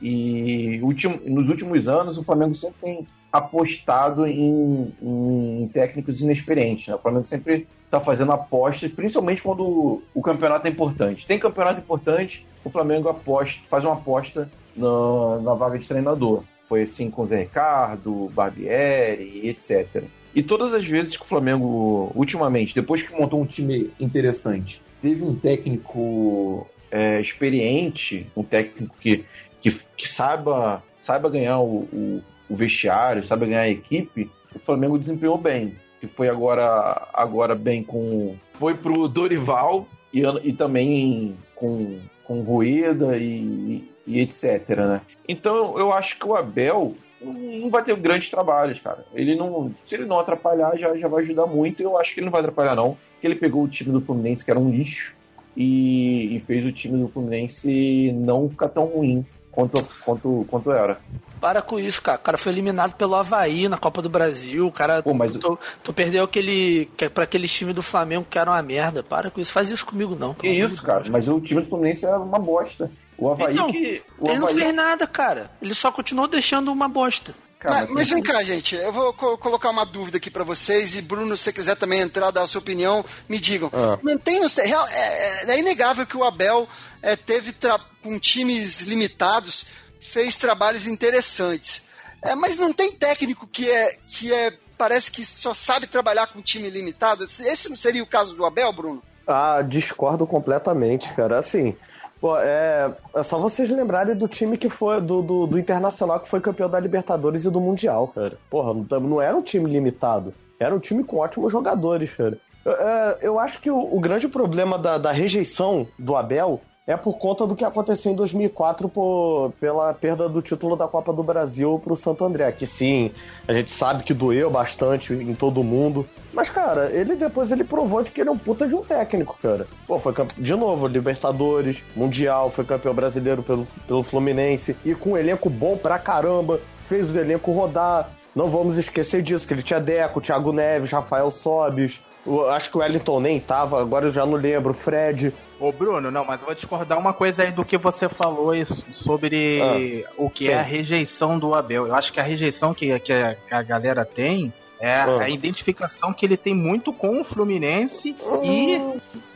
E 0.03 0.81
nos 1.25 1.49
últimos 1.49 1.87
anos 1.87 2.19
o 2.19 2.25
Flamengo 2.25 2.55
sempre 2.57 2.77
tem 2.81 3.07
apostado 3.33 4.27
em, 4.27 4.93
em 5.01 5.71
técnicos 5.73 6.21
inexperientes. 6.21 6.89
Né? 6.89 6.95
O 6.95 6.99
Flamengo 6.99 7.25
sempre 7.25 7.67
está 7.85 8.01
fazendo 8.01 8.33
apostas, 8.33 8.91
principalmente 8.91 9.43
quando 9.43 10.03
o 10.13 10.23
campeonato 10.23 10.67
é 10.67 10.71
importante. 10.71 11.25
Tem 11.25 11.39
campeonato 11.39 11.81
importante, 11.81 12.47
o 12.65 12.71
Flamengo 12.71 13.09
aposta, 13.09 13.61
faz 13.71 13.85
uma 13.85 13.95
aposta 13.95 14.51
na, 14.77 15.39
na 15.41 15.55
vaga 15.55 15.79
de 15.79 15.87
treinador. 15.87 16.43
Foi 16.69 16.83
assim 16.83 17.11
com 17.11 17.23
o 17.23 17.27
Zé 17.27 17.41
Ricardo, 17.41 18.31
Barbieri, 18.35 19.49
etc. 19.49 20.05
E 20.35 20.43
todas 20.43 20.73
as 20.75 20.85
vezes 20.85 21.17
que 21.17 21.23
o 21.23 21.27
Flamengo, 21.27 22.11
ultimamente, 22.15 22.75
depois 22.75 23.03
que 23.03 23.13
montou 23.13 23.41
um 23.41 23.47
time 23.47 23.91
interessante, 24.01 24.83
teve 25.01 25.23
um 25.23 25.35
técnico 25.35 26.67
é, 26.91 27.21
experiente, 27.21 28.27
um 28.37 28.43
técnico 28.43 28.95
que, 28.99 29.25
que, 29.63 29.81
que 29.97 30.09
saiba, 30.09 30.83
saiba 31.01 31.31
ganhar 31.31 31.61
o, 31.61 31.89
o, 31.93 32.23
o 32.51 32.55
vestiário, 32.55 33.25
saiba 33.25 33.47
ganhar 33.47 33.63
a 33.63 33.71
equipe, 33.71 34.31
o 34.55 34.59
Flamengo 34.59 34.99
desempenhou 34.99 35.39
bem. 35.39 35.77
Que 36.01 36.09
foi 36.09 36.29
agora, 36.29 37.09
agora 37.15 37.55
bem 37.55 37.85
com. 37.85 38.35
Foi 38.55 38.75
pro 38.75 39.09
Dorival 39.09 39.87
e, 40.13 40.23
e 40.43 40.53
também 40.53 41.37
com, 41.55 42.01
com 42.25 42.43
Rueda 42.43 43.17
e, 43.17 43.89
e 44.05 44.21
etc. 44.21 44.69
Né? 44.69 45.01
Então 45.29 45.79
eu 45.79 45.93
acho 45.93 46.19
que 46.19 46.27
o 46.27 46.35
Abel 46.35 46.97
não 47.21 47.71
vai 47.71 47.85
ter 47.85 47.95
grandes 47.97 48.29
trabalhos, 48.31 48.81
cara. 48.81 49.07
Ele 49.15 49.37
não, 49.37 49.73
se 49.87 49.95
ele 49.95 50.05
não 50.05 50.19
atrapalhar, 50.19 50.77
já, 50.77 50.97
já 50.97 51.07
vai 51.07 51.23
ajudar 51.23 51.47
muito. 51.47 51.81
Eu 51.81 51.97
acho 51.97 52.13
que 52.13 52.19
ele 52.19 52.25
não 52.25 52.33
vai 52.33 52.41
atrapalhar, 52.41 52.75
não. 52.75 52.99
Porque 53.13 53.29
ele 53.29 53.37
pegou 53.37 53.63
o 53.63 53.69
time 53.69 53.93
do 53.93 54.01
Fluminense, 54.01 54.45
que 54.45 54.51
era 54.51 54.59
um 54.59 54.71
lixo, 54.71 55.15
e, 55.57 56.37
e 56.37 56.41
fez 56.41 56.67
o 56.67 56.73
time 56.73 56.99
do 56.99 57.07
Fluminense 57.07 58.11
não 58.13 58.51
ficar 58.51 58.69
tão 58.69 58.87
ruim 58.87 59.25
quanto, 59.53 59.87
quanto, 60.05 60.47
quanto 60.49 60.73
era. 60.73 60.99
Para 61.41 61.61
com 61.61 61.79
isso, 61.79 62.01
cara. 62.01 62.19
O 62.19 62.23
cara 62.23 62.39
foi 62.39 62.53
eliminado 62.53 62.95
pelo 62.95 63.15
Havaí 63.15 63.69
na 63.69 63.77
Copa 63.77 64.01
do 64.01 64.09
Brasil. 64.09 64.67
O 64.67 64.73
cara. 64.73 65.03
Pô, 65.03 65.13
mas... 65.13 65.33
tu, 65.33 65.59
tu 65.83 65.93
perdeu 65.93 66.25
aquele. 66.25 66.89
Que, 66.97 67.05
é 67.05 67.09
pra 67.09 67.25
aquele 67.25 67.47
time 67.47 67.73
do 67.73 67.83
Flamengo 67.83 68.27
que 68.29 68.39
era 68.39 68.51
uma 68.51 68.63
merda. 68.63 69.03
Para 69.03 69.31
com 69.31 69.41
isso. 69.41 69.53
Faz 69.53 69.71
isso 69.71 69.85
comigo, 69.85 70.17
não. 70.17 70.35
Que 70.35 70.49
isso, 70.49 70.83
cara. 70.83 71.05
Mas 71.11 71.29
o 71.29 71.41
time 71.41 71.61
do 71.61 71.69
Fluminense 71.69 72.07
era 72.07 72.19
uma 72.19 72.39
bosta. 72.39 72.91
O 73.19 73.31
Havaí 73.31 73.55
então, 73.55 73.71
que. 73.71 74.03
O 74.19 74.31
ele 74.31 74.37
Havaí... 74.37 74.39
não 74.39 74.49
fez 74.49 74.75
nada, 74.75 75.07
cara. 75.07 75.51
Ele 75.61 75.75
só 75.75 75.93
continuou 75.93 76.27
deixando 76.27 76.73
uma 76.73 76.89
bosta. 76.89 77.35
Cara, 77.63 77.77
mas, 77.77 77.91
mas, 77.91 78.09
vem 78.11 78.21
cá, 78.21 78.43
gente. 78.43 78.75
Eu 78.75 78.93
vou 78.93 79.13
co 79.13 79.39
colocar 79.39 79.71
uma 79.71 79.87
dúvida 79.87 80.17
aqui 80.17 80.29
para 80.29 80.43
vocês. 80.43 80.97
E 80.97 81.01
Bruno, 81.01 81.37
se 81.37 81.45
você 81.45 81.53
quiser 81.53 81.77
também 81.77 82.01
entrar, 82.01 82.33
dar 82.33 82.43
a 82.43 82.47
sua 82.49 82.61
opinião, 82.61 83.05
me 83.29 83.39
digam. 83.39 83.71
Ah. 83.73 83.97
Não 84.03 84.19
tem. 84.19 84.43
É, 84.43 84.71
é, 84.93 85.53
é, 85.53 85.59
inegável 85.61 86.05
que 86.05 86.17
o 86.17 86.25
Abel 86.25 86.69
é, 87.01 87.15
teve 87.15 87.55
com 88.03 88.19
times 88.19 88.81
limitados, 88.81 89.67
fez 90.01 90.37
trabalhos 90.37 90.89
interessantes. 90.89 91.85
É, 92.21 92.35
mas 92.35 92.57
não 92.57 92.73
tem 92.73 92.91
técnico 92.91 93.47
que 93.47 93.71
é, 93.71 93.97
que 94.09 94.35
é. 94.35 94.59
Parece 94.77 95.13
que 95.13 95.25
só 95.25 95.55
sabe 95.55 95.87
trabalhar 95.87 96.27
com 96.27 96.43
time 96.43 96.69
limitado. 96.69 97.23
Esse 97.23 97.69
não 97.69 97.77
seria 97.77 98.03
o 98.03 98.09
caso 98.09 98.35
do 98.35 98.45
Abel, 98.45 98.73
Bruno? 98.73 99.01
Ah, 99.25 99.63
discordo 99.63 100.27
completamente, 100.27 101.09
cara. 101.15 101.39
Assim, 101.39 101.77
Pô, 102.23 102.39
é, 102.39 102.89
é 103.17 103.23
só 103.25 103.37
vocês 103.37 103.69
lembrarem 103.69 104.15
do 104.15 104.29
time 104.29 104.57
que 104.57 104.71
foi, 104.71 105.01
do, 105.01 105.21
do, 105.21 105.45
do, 105.45 105.59
Internacional 105.59 106.21
que 106.21 106.29
foi 106.29 106.41
campeão 106.41 106.71
da 106.71 106.79
Libertadores 106.79 107.45
e 107.45 107.51
do 107.51 107.61
Mundial, 107.61 108.07
cara. 108.07 108.39
Porra, 108.49 108.73
não 109.01 109.21
era 109.21 109.37
um 109.37 109.43
time 109.43 109.69
limitado. 109.69 110.33
Era 110.57 110.73
um 110.73 110.79
time 110.79 111.03
com 111.03 111.17
ótimos 111.17 111.51
jogadores, 111.51 112.15
cara. 112.15 112.39
Eu, 112.65 112.73
é, 112.75 113.19
eu 113.23 113.39
acho 113.41 113.61
que 113.61 113.69
o, 113.69 113.77
o 113.77 113.99
grande 113.99 114.29
problema 114.29 114.79
da, 114.79 114.99
da 114.99 115.11
rejeição 115.11 115.85
do 115.99 116.15
Abel 116.15 116.61
é 116.87 116.97
por 116.97 117.17
conta 117.19 117.47
do 117.47 117.55
que 117.55 117.65
aconteceu 117.65 118.11
em 118.11 118.17
2004 118.17 118.89
por, 118.89 119.53
pela 119.61 119.95
perda 119.95 120.29
do 120.29 120.43
título 120.43 120.75
da 120.77 120.89
Copa 120.89 121.13
do 121.13 121.23
Brasil 121.23 121.81
pro 121.83 121.97
Santo 121.97 122.25
André, 122.25 122.51
que 122.53 122.67
sim, 122.67 123.13
a 123.47 123.53
gente 123.53 123.71
sabe 123.71 124.03
que 124.03 124.13
doeu 124.13 124.51
bastante 124.51 125.13
em 125.13 125.35
todo 125.35 125.63
mundo, 125.63 126.09
mas 126.33 126.51
cara, 126.51 126.91
ele 126.91 127.15
depois 127.15 127.53
ele 127.53 127.63
provou 127.63 128.03
de 128.03 128.11
que 128.11 128.21
ele 128.21 128.29
é 128.29 128.33
um 128.33 128.39
puta 128.39 128.67
de 128.67 128.75
um 128.75 128.83
técnico, 128.83 129.39
cara. 129.41 129.67
Pô, 129.87 129.99
foi 129.99 130.13
de 130.37 130.55
novo 130.57 130.89
Libertadores, 130.89 131.83
Mundial, 131.95 132.51
foi 132.51 132.65
campeão 132.65 132.95
brasileiro 132.95 133.43
pelo, 133.43 133.67
pelo 133.87 134.03
Fluminense 134.03 134.77
e 134.85 134.95
com 134.95 135.11
um 135.11 135.17
elenco 135.17 135.49
bom 135.49 135.77
pra 135.77 135.99
caramba, 135.99 136.61
fez 136.87 137.15
o 137.15 137.19
elenco 137.19 137.53
rodar. 137.53 138.11
Não 138.35 138.49
vamos 138.49 138.79
esquecer 138.79 139.23
disso, 139.23 139.47
que 139.47 139.53
ele 139.53 139.63
tinha 139.63 139.79
Deco, 139.79 140.21
Thiago 140.21 140.53
Neves, 140.53 140.91
Rafael 140.91 141.31
Sobis, 141.31 142.03
eu 142.25 142.49
acho 142.51 142.71
que 142.71 142.77
o 142.77 142.81
Wellington 142.81 143.21
nem 143.21 143.41
tava, 143.41 143.81
agora 143.81 144.07
eu 144.07 144.13
já 144.13 144.25
não 144.25 144.35
lembro. 144.35 144.73
Fred. 144.73 145.35
Ô, 145.59 145.73
Bruno, 145.73 146.11
não, 146.11 146.25
mas 146.25 146.41
eu 146.41 146.47
vou 146.47 146.55
discordar 146.55 146.99
uma 146.99 147.13
coisa 147.13 147.43
aí 147.43 147.53
do 147.53 147.65
que 147.65 147.77
você 147.77 148.09
falou 148.09 148.53
sobre 148.93 149.61
ah, 149.61 150.11
o 150.17 150.31
que 150.31 150.47
sim. 150.47 150.51
é 150.51 150.55
a 150.55 150.63
rejeição 150.63 151.39
do 151.39 151.55
Abel. 151.55 151.87
Eu 151.87 151.95
acho 151.95 152.13
que 152.13 152.21
a 152.21 152.23
rejeição 152.23 152.75
que, 152.75 152.99
que, 153.01 153.13
a, 153.13 153.35
que 153.35 153.55
a 153.55 153.63
galera 153.63 154.05
tem 154.05 154.53
é 154.81 154.95
ah. 154.95 155.23
a 155.23 155.29
identificação 155.29 156.13
que 156.13 156.27
ele 156.27 156.37
tem 156.37 156.55
muito 156.55 156.93
com 156.93 157.21
o 157.21 157.25
Fluminense 157.25 158.17
e, 158.43 158.81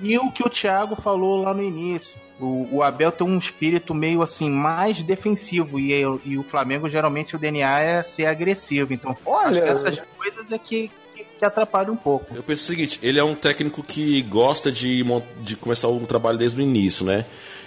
e 0.00 0.18
o 0.18 0.32
que 0.32 0.42
o 0.44 0.50
Thiago 0.50 0.96
falou 0.96 1.42
lá 1.42 1.54
no 1.54 1.62
início. 1.62 2.20
O, 2.40 2.76
o, 2.76 2.82
Abel 2.82 3.12
tem 3.12 3.26
um 3.26 3.38
espírito 3.38 3.94
meio 3.94 4.22
assim, 4.22 4.50
mais 4.50 5.02
defensivo, 5.02 5.78
e, 5.80 6.02
e 6.24 6.36
o 6.36 6.42
Flamengo 6.42 6.88
geralmente 6.88 7.34
o 7.34 7.38
DNA 7.38 7.80
é 7.80 8.02
ser 8.02 8.26
agressivo. 8.26 8.92
Então, 8.92 9.16
Olha, 9.24 9.48
acho 9.48 9.62
que 9.62 9.68
essas 9.68 10.02
coisas 10.18 10.52
é 10.52 10.58
que 10.58 10.90
que 11.38 11.44
atrapalha 11.44 11.90
um 11.92 11.96
pouco. 11.96 12.34
Eu 12.34 12.42
penso 12.42 12.64
o 12.64 12.66
seguinte, 12.66 12.98
ele 13.02 13.18
é 13.18 13.24
um 13.24 13.34
técnico 13.34 13.82
que 13.82 14.22
gosta 14.22 14.70
de, 14.72 15.04
de 15.42 15.56
começar 15.56 15.88
um 15.88 16.04
trabalho 16.04 16.38
desde 16.38 16.60
o 16.60 16.62
início, 16.62 17.04
né? 17.04 17.26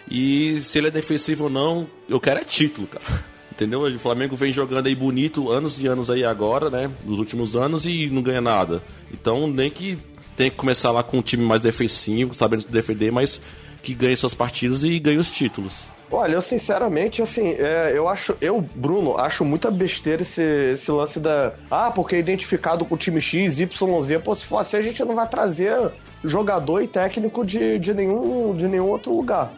E 0.09 0.59
se 0.61 0.77
ele 0.77 0.87
é 0.87 0.91
defensivo 0.91 1.45
ou 1.45 1.49
não, 1.49 1.87
eu 2.07 2.19
quero 2.19 2.39
é 2.39 2.43
título, 2.43 2.87
cara. 2.87 3.05
Entendeu? 3.51 3.81
O 3.81 3.99
Flamengo 3.99 4.35
vem 4.37 4.53
jogando 4.53 4.87
aí 4.87 4.95
bonito 4.95 5.51
anos 5.51 5.79
e 5.79 5.85
anos 5.85 6.09
aí 6.09 6.23
agora, 6.23 6.69
né? 6.69 6.89
Nos 7.03 7.19
últimos 7.19 7.55
anos 7.55 7.85
e 7.85 8.07
não 8.07 8.21
ganha 8.21 8.39
nada. 8.39 8.81
Então, 9.11 9.47
nem 9.47 9.69
que 9.69 9.97
tem 10.37 10.49
que 10.49 10.55
começar 10.55 10.91
lá 10.91 11.03
com 11.03 11.17
um 11.17 11.21
time 11.21 11.43
mais 11.43 11.61
defensivo, 11.61 12.33
sabendo 12.33 12.61
se 12.61 12.71
defender, 12.71 13.11
mas 13.11 13.41
que 13.83 13.93
ganhe 13.93 14.15
suas 14.15 14.33
partidas 14.33 14.83
e 14.83 14.97
ganhe 14.97 15.17
os 15.17 15.29
títulos. 15.29 15.83
Olha, 16.11 16.33
eu 16.33 16.41
sinceramente, 16.41 17.21
assim, 17.21 17.53
é, 17.53 17.91
eu 17.95 18.09
acho, 18.09 18.35
eu, 18.41 18.59
Bruno, 18.73 19.17
acho 19.17 19.45
muita 19.45 19.69
besteira 19.69 20.23
esse, 20.23 20.41
esse 20.73 20.89
lance 20.91 21.19
da. 21.19 21.53
Ah, 21.69 21.91
porque 21.91 22.15
é 22.15 22.19
identificado 22.19 22.83
com 22.83 22.95
o 22.95 22.97
time 22.97 23.21
X, 23.21 23.59
Y, 23.59 24.01
Z. 24.01 24.19
Pô, 24.19 24.33
se 24.33 24.45
for 24.45 24.57
assim, 24.57 24.77
a 24.77 24.81
gente 24.81 25.03
não 25.05 25.13
vai 25.13 25.27
trazer 25.27 25.91
jogador 26.23 26.81
e 26.81 26.87
técnico 26.87 27.45
de, 27.45 27.77
de, 27.77 27.93
nenhum, 27.93 28.55
de 28.55 28.67
nenhum 28.67 28.87
outro 28.87 29.15
lugar. 29.15 29.53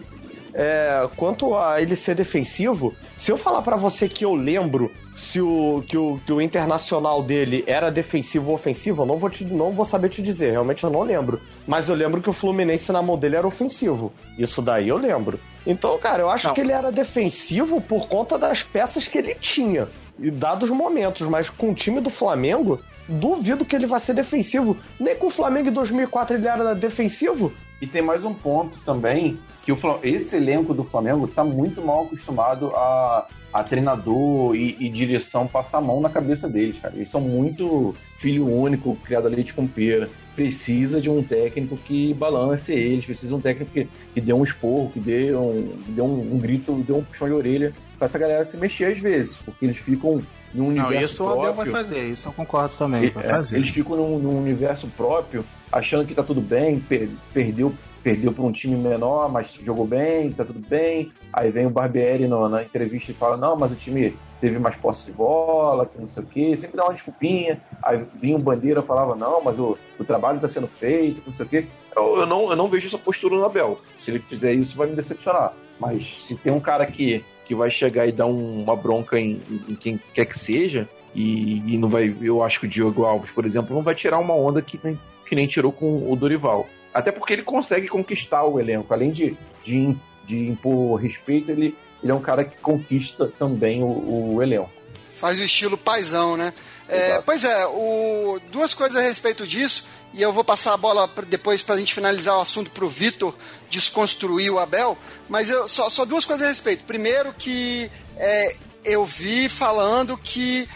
É, 0.54 1.10
quanto 1.16 1.56
a 1.56 1.82
ele 1.82 1.95
ser 1.95 2.16
defensivo, 2.16 2.93
se 3.16 3.32
eu 3.32 3.38
falar 3.38 3.62
para 3.62 3.78
você 3.78 4.10
que 4.10 4.26
eu 4.26 4.36
lembro 4.36 4.91
se 5.16 5.41
o 5.41 5.84
que, 5.86 5.97
o 5.97 6.20
que 6.26 6.32
o 6.32 6.41
internacional 6.41 7.22
dele 7.22 7.64
era 7.68 7.91
defensivo 7.91 8.49
ou 8.49 8.55
ofensivo, 8.55 9.01
eu 9.01 9.05
não 9.05 9.18
vou, 9.18 9.30
te, 9.30 9.45
não 9.45 9.72
vou 9.72 9.86
saber 9.86 10.09
te 10.09 10.22
dizer, 10.22 10.51
realmente 10.51 10.84
eu 10.84 10.89
não 10.89 11.03
lembro. 11.03 11.41
Mas 11.68 11.89
eu 11.89 11.95
lembro 11.95 12.22
que 12.22 12.30
o 12.30 12.34
Fluminense 12.34 12.91
na 12.91 13.01
mão 13.01 13.18
dele 13.18 13.36
era 13.36 13.47
ofensivo. 13.47 14.12
Isso 14.38 14.62
daí 14.62 14.88
eu 14.88 14.97
lembro. 14.97 15.39
Então, 15.66 15.97
cara, 15.99 16.24
eu 16.24 16.30
acho 16.30 16.47
não. 16.47 16.53
que 16.53 16.62
ele 16.62 16.72
era 16.72 16.91
defensivo 16.91 17.80
por 17.82 18.07
conta 18.07 18.38
das 18.38 18.64
peças 18.64 19.07
que 19.07 19.18
ele 19.18 19.36
tinha 19.36 19.88
e 20.20 20.32
dados 20.32 20.70
momentos, 20.70 21.28
mas 21.28 21.49
com 21.49 21.72
o 21.72 21.76
time 21.76 21.99
do 21.99 22.09
Flamengo, 22.09 22.80
duvido 23.07 23.66
que 23.66 23.76
ele 23.76 23.88
vai 23.88 23.99
ser 23.99 24.14
defensivo. 24.14 24.78
Nem 24.99 25.16
com 25.16 25.28
o 25.28 25.32
Flamengo 25.32 25.70
em 25.70 25.74
2004 25.74 26.38
ele 26.38 26.47
era 26.47 26.74
defensivo. 26.74 27.51
E 27.82 27.88
tem 27.88 28.02
mais 28.02 28.24
um 28.24 28.32
ponto 28.32 28.78
também, 28.86 29.40
que 29.64 29.72
o, 29.72 29.78
esse 30.04 30.36
elenco 30.36 30.72
do 30.72 30.84
Flamengo 30.84 31.26
está 31.26 31.44
muito 31.44 31.82
mal 31.82 32.04
acostumado 32.04 32.68
a, 32.76 33.28
a 33.52 33.64
treinador 33.64 34.56
e, 34.56 34.78
e, 34.80 34.88
direção 34.88 35.48
passar 35.48 35.80
a 35.80 35.82
mão 35.82 36.00
na 36.00 36.10
cabeça 36.10 36.48
deles, 36.48 36.78
cara. 36.80 36.94
Eles 36.96 37.10
são 37.10 37.20
muito 37.20 37.96
filho 38.20 38.48
único, 38.48 38.96
criado 38.98 39.26
a 39.26 39.30
leite 39.30 39.56
com 39.56 39.66
pera. 39.66 40.12
Precisa 40.36 41.02
de 41.02 41.10
um 41.10 41.24
técnico 41.24 41.76
que 41.76 42.14
balance 42.14 42.72
eles, 42.72 43.04
precisa 43.04 43.30
de 43.30 43.34
um 43.34 43.42
técnico 43.42 43.72
que, 43.72 43.90
que 44.14 44.22
dê 44.22 44.32
um 44.32 44.44
esporro, 44.44 44.92
que 44.92 45.00
dê 45.00 45.34
um, 45.36 45.74
que 45.84 45.92
dê 45.92 46.02
um, 46.02 46.36
um 46.36 46.38
grito, 46.38 46.74
dê 46.86 46.94
um 46.94 47.04
puxão 47.04 47.28
de 47.28 47.34
orelha 47.34 47.74
para 47.98 48.06
essa 48.06 48.20
galera 48.20 48.46
se 48.46 48.58
mexer 48.58 48.86
às 48.86 49.00
vezes, 49.00 49.38
porque 49.38 49.66
eles 49.66 49.78
ficam 49.78 50.22
num 50.54 50.68
universo 50.68 50.94
Não, 50.94 51.02
isso 51.02 51.24
próprio. 51.24 51.42
o 51.42 51.44
Abel 51.46 51.54
vai 51.54 51.66
fazer, 51.68 52.04
isso 52.06 52.28
eu 52.28 52.34
concordo 52.34 52.76
também, 52.76 53.10
vai 53.10 53.24
é, 53.24 53.28
fazer. 53.28 53.58
Eles 53.58 53.70
ficam 53.70 53.98
num, 53.98 54.20
num 54.20 54.40
universo 54.40 54.88
próprio 54.96 55.44
achando 55.72 56.06
que 56.06 56.16
tá 56.16 56.24
tudo 56.24 56.42
bem, 56.42 56.80
per 56.80 57.10
perdeu 57.34 57.74
perdeu 58.04 58.34
para 58.34 58.44
um 58.44 58.52
time 58.52 58.76
menor, 58.76 59.32
mas 59.32 59.54
jogou 59.64 59.86
bem, 59.86 60.32
tá 60.32 60.44
tudo 60.44 60.60
bem. 60.60 61.12
Aí 61.32 61.52
vem 61.52 61.68
o 61.68 61.70
Barbieri 61.70 62.28
no, 62.28 62.50
na 62.50 62.64
entrevista 62.64 63.12
e 63.12 63.16
fala: 63.16 63.38
não, 63.38 63.56
mas 63.56 63.72
o 63.72 63.76
time 63.76 64.16
teve 64.40 64.58
mais 64.60 64.76
posse 64.76 65.06
de 65.06 65.12
bola, 65.12 65.86
que 65.86 66.00
não 66.00 66.08
sei 66.08 66.24
o 66.24 66.26
quê, 66.26 66.56
sempre 66.56 66.78
dá 66.78 66.86
uma 66.86 66.94
desculpinha. 66.94 67.62
Aí 67.84 68.04
vinha 68.20 68.36
o 68.36 68.42
Bandeira 68.42 68.82
falava: 68.82 69.16
não, 69.16 69.42
mas 69.44 69.58
o, 69.60 69.78
o 70.00 70.04
trabalho 70.04 70.38
está 70.38 70.50
sendo 70.50 70.68
feito, 70.68 71.22
não 71.26 71.34
sei 71.34 71.46
o 71.46 71.50
quê. 71.50 71.68
Eu, 71.96 72.20
eu, 72.20 72.26
não, 72.26 72.50
eu 72.50 72.56
não 72.56 72.68
vejo 72.68 72.88
essa 72.88 72.98
postura 72.98 73.36
no 73.36 73.46
Abel. 73.46 73.80
Se 74.00 74.12
ele 74.12 74.20
fizer 74.20 74.54
isso, 74.54 74.76
vai 74.76 74.88
me 74.88 74.96
decepcionar. 74.96 75.54
Mas 75.80 76.26
se 76.26 76.36
tem 76.36 76.54
um 76.54 76.60
cara 76.60 76.86
que, 76.86 77.24
que 77.46 77.56
vai 77.56 77.70
chegar 77.70 78.06
e 78.06 78.12
dar 78.12 78.28
um, 78.28 78.64
uma 78.64 78.76
bronca 78.76 79.20
em, 79.20 79.42
em, 79.68 79.76
quem 79.76 80.00
quer 80.14 80.26
que 80.26 80.38
seja, 80.38 80.88
e, 81.16 81.58
e, 81.74 81.78
não 81.78 81.90
vai. 81.90 82.16
Eu 82.22 82.44
acho 82.44 82.60
que 82.60 82.66
o 82.68 82.70
Diogo 82.70 83.04
Alves, 83.04 83.32
por 83.32 83.46
exemplo, 83.46 83.76
não 83.76 83.82
vai 83.82 83.96
tirar 83.96 84.20
uma 84.20 84.36
onda 84.36 84.62
que 84.62 84.80
nem, 84.84 84.98
que 85.32 85.36
nem 85.36 85.48
tirou 85.48 85.72
com 85.72 86.12
o 86.12 86.14
Dorival. 86.14 86.68
Até 86.94 87.10
porque 87.10 87.32
ele 87.32 87.42
consegue 87.42 87.88
conquistar 87.88 88.44
o 88.44 88.60
elenco. 88.60 88.94
Além 88.94 89.12
de, 89.12 89.38
de, 89.64 89.96
de 90.26 90.50
impor 90.50 91.00
respeito, 91.00 91.50
ele, 91.50 91.74
ele 92.04 92.12
é 92.12 92.14
um 92.14 92.20
cara 92.20 92.44
que 92.44 92.58
conquista 92.58 93.32
também 93.40 93.82
o, 93.82 94.34
o 94.36 94.44
elenco. 94.44 94.70
Faz 95.16 95.40
o 95.40 95.44
estilo 95.44 95.78
paisão, 95.78 96.36
né? 96.36 96.54
É, 96.90 97.22
pois 97.22 97.46
é, 97.46 97.66
o, 97.66 98.42
duas 98.52 98.74
coisas 98.74 98.98
a 98.98 99.08
respeito 99.08 99.48
disso, 99.48 99.88
e 100.14 100.22
eu 100.22 100.34
vou 100.34 100.44
passar 100.44 100.74
a 100.74 100.78
bola 100.78 101.08
pra, 101.08 101.24
depois 101.24 101.62
para 101.62 101.76
a 101.76 101.78
gente 101.78 101.94
finalizar 101.94 102.36
o 102.38 102.42
assunto 102.42 102.70
para 102.70 102.84
o 102.84 102.90
Vitor 102.90 103.34
desconstruir 103.70 104.52
o 104.52 104.60
Abel, 104.60 104.98
mas 105.30 105.50
eu, 105.50 105.66
só, 105.66 105.90
só 105.90 106.04
duas 106.04 106.26
coisas 106.26 106.46
a 106.46 106.50
respeito. 106.50 106.84
Primeiro 106.84 107.32
que 107.32 107.90
é, 108.18 108.54
eu 108.84 109.06
vi 109.06 109.48
falando 109.48 110.18
que 110.18 110.68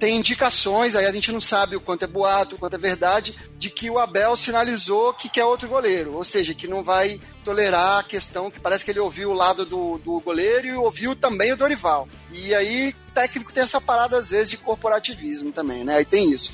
tem 0.00 0.16
indicações, 0.16 0.94
aí 0.94 1.04
a 1.04 1.12
gente 1.12 1.30
não 1.30 1.42
sabe 1.42 1.76
o 1.76 1.80
quanto 1.80 2.04
é 2.04 2.08
boato, 2.08 2.56
o 2.56 2.58
quanto 2.58 2.74
é 2.74 2.78
verdade, 2.78 3.38
de 3.58 3.68
que 3.68 3.90
o 3.90 3.98
Abel 3.98 4.34
sinalizou 4.34 5.12
que 5.12 5.28
quer 5.28 5.44
outro 5.44 5.68
goleiro, 5.68 6.14
ou 6.14 6.24
seja, 6.24 6.54
que 6.54 6.66
não 6.66 6.82
vai 6.82 7.20
tolerar 7.44 7.98
a 7.98 8.02
questão 8.02 8.50
que 8.50 8.58
parece 8.58 8.82
que 8.82 8.90
ele 8.90 8.98
ouviu 8.98 9.30
o 9.30 9.34
lado 9.34 9.66
do, 9.66 9.98
do 9.98 10.18
goleiro 10.20 10.66
e 10.66 10.72
ouviu 10.72 11.14
também 11.14 11.52
o 11.52 11.56
Dorival. 11.56 12.08
E 12.32 12.54
aí, 12.54 12.94
técnico 13.14 13.52
tem 13.52 13.62
essa 13.62 13.78
parada 13.78 14.16
às 14.16 14.30
vezes 14.30 14.48
de 14.48 14.56
corporativismo 14.56 15.52
também, 15.52 15.84
né? 15.84 15.96
Aí 15.96 16.04
tem 16.06 16.32
isso. 16.32 16.52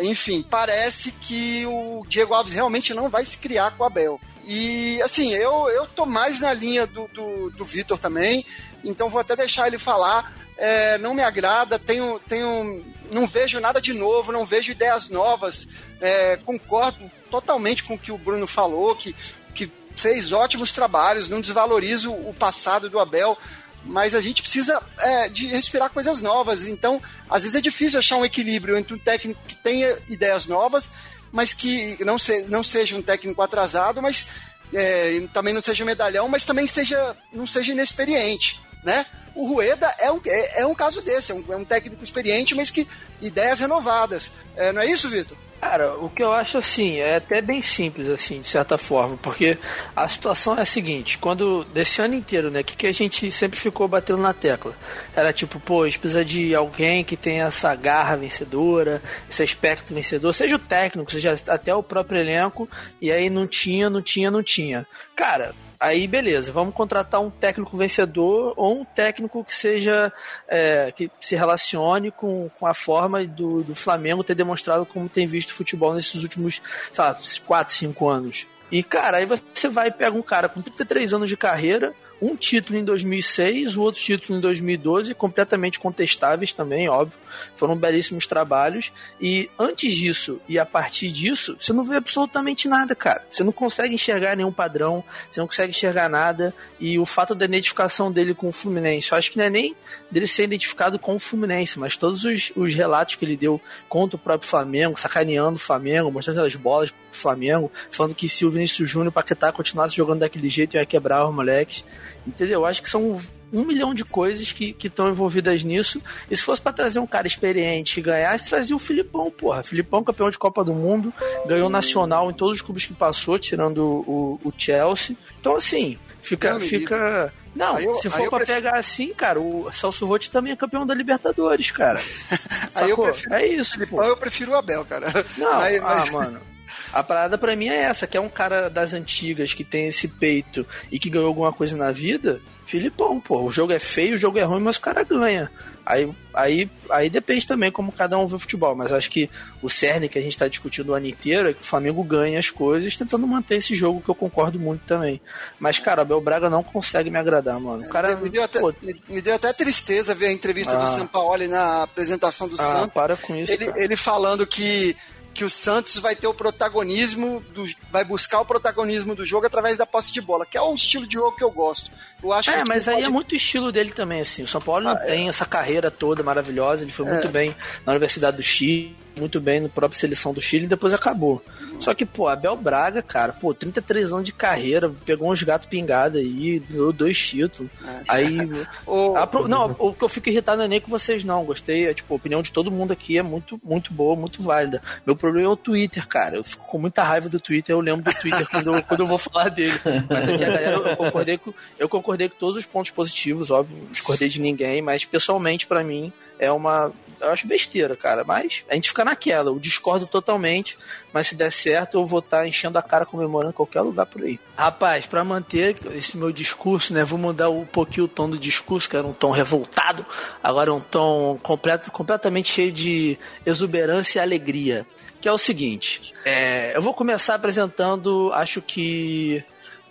Enfim, 0.00 0.42
parece 0.42 1.12
que 1.12 1.66
o 1.66 2.02
Diego 2.08 2.32
Alves 2.32 2.54
realmente 2.54 2.94
não 2.94 3.10
vai 3.10 3.26
se 3.26 3.36
criar 3.36 3.72
com 3.76 3.84
o 3.84 3.86
Abel. 3.86 4.18
E 4.46 5.02
assim, 5.02 5.34
eu, 5.34 5.68
eu 5.68 5.86
tô 5.86 6.06
mais 6.06 6.40
na 6.40 6.54
linha 6.54 6.86
do, 6.86 7.06
do, 7.08 7.50
do 7.50 7.64
Vitor 7.64 7.98
também, 7.98 8.46
então 8.82 9.10
vou 9.10 9.20
até 9.20 9.36
deixar 9.36 9.66
ele 9.66 9.78
falar 9.78 10.45
é, 10.56 10.96
não 10.98 11.14
me 11.14 11.22
agrada, 11.22 11.78
tenho, 11.78 12.18
tenho, 12.20 12.84
não 13.12 13.26
vejo 13.26 13.60
nada 13.60 13.80
de 13.80 13.92
novo, 13.92 14.32
não 14.32 14.46
vejo 14.46 14.72
ideias 14.72 15.10
novas. 15.10 15.68
É, 16.00 16.36
concordo 16.44 17.10
totalmente 17.30 17.84
com 17.84 17.94
o 17.94 17.98
que 17.98 18.12
o 18.12 18.18
Bruno 18.18 18.46
falou, 18.46 18.96
que, 18.96 19.14
que 19.54 19.70
fez 19.94 20.32
ótimos 20.32 20.72
trabalhos, 20.72 21.28
não 21.28 21.40
desvalorizo 21.40 22.12
o 22.12 22.34
passado 22.34 22.88
do 22.88 22.98
Abel, 22.98 23.36
mas 23.84 24.14
a 24.14 24.20
gente 24.20 24.42
precisa 24.42 24.82
é, 24.98 25.28
de 25.28 25.46
respirar 25.46 25.90
coisas 25.90 26.20
novas. 26.20 26.66
Então, 26.66 27.02
às 27.28 27.42
vezes 27.42 27.56
é 27.56 27.60
difícil 27.60 27.98
achar 27.98 28.16
um 28.16 28.24
equilíbrio 28.24 28.76
entre 28.76 28.94
um 28.94 28.98
técnico 28.98 29.40
que 29.46 29.56
tenha 29.56 29.96
ideias 30.08 30.46
novas, 30.46 30.90
mas 31.30 31.52
que 31.52 32.02
não, 32.04 32.18
se, 32.18 32.42
não 32.48 32.64
seja 32.64 32.96
um 32.96 33.02
técnico 33.02 33.42
atrasado, 33.42 34.00
mas 34.00 34.26
é, 34.72 35.22
também 35.32 35.52
não 35.52 35.60
seja 35.60 35.84
medalhão, 35.84 36.28
mas 36.28 36.44
também 36.44 36.66
seja, 36.66 37.16
não 37.32 37.46
seja 37.46 37.72
inexperiente, 37.72 38.60
né? 38.82 39.04
O 39.36 39.46
Rueda 39.46 39.94
é 40.00 40.10
um, 40.10 40.18
é, 40.26 40.62
é 40.62 40.66
um 40.66 40.74
caso 40.74 41.02
desse, 41.02 41.30
é 41.30 41.34
um, 41.34 41.44
é 41.50 41.56
um, 41.56 41.64
técnico 41.64 42.02
experiente, 42.02 42.54
mas 42.54 42.70
que 42.70 42.88
ideias 43.20 43.60
renovadas. 43.60 44.30
É, 44.56 44.72
não 44.72 44.80
é 44.80 44.86
isso, 44.86 45.10
Vitor? 45.10 45.36
Cara, 45.60 45.94
o 45.96 46.08
que 46.08 46.22
eu 46.22 46.32
acho 46.32 46.58
assim, 46.58 46.96
é 46.96 47.16
até 47.16 47.40
bem 47.40 47.60
simples, 47.60 48.08
assim, 48.08 48.40
de 48.40 48.46
certa 48.46 48.78
forma, 48.78 49.16
porque 49.16 49.58
a 49.94 50.06
situação 50.06 50.56
é 50.56 50.62
a 50.62 50.66
seguinte, 50.66 51.18
quando, 51.18 51.64
desse 51.64 52.00
ano 52.00 52.14
inteiro, 52.14 52.50
né, 52.50 52.62
que, 52.62 52.76
que 52.76 52.86
a 52.86 52.92
gente 52.92 53.30
sempre 53.30 53.58
ficou 53.58 53.88
batendo 53.88 54.18
na 54.18 54.32
tecla? 54.32 54.74
Era 55.14 55.32
tipo, 55.32 55.58
pô, 55.58 55.82
a 55.82 55.88
gente 55.88 55.98
precisa 55.98 56.24
de 56.24 56.54
alguém 56.54 57.04
que 57.04 57.16
tenha 57.16 57.44
essa 57.46 57.74
garra 57.74 58.16
vencedora, 58.16 59.02
esse 59.30 59.42
aspecto 59.42 59.94
vencedor, 59.94 60.32
seja 60.34 60.56
o 60.56 60.58
técnico, 60.58 61.10
seja 61.10 61.34
até 61.48 61.74
o 61.74 61.82
próprio 61.82 62.20
elenco, 62.20 62.68
e 63.00 63.10
aí 63.10 63.28
não 63.28 63.46
tinha, 63.46 63.90
não 63.90 64.02
tinha, 64.02 64.30
não 64.30 64.42
tinha. 64.42 64.86
Cara, 65.14 65.54
Aí, 65.78 66.06
beleza, 66.08 66.50
vamos 66.52 66.74
contratar 66.74 67.20
um 67.20 67.30
técnico 67.30 67.76
vencedor 67.76 68.54
ou 68.56 68.80
um 68.80 68.84
técnico 68.84 69.44
que 69.44 69.52
seja. 69.52 70.12
É, 70.48 70.92
que 70.92 71.10
se 71.20 71.36
relacione 71.36 72.10
com, 72.10 72.48
com 72.58 72.66
a 72.66 72.74
forma 72.74 73.24
do, 73.24 73.62
do 73.62 73.74
Flamengo 73.74 74.24
ter 74.24 74.34
demonstrado 74.34 74.86
como 74.86 75.08
tem 75.08 75.26
visto 75.26 75.52
futebol 75.52 75.94
nesses 75.94 76.22
últimos, 76.22 76.62
sei 76.92 77.04
lá, 77.04 77.18
4, 77.46 77.74
5 77.74 78.08
anos. 78.08 78.46
E, 78.70 78.82
cara, 78.82 79.18
aí 79.18 79.26
você 79.26 79.68
vai 79.68 79.88
e 79.88 79.92
pega 79.92 80.16
um 80.16 80.22
cara 80.22 80.48
com 80.48 80.60
33 80.60 81.14
anos 81.14 81.28
de 81.28 81.36
carreira, 81.36 81.94
um 82.20 82.34
título 82.34 82.78
em 82.78 82.84
2006, 82.84 83.76
o 83.76 83.82
outro 83.82 84.00
título 84.00 84.38
em 84.38 84.40
2012, 84.40 85.14
completamente 85.14 85.78
contestáveis 85.78 86.52
também, 86.52 86.88
óbvio. 86.88 87.18
Foram 87.54 87.76
belíssimos 87.76 88.26
trabalhos. 88.26 88.92
E 89.20 89.50
antes 89.58 89.94
disso 89.94 90.40
e 90.48 90.58
a 90.58 90.64
partir 90.64 91.10
disso, 91.10 91.56
você 91.60 91.72
não 91.72 91.84
vê 91.84 91.96
absolutamente 91.96 92.68
nada, 92.68 92.94
cara. 92.94 93.26
Você 93.28 93.44
não 93.44 93.52
consegue 93.52 93.94
enxergar 93.94 94.34
nenhum 94.36 94.52
padrão, 94.52 95.04
você 95.30 95.40
não 95.40 95.46
consegue 95.46 95.70
enxergar 95.70 96.08
nada. 96.08 96.54
E 96.80 96.98
o 96.98 97.04
fato 97.04 97.34
da 97.34 97.44
identificação 97.44 98.10
dele 98.10 98.34
com 98.34 98.48
o 98.48 98.52
Fluminense, 98.52 99.12
eu 99.12 99.18
acho 99.18 99.30
que 99.30 99.38
não 99.38 99.44
é 99.44 99.50
nem 99.50 99.76
dele 100.10 100.26
ser 100.26 100.44
identificado 100.44 100.98
com 100.98 101.16
o 101.16 101.20
Fluminense, 101.20 101.78
mas 101.78 101.96
todos 101.96 102.24
os, 102.24 102.52
os 102.56 102.74
relatos 102.74 103.16
que 103.16 103.24
ele 103.24 103.36
deu 103.36 103.60
contra 103.88 104.16
o 104.16 104.18
próprio 104.18 104.48
Flamengo, 104.48 104.98
sacaneando 104.98 105.56
o 105.56 105.60
Flamengo, 105.60 106.10
mostrando 106.10 106.40
as 106.40 106.54
bolas 106.54 106.94
pro 107.16 107.22
Flamengo, 107.22 107.72
falando 107.90 108.14
que 108.14 108.28
se 108.28 108.44
o 108.44 108.50
Vinícius 108.50 108.88
Júnior 108.88 109.06
e 109.06 109.08
o 109.08 109.12
Paquetá 109.12 109.50
continuasse 109.50 109.96
jogando 109.96 110.20
daquele 110.20 110.50
jeito, 110.50 110.76
ia 110.76 110.84
quebrar 110.84 111.26
os 111.26 111.34
moleques. 111.34 111.84
Entendeu? 112.26 112.60
Eu 112.60 112.66
acho 112.66 112.82
que 112.82 112.88
são 112.88 113.20
um 113.52 113.64
milhão 113.64 113.94
de 113.94 114.04
coisas 114.04 114.52
que 114.52 114.76
estão 114.82 115.08
envolvidas 115.08 115.64
nisso. 115.64 116.02
E 116.30 116.36
se 116.36 116.42
fosse 116.42 116.60
para 116.60 116.72
trazer 116.72 116.98
um 116.98 117.06
cara 117.06 117.26
experiente 117.26 117.94
que 117.94 118.02
ganhasse, 118.02 118.48
trazia 118.48 118.76
o 118.76 118.78
Filipão, 118.78 119.30
porra. 119.30 119.62
Filipão, 119.62 120.04
campeão 120.04 120.28
de 120.28 120.38
Copa 120.38 120.64
do 120.64 120.74
Mundo, 120.74 121.12
ganhou 121.46 121.68
nacional 121.68 122.30
em 122.30 122.34
todos 122.34 122.56
os 122.56 122.62
clubes 122.62 122.86
que 122.86 122.94
passou, 122.94 123.38
tirando 123.38 123.78
o, 123.78 124.40
o 124.44 124.52
Chelsea. 124.56 125.16
Então, 125.40 125.56
assim, 125.56 125.98
fica. 126.20 126.52
Não, 126.52 126.60
fica... 126.60 127.32
Não, 127.54 127.80
eu, 127.80 127.94
se 127.96 128.10
for 128.10 128.28
pra 128.28 128.38
prefiro... 128.38 128.60
pegar 128.60 128.78
assim, 128.78 129.14
cara, 129.14 129.40
o 129.40 129.72
Celso 129.72 130.04
Rotti 130.04 130.30
também 130.30 130.52
é 130.52 130.56
campeão 130.56 130.86
da 130.86 130.92
Libertadores, 130.92 131.70
cara. 131.70 131.98
aí 132.74 132.90
eu 132.90 132.98
prefiro... 132.98 133.34
É 133.34 133.46
isso, 133.46 133.72
Filipão, 133.72 134.04
eu 134.04 134.16
prefiro 134.16 134.52
o 134.52 134.56
Abel, 134.56 134.84
cara. 134.84 135.06
Não, 135.38 135.58
aí, 135.58 135.80
mas... 135.80 136.10
ah, 136.10 136.12
mano. 136.12 136.55
A 136.92 137.02
parada 137.02 137.38
para 137.38 137.56
mim 137.56 137.68
é 137.68 137.76
essa, 137.76 138.06
que 138.06 138.16
é 138.16 138.20
um 138.20 138.28
cara 138.28 138.68
das 138.68 138.92
antigas 138.92 139.54
que 139.54 139.64
tem 139.64 139.88
esse 139.88 140.08
peito 140.08 140.66
e 140.90 140.98
que 140.98 141.10
ganhou 141.10 141.28
alguma 141.28 141.52
coisa 141.52 141.76
na 141.76 141.92
vida. 141.92 142.40
Filipão, 142.64 143.20
pô, 143.20 143.42
o 143.42 143.50
jogo 143.50 143.72
é 143.72 143.78
feio, 143.78 144.16
o 144.16 144.18
jogo 144.18 144.38
é 144.38 144.42
ruim, 144.42 144.60
mas 144.60 144.76
o 144.76 144.80
cara 144.80 145.04
ganha. 145.04 145.50
Aí, 145.86 146.12
aí, 146.34 146.68
aí 146.90 147.08
depende 147.08 147.46
também 147.46 147.70
como 147.70 147.92
cada 147.92 148.18
um 148.18 148.26
vê 148.26 148.34
o 148.34 148.40
futebol, 148.40 148.74
mas 148.74 148.92
acho 148.92 149.08
que 149.08 149.30
o 149.62 149.70
cerne 149.70 150.08
que 150.08 150.18
a 150.18 150.20
gente 150.20 150.32
está 150.32 150.48
discutindo 150.48 150.88
o 150.88 150.94
ano 150.94 151.06
inteiro 151.06 151.50
é 151.50 151.54
que 151.54 151.60
o 151.60 151.64
Flamengo 151.64 152.02
ganha 152.02 152.40
as 152.40 152.50
coisas 152.50 152.96
tentando 152.96 153.24
manter 153.24 153.58
esse 153.58 153.72
jogo, 153.72 154.02
que 154.02 154.08
eu 154.08 154.16
concordo 154.16 154.58
muito 154.58 154.82
também. 154.84 155.20
Mas, 155.60 155.78
cara, 155.78 156.00
o 156.00 156.02
Abel 156.02 156.20
Braga 156.20 156.50
não 156.50 156.64
consegue 156.64 157.08
me 157.08 157.18
agradar, 157.20 157.60
mano. 157.60 157.84
O 157.84 157.88
cara, 157.88 158.16
me, 158.16 158.28
deu 158.28 158.42
até, 158.42 158.58
pô, 158.58 158.74
me, 158.82 159.00
me, 159.08 159.22
deu 159.22 159.36
até 159.36 159.52
tristeza 159.52 160.12
ver 160.12 160.26
a 160.26 160.32
entrevista 160.32 160.76
ah, 160.76 160.80
do 160.82 160.88
Sampaoli 160.88 161.46
na 161.46 161.84
apresentação 161.84 162.48
do 162.48 162.56
ah, 162.56 162.64
Santos. 162.64 162.92
para 162.92 163.16
com 163.16 163.36
isso. 163.36 163.52
Ele, 163.52 163.72
ele 163.76 163.94
falando 163.94 164.44
que 164.44 164.96
que 165.36 165.44
o 165.44 165.50
Santos 165.50 165.98
vai 165.98 166.16
ter 166.16 166.26
o 166.26 166.32
protagonismo, 166.32 167.44
do, 167.52 167.64
vai 167.92 168.02
buscar 168.02 168.40
o 168.40 168.44
protagonismo 168.46 169.14
do 169.14 169.24
jogo 169.24 169.46
através 169.46 169.76
da 169.76 169.84
posse 169.84 170.10
de 170.10 170.20
bola, 170.22 170.46
que 170.46 170.56
é 170.56 170.62
um 170.62 170.74
estilo 170.74 171.06
de 171.06 171.14
jogo 171.14 171.36
que 171.36 171.44
eu 171.44 171.50
gosto. 171.50 171.90
Eu 172.22 172.32
acho 172.32 172.50
é, 172.50 172.64
mas 172.66 172.88
aí 172.88 172.94
pode... 172.94 173.06
é 173.06 173.10
muito 173.10 173.34
estilo 173.34 173.70
dele 173.70 173.92
também, 173.92 174.22
assim. 174.22 174.42
O 174.42 174.48
São 174.48 174.62
Paulo 174.62 174.88
ah, 174.88 174.94
não 174.94 175.02
é. 175.02 175.04
tem 175.04 175.28
essa 175.28 175.44
carreira 175.44 175.90
toda 175.90 176.22
maravilhosa, 176.22 176.84
ele 176.84 176.90
foi 176.90 177.06
é. 177.06 177.12
muito 177.12 177.28
bem 177.28 177.54
na 177.84 177.92
Universidade 177.92 178.38
do 178.38 178.42
Chile, 178.42 178.96
muito 179.16 179.40
bem 179.40 179.60
no 179.60 179.68
próprio 179.68 179.98
seleção 179.98 180.32
do 180.32 180.40
Chile 180.40 180.64
e 180.64 180.68
depois 180.68 180.92
acabou. 180.92 181.42
Só 181.78 181.94
que, 181.94 182.04
pô, 182.04 182.28
Abel 182.28 182.56
Braga, 182.56 183.02
cara, 183.02 183.32
pô, 183.32 183.52
33 183.52 184.12
anos 184.12 184.24
de 184.24 184.32
carreira, 184.32 184.92
pegou 185.04 185.30
uns 185.30 185.42
gatos 185.42 185.68
pingados 185.68 186.20
aí, 186.20 186.58
ganhou 186.58 186.92
dois 186.92 187.18
títulos. 187.18 187.70
É. 187.84 188.02
Aí. 188.08 188.38
o... 188.86 189.16
a, 189.16 189.28
não, 189.48 189.74
o 189.78 189.92
que 189.92 190.04
eu 190.04 190.08
fico 190.08 190.28
irritado 190.28 190.58
não 190.58 190.64
é 190.64 190.68
nem 190.68 190.80
com 190.80 190.90
vocês, 190.90 191.24
não. 191.24 191.44
Gostei, 191.44 191.86
é, 191.86 191.94
tipo, 191.94 192.12
a 192.12 192.16
opinião 192.16 192.42
de 192.42 192.52
todo 192.52 192.70
mundo 192.70 192.92
aqui 192.92 193.18
é 193.18 193.22
muito, 193.22 193.60
muito 193.64 193.92
boa, 193.92 194.16
muito 194.16 194.42
válida. 194.42 194.82
Meu 195.06 195.16
problema 195.16 195.48
é 195.48 195.52
o 195.52 195.56
Twitter, 195.56 196.06
cara. 196.06 196.36
Eu 196.36 196.44
fico 196.44 196.66
com 196.66 196.78
muita 196.78 197.02
raiva 197.02 197.28
do 197.28 197.40
Twitter, 197.40 197.74
eu 197.74 197.80
lembro 197.80 198.02
do 198.02 198.14
Twitter 198.14 198.48
quando, 198.48 198.74
eu, 198.74 198.82
quando 198.82 199.00
eu 199.00 199.06
vou 199.06 199.18
falar 199.18 199.48
dele. 199.48 199.78
Mas 200.08 200.28
aqui 200.28 200.44
a 200.44 200.48
galera, 200.48 200.76
eu 200.76 200.96
concordei, 200.96 201.38
com, 201.38 201.52
eu 201.78 201.88
concordei 201.88 202.28
com 202.28 202.36
todos 202.36 202.56
os 202.56 202.66
pontos 202.66 202.90
positivos, 202.90 203.50
óbvio, 203.50 203.78
não 203.82 203.90
discordei 203.90 204.28
de 204.28 204.40
ninguém, 204.40 204.82
mas 204.82 205.04
pessoalmente, 205.04 205.66
para 205.66 205.82
mim, 205.82 206.12
é 206.38 206.50
uma 206.50 206.92
eu 207.20 207.30
acho 207.30 207.46
besteira, 207.46 207.96
cara. 207.96 208.24
Mas 208.24 208.64
a 208.68 208.74
gente 208.74 208.88
fica 208.88 209.04
naquela. 209.04 209.50
Eu 209.50 209.58
discordo 209.58 210.06
totalmente. 210.06 210.78
Mas 211.12 211.28
se 211.28 211.34
der 211.34 211.50
certo, 211.50 211.98
eu 211.98 212.04
vou 212.04 212.18
estar 212.18 212.38
tá 212.38 212.48
enchendo 212.48 212.78
a 212.78 212.82
cara 212.82 213.06
comemorando 213.06 213.50
em 213.50 213.56
qualquer 213.56 213.80
lugar 213.80 214.06
por 214.06 214.22
aí. 214.22 214.38
Rapaz, 214.56 215.06
para 215.06 215.24
manter 215.24 215.76
esse 215.94 216.16
meu 216.16 216.30
discurso, 216.30 216.92
né? 216.92 217.04
Vou 217.04 217.18
mudar 217.18 217.48
um 217.50 217.64
pouquinho 217.64 218.04
o 218.04 218.08
tom 218.08 218.28
do 218.28 218.38
discurso, 218.38 218.88
que 218.88 218.96
era 218.96 219.06
um 219.06 219.12
tom 219.12 219.30
revoltado. 219.30 220.04
Agora 220.42 220.70
é 220.70 220.72
um 220.72 220.80
tom 220.80 221.38
completo, 221.42 221.90
completamente 221.90 222.52
cheio 222.52 222.72
de 222.72 223.18
exuberância 223.44 224.18
e 224.18 224.22
alegria. 224.22 224.86
Que 225.20 225.28
é 225.28 225.32
o 225.32 225.38
seguinte: 225.38 226.12
é, 226.24 226.76
eu 226.76 226.82
vou 226.82 226.92
começar 226.92 227.34
apresentando, 227.34 228.30
acho 228.32 228.60
que, 228.60 229.42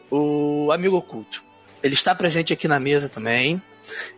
o 0.09 0.71
amigo 0.71 0.97
oculto. 0.97 1.43
Ele 1.81 1.93
está 1.93 2.15
presente 2.15 2.53
aqui 2.53 2.67
na 2.67 2.79
mesa 2.79 3.09
também. 3.09 3.61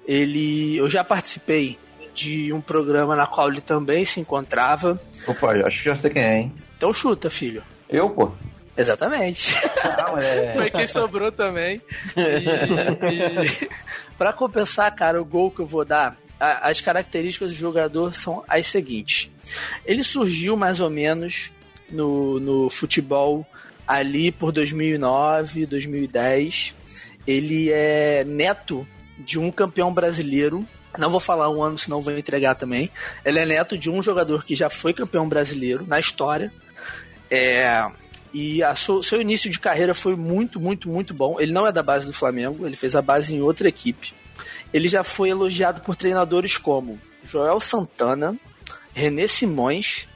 Ele, 0.08 0.78
eu 0.78 0.90
já 0.90 1.04
participei 1.04 1.78
de 2.18 2.52
um 2.52 2.60
programa 2.60 3.16
na 3.16 3.28
qual 3.28 3.48
ele 3.48 3.62
também 3.62 4.04
se 4.04 4.20
encontrava. 4.20 5.00
Opa, 5.28 5.54
acho 5.68 5.84
que 5.84 5.90
já 5.90 5.96
sei 5.96 6.10
quem 6.10 6.24
é, 6.24 6.40
hein? 6.40 6.54
Então 6.76 6.92
chuta, 6.92 7.30
filho. 7.30 7.62
Eu, 7.88 8.10
pô. 8.10 8.32
Exatamente. 8.76 9.54
Não, 9.98 10.18
é... 10.18 10.54
Foi 10.56 10.72
quem 10.72 10.88
sobrou 10.88 11.32
também. 11.32 11.80
E, 12.16 13.66
e... 13.66 13.70
para 14.18 14.34
compensar, 14.34 14.94
cara, 14.96 15.22
o 15.22 15.26
gol 15.26 15.52
que 15.52 15.60
eu 15.60 15.66
vou 15.66 15.86
dar, 15.86 16.18
a, 16.40 16.70
as 16.70 16.82
características 16.82 17.52
do 17.52 17.56
jogador 17.56 18.14
são 18.16 18.44
as 18.48 18.66
seguintes. 18.66 19.30
Ele 19.86 20.04
surgiu 20.04 20.58
mais 20.58 20.80
ou 20.80 20.90
menos 20.90 21.52
no, 21.90 22.40
no 22.40 22.70
futebol 22.70 23.46
ali 23.88 24.32
por 24.32 24.52
2009, 24.52 25.68
2010. 25.68 26.76
Ele 27.28 27.72
é 27.72 28.24
neto 28.24 28.88
de 29.20 29.38
um 29.38 29.52
campeão 29.52 29.94
brasileiro. 29.94 30.66
Não 30.98 31.10
vou 31.10 31.20
falar 31.20 31.50
um 31.50 31.62
ano, 31.62 31.78
senão 31.78 32.02
vou 32.02 32.18
entregar 32.18 32.56
também. 32.56 32.90
Ele 33.24 33.40
é 33.40 33.46
neto 33.46 33.78
de 33.78 33.90
um 33.90 34.02
jogador 34.02 34.44
que 34.44 34.56
já 34.56 34.70
foi 34.70 34.94
campeão 34.94 35.28
brasileiro 35.28 35.86
na 35.88 36.00
história. 36.00 36.52
É, 37.30 37.86
e 38.34 38.60
seu, 38.76 39.02
seu 39.02 39.22
início 39.22 39.50
de 39.50 39.60
carreira 39.60 39.94
foi 39.94 40.16
muito, 40.16 40.60
muito, 40.60 40.90
muito 40.90 41.14
bom. 41.14 41.40
Ele 41.40 41.52
não 41.52 41.66
é 41.66 41.72
da 41.72 41.84
base 41.84 42.06
do 42.06 42.14
Flamengo, 42.14 42.66
ele 42.66 42.76
fez 42.76 42.96
a 42.96 43.02
base 43.02 43.36
em 43.36 43.42
outra 43.42 43.68
equipe. 43.68 44.14
Ele 44.74 44.88
já 44.88 45.04
foi 45.04 45.30
elogiado 45.30 45.82
por 45.82 45.96
treinadores 45.96 46.58
como 46.58 47.00
Joel 47.24 47.60
Santana, 47.60 48.38
René 48.94 49.28
Simões 49.28 50.08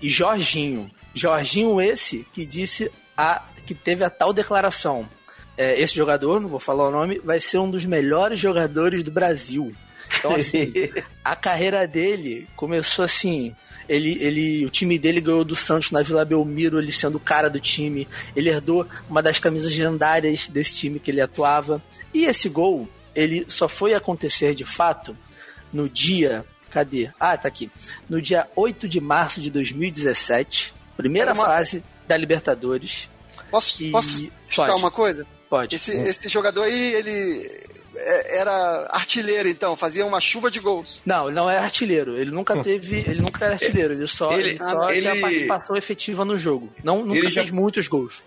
e 0.00 0.08
Jorginho. 0.08 0.90
Jorginho 1.14 1.80
esse 1.80 2.26
que 2.32 2.44
disse 2.44 2.90
a 3.16 3.42
que 3.66 3.74
teve 3.74 4.02
a 4.02 4.10
tal 4.10 4.32
declaração. 4.32 5.08
É, 5.56 5.78
esse 5.80 5.94
jogador, 5.94 6.40
não 6.40 6.48
vou 6.48 6.60
falar 6.60 6.88
o 6.88 6.90
nome, 6.90 7.18
vai 7.18 7.40
ser 7.40 7.58
um 7.58 7.70
dos 7.70 7.84
melhores 7.84 8.40
jogadores 8.40 9.04
do 9.04 9.10
Brasil. 9.10 9.74
Então, 10.18 10.34
assim, 10.34 10.72
a 11.24 11.36
carreira 11.36 11.86
dele 11.86 12.46
começou 12.56 13.04
assim. 13.04 13.54
Ele, 13.88 14.22
ele, 14.22 14.66
o 14.66 14.70
time 14.70 14.98
dele 14.98 15.20
ganhou 15.20 15.44
do 15.44 15.56
Santos 15.56 15.90
na 15.90 16.02
Vila 16.02 16.24
Belmiro, 16.24 16.78
ele 16.78 16.92
sendo 16.92 17.16
o 17.16 17.20
cara 17.20 17.48
do 17.48 17.58
time. 17.58 18.06
Ele 18.36 18.50
herdou 18.50 18.86
uma 19.08 19.22
das 19.22 19.38
camisas 19.38 19.74
lendárias 19.76 20.46
desse 20.46 20.74
time 20.76 20.98
que 21.00 21.10
ele 21.10 21.20
atuava. 21.22 21.82
E 22.12 22.26
esse 22.26 22.48
gol, 22.50 22.86
ele 23.14 23.46
só 23.48 23.66
foi 23.68 23.94
acontecer 23.94 24.54
de 24.54 24.64
fato 24.64 25.16
no 25.72 25.88
dia. 25.88 26.44
Cadê? 26.70 27.10
Ah, 27.18 27.34
tá 27.38 27.48
aqui. 27.48 27.70
No 28.10 28.20
dia 28.20 28.46
8 28.54 28.86
de 28.86 29.00
março 29.00 29.40
de 29.40 29.50
2017, 29.50 30.74
primeira 30.96 31.32
uma- 31.32 31.46
fase 31.46 31.82
da 32.06 32.14
Libertadores. 32.16 33.08
Posso, 33.50 33.82
E- 33.82 33.90
posso 33.90 34.30
chutar 34.48 34.68
pode. 34.72 34.78
uma 34.82 34.90
coisa? 34.90 35.26
Pode. 35.48 35.74
Esse, 35.76 35.92
esse 35.92 36.28
jogador 36.28 36.64
aí, 36.64 36.94
ele 36.94 37.48
era 38.38 38.86
artilheiro, 38.90 39.48
então, 39.48 39.76
fazia 39.76 40.04
uma 40.06 40.20
chuva 40.20 40.50
de 40.50 40.60
gols. 40.60 41.02
Não, 41.04 41.26
ele 41.26 41.34
não 41.36 41.50
é 41.50 41.58
artilheiro. 41.58 42.16
Ele 42.16 42.30
nunca 42.30 42.62
teve. 42.62 42.98
Ele 42.98 43.20
nunca 43.20 43.44
era 43.44 43.54
artilheiro. 43.54 43.94
Ele 43.94 44.06
só, 44.06 44.32
Ele- 44.32 44.50
ele 44.50 44.58
só 44.58 44.90
ele- 44.90 45.00
tinha 45.00 45.20
participação 45.20 45.76
efetiva 45.76 46.24
no 46.24 46.36
jogo. 46.36 46.72
Não, 46.82 47.04
nunca 47.04 47.18
Ele 47.18 47.28
já- 47.30 47.40
fez 47.40 47.50
muitos 47.50 47.88
gols. 47.88 48.22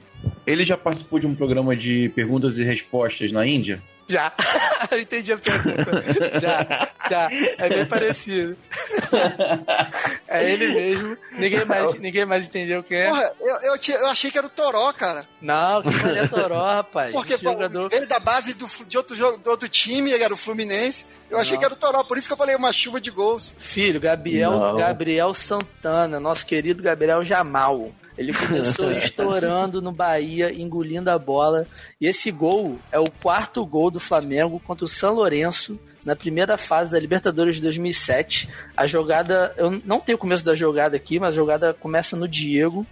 Ele 0.46 0.64
já 0.64 0.78
participou 0.78 1.20
de 1.20 1.26
um 1.28 1.34
programa 1.36 1.76
de 1.76 2.10
perguntas 2.10 2.58
e 2.58 2.64
respostas 2.64 3.32
na 3.32 3.46
Índia? 3.46 3.82
Já. 4.12 4.34
Eu 4.92 5.00
entendi 5.00 5.32
a 5.32 5.38
pergunta. 5.38 6.04
Já, 6.40 6.90
já. 7.10 7.30
É 7.58 7.70
bem 7.70 7.86
parecido. 7.86 8.58
É 10.28 10.52
ele 10.52 10.68
mesmo. 10.74 11.18
Ninguém 11.34 11.66
mais, 11.66 11.94
ninguém 12.00 12.26
mais 12.26 12.46
entendeu 12.46 12.84
quem 12.84 13.00
é. 13.02 13.06
Porra, 13.10 13.32
eu, 13.40 13.56
eu, 13.72 13.78
tinha- 13.78 13.98
eu 13.98 14.08
achei 14.08 14.30
que 14.32 14.38
era 14.38 14.48
o 14.48 14.50
Toró, 14.50 14.92
cara. 14.94 15.24
Não, 15.42 15.82
que 15.82 15.90
Maria 15.90 16.28
Toró, 16.28 16.62
rapaz. 16.64 17.12
Porque 17.12 17.38
pô, 17.38 17.52
jogador. 17.52 17.90
veio 17.90 18.08
da 18.08 18.20
base 18.20 18.54
do, 18.54 18.68
de, 18.86 18.98
outro 18.98 19.16
jogo, 19.16 19.38
do 19.40 19.50
outro 19.50 19.70
time, 19.70 20.12
ele 20.12 20.24
era 20.24 20.34
o 20.34 20.38
Fluminense. 20.38 21.06
Eu 21.30 21.38
achei 21.40 21.54
Não. 21.54 21.60
que 21.60 21.66
era 21.66 21.74
o 21.74 21.78
Toró, 21.78 22.04
por 22.04 22.18
isso 22.18 22.28
que 22.28 22.34
eu 22.34 22.38
falei 22.38 22.56
uma 22.56 22.72
chuva 22.72 23.00
de 23.00 23.12
gols. 23.12 23.56
Filho, 23.60 24.00
Gabriel, 24.00 24.52
Não. 24.52 24.76
Gabriel 24.78 25.34
Santana, 25.34 26.20
nosso 26.20 26.46
querido 26.46 26.84
Gabriel 26.84 27.24
Jamal. 27.24 27.92
Ele 28.18 28.34
começou 28.34 28.92
estourando 28.98 29.82
no 29.82 29.92
Bahia, 29.92 30.54
engolindo 30.54 31.10
a 31.10 31.18
bola. 31.18 31.68
E 32.00 32.08
esse 32.08 32.32
gol 32.32 32.78
é 32.92 33.00
o 33.00 33.10
quarto 33.22 33.66
gol 33.66 33.90
do 33.90 34.00
Flamengo 34.00 34.60
contra 34.60 34.86
o 34.86 34.88
São 34.88 35.16
Lourenço 35.16 35.80
na 36.04 36.16
primeira 36.16 36.58
fase 36.58 36.92
da 36.92 37.00
Libertadores 37.00 37.56
de 37.56 37.62
2007. 37.62 38.50
A 38.76 38.88
jogada, 38.88 39.54
eu 39.58 39.82
não 39.86 40.00
tenho 40.00 40.16
o 40.18 40.20
começo 40.20 40.44
da 40.44 40.56
jogada 40.56 40.96
aqui, 40.96 41.20
mas 41.20 41.34
a 41.34 41.36
jogada 41.36 41.74
começa 41.74 42.16
no 42.16 42.28
Diego. 42.28 42.86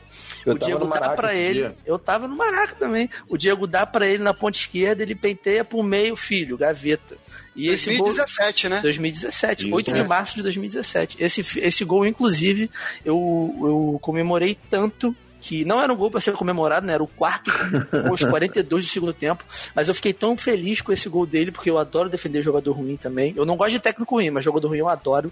Eu 0.45 0.53
o 0.53 0.59
Diego 0.59 0.85
dá 0.87 1.15
esse 1.27 1.37
ele. 1.37 1.59
dia. 1.59 1.75
Eu 1.85 1.99
tava 1.99 2.27
no 2.27 2.35
Maraca 2.35 2.75
também. 2.75 3.09
O 3.27 3.37
Diego 3.37 3.67
dá 3.67 3.85
pra 3.85 4.07
ele 4.07 4.23
na 4.23 4.33
ponta 4.33 4.57
esquerda, 4.57 5.03
ele 5.03 5.15
penteia 5.15 5.65
pro 5.65 5.83
meio, 5.83 6.15
filho, 6.15 6.57
gaveta. 6.57 7.17
E 7.55 7.67
esse 7.67 7.95
gol 7.97 8.05
2017, 8.05 8.69
né? 8.69 8.79
2017, 8.81 9.65
Isso. 9.65 9.75
8 9.75 9.91
de 9.91 10.03
março 10.03 10.35
de 10.35 10.43
2017. 10.43 11.17
Esse, 11.19 11.59
esse 11.59 11.83
gol, 11.83 12.05
inclusive, 12.05 12.69
eu, 13.03 13.53
eu 13.61 13.99
comemorei 14.01 14.57
tanto 14.69 15.15
que 15.41 15.63
não 15.65 15.81
era 15.81 15.91
um 15.91 15.95
gol 15.95 16.11
para 16.11 16.19
ser 16.19 16.33
comemorado, 16.33 16.85
né? 16.85 16.93
Era 16.93 17.03
o 17.03 17.07
quarto 17.07 17.49
gol, 17.91 18.09
aos 18.11 18.21
42 18.23 18.83
do 18.85 18.89
segundo 18.89 19.13
tempo. 19.13 19.43
Mas 19.73 19.87
eu 19.87 19.93
fiquei 19.93 20.13
tão 20.13 20.35
feliz 20.37 20.81
com 20.81 20.91
esse 20.91 21.07
gol 21.09 21.25
dele, 21.25 21.51
porque 21.51 21.69
eu 21.69 21.77
adoro 21.77 22.09
defender 22.09 22.41
jogador 22.41 22.73
ruim 22.73 22.97
também. 22.97 23.33
Eu 23.35 23.45
não 23.45 23.55
gosto 23.57 23.71
de 23.71 23.79
técnico 23.79 24.15
ruim, 24.15 24.29
mas 24.29 24.43
jogador 24.43 24.67
ruim 24.67 24.79
eu 24.79 24.89
adoro. 24.89 25.31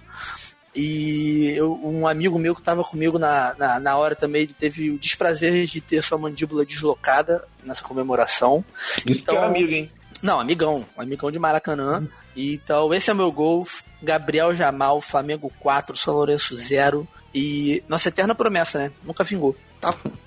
E 0.75 1.53
eu- 1.55 1.79
um 1.83 2.07
amigo 2.07 2.37
meu 2.37 2.53
que 2.53 2.61
estava 2.61 2.83
comigo 2.83 3.17
na, 3.17 3.55
na, 3.57 3.79
na 3.79 3.97
hora 3.97 4.15
também, 4.15 4.43
ele 4.43 4.53
teve 4.53 4.91
o 4.91 4.99
desprazer 4.99 5.65
de 5.65 5.81
ter 5.81 6.03
sua 6.03 6.17
mandíbula 6.17 6.65
deslocada 6.65 7.43
nessa 7.63 7.83
comemoração. 7.83 8.63
Isso 9.09 9.23
que 9.23 9.31
é 9.31 9.43
amigo, 9.43 9.71
hein? 9.71 9.91
Não, 10.21 10.39
amigão. 10.39 10.85
Amigão 10.97 11.31
de 11.31 11.39
Maracanã. 11.39 12.07
Então, 12.35 12.93
esse 12.93 13.09
é 13.09 13.13
meu 13.13 13.31
gol. 13.31 13.67
Gabriel 14.01 14.53
Jamal, 14.55 15.01
Flamengo 15.01 15.51
4, 15.59 15.95
São 15.97 16.13
Lourenço 16.13 16.55
0. 16.55 17.07
E 17.33 17.83
nossa 17.87 18.09
eterna 18.09 18.33
promessa, 18.35 18.77
né? 18.79 18.91
Nunca 19.03 19.23
vingou. 19.23 19.55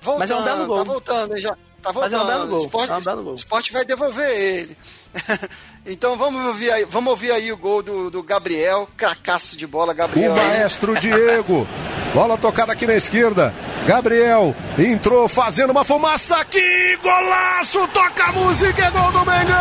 Voltando, 0.01 0.19
Mas 0.19 0.31
é 0.31 0.35
um 0.35 0.43
belo 0.43 0.67
gol. 0.67 0.77
Tá 0.77 0.83
voltando, 0.83 1.35
hein, 1.35 1.41
já. 1.41 1.49
Tá 1.51 1.57
Mas 1.85 1.93
voltando. 1.93 2.15
é 2.15 2.23
um 2.23 2.27
belo 2.27 2.47
gol, 2.47 2.59
O 2.59 2.65
esporte, 2.65 2.91
é 2.91 2.95
um 2.95 3.01
belo 3.01 3.23
gol. 3.23 3.31
o 3.31 3.35
esporte 3.35 3.73
vai 3.73 3.85
devolver 3.85 4.29
ele. 4.29 4.77
então 5.85 6.15
vamos 6.15 6.45
ouvir 6.45 6.71
aí, 6.71 6.85
vamos 6.85 7.09
ouvir 7.09 7.31
aí 7.31 7.51
o 7.51 7.57
gol 7.57 7.81
do, 7.81 8.11
do 8.11 8.21
Gabriel, 8.23 8.87
cracaço 8.95 9.57
de 9.57 9.65
bola, 9.65 9.91
O 9.91 9.95
Gabriel. 9.95 10.33
aí. 10.33 10.39
maestro 10.39 10.95
Diego. 10.99 11.67
Bola 12.13 12.37
tocada 12.37 12.73
aqui 12.73 12.85
na 12.85 12.93
esquerda. 12.95 13.53
Gabriel 13.87 14.53
entrou 14.77 15.27
fazendo 15.27 15.71
uma 15.71 15.83
fumaça 15.83 16.37
aqui. 16.37 16.97
Golaço! 17.01 17.87
Toca 17.87 18.25
a 18.25 18.31
música, 18.33 18.85
é 18.85 18.91
gol 18.91 19.11
do 19.11 19.19
Mengão! 19.25 19.51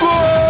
Goleada 0.00 0.47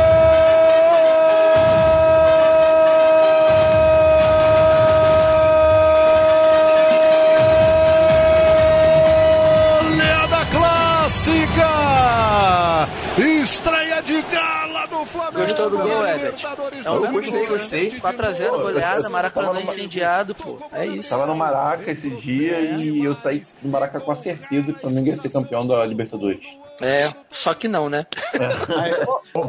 Gostou 15.32 15.70
do 15.70 15.78
gol? 15.78 16.06
Libertadores 16.06 16.86
É 16.86 16.90
um 16.90 17.00
gol, 17.00 17.20
né? 17.20 17.28
4x0, 17.28 18.50
goleada, 18.62 19.08
Maracanã 19.08 19.60
incendiado, 19.60 20.34
pô. 20.34 20.58
É 20.72 20.86
isso. 20.86 21.08
Tava 21.08 21.26
no 21.26 21.34
Maraca 21.34 21.90
esse 21.90 22.10
dia 22.10 22.58
e 22.60 23.04
eu 23.04 23.14
saí 23.14 23.42
do 23.60 23.68
Maraca 23.68 24.00
com 24.00 24.12
a 24.12 24.14
certeza 24.14 24.72
que 24.72 24.78
o 24.78 24.80
Flamengo 24.80 25.08
ia 25.08 25.16
ser 25.16 25.30
campeão 25.30 25.66
da 25.66 25.84
Libertadores. 25.84 26.46
É, 26.80 27.08
só 27.30 27.54
que 27.54 27.66
não, 27.68 27.88
né? 27.88 28.06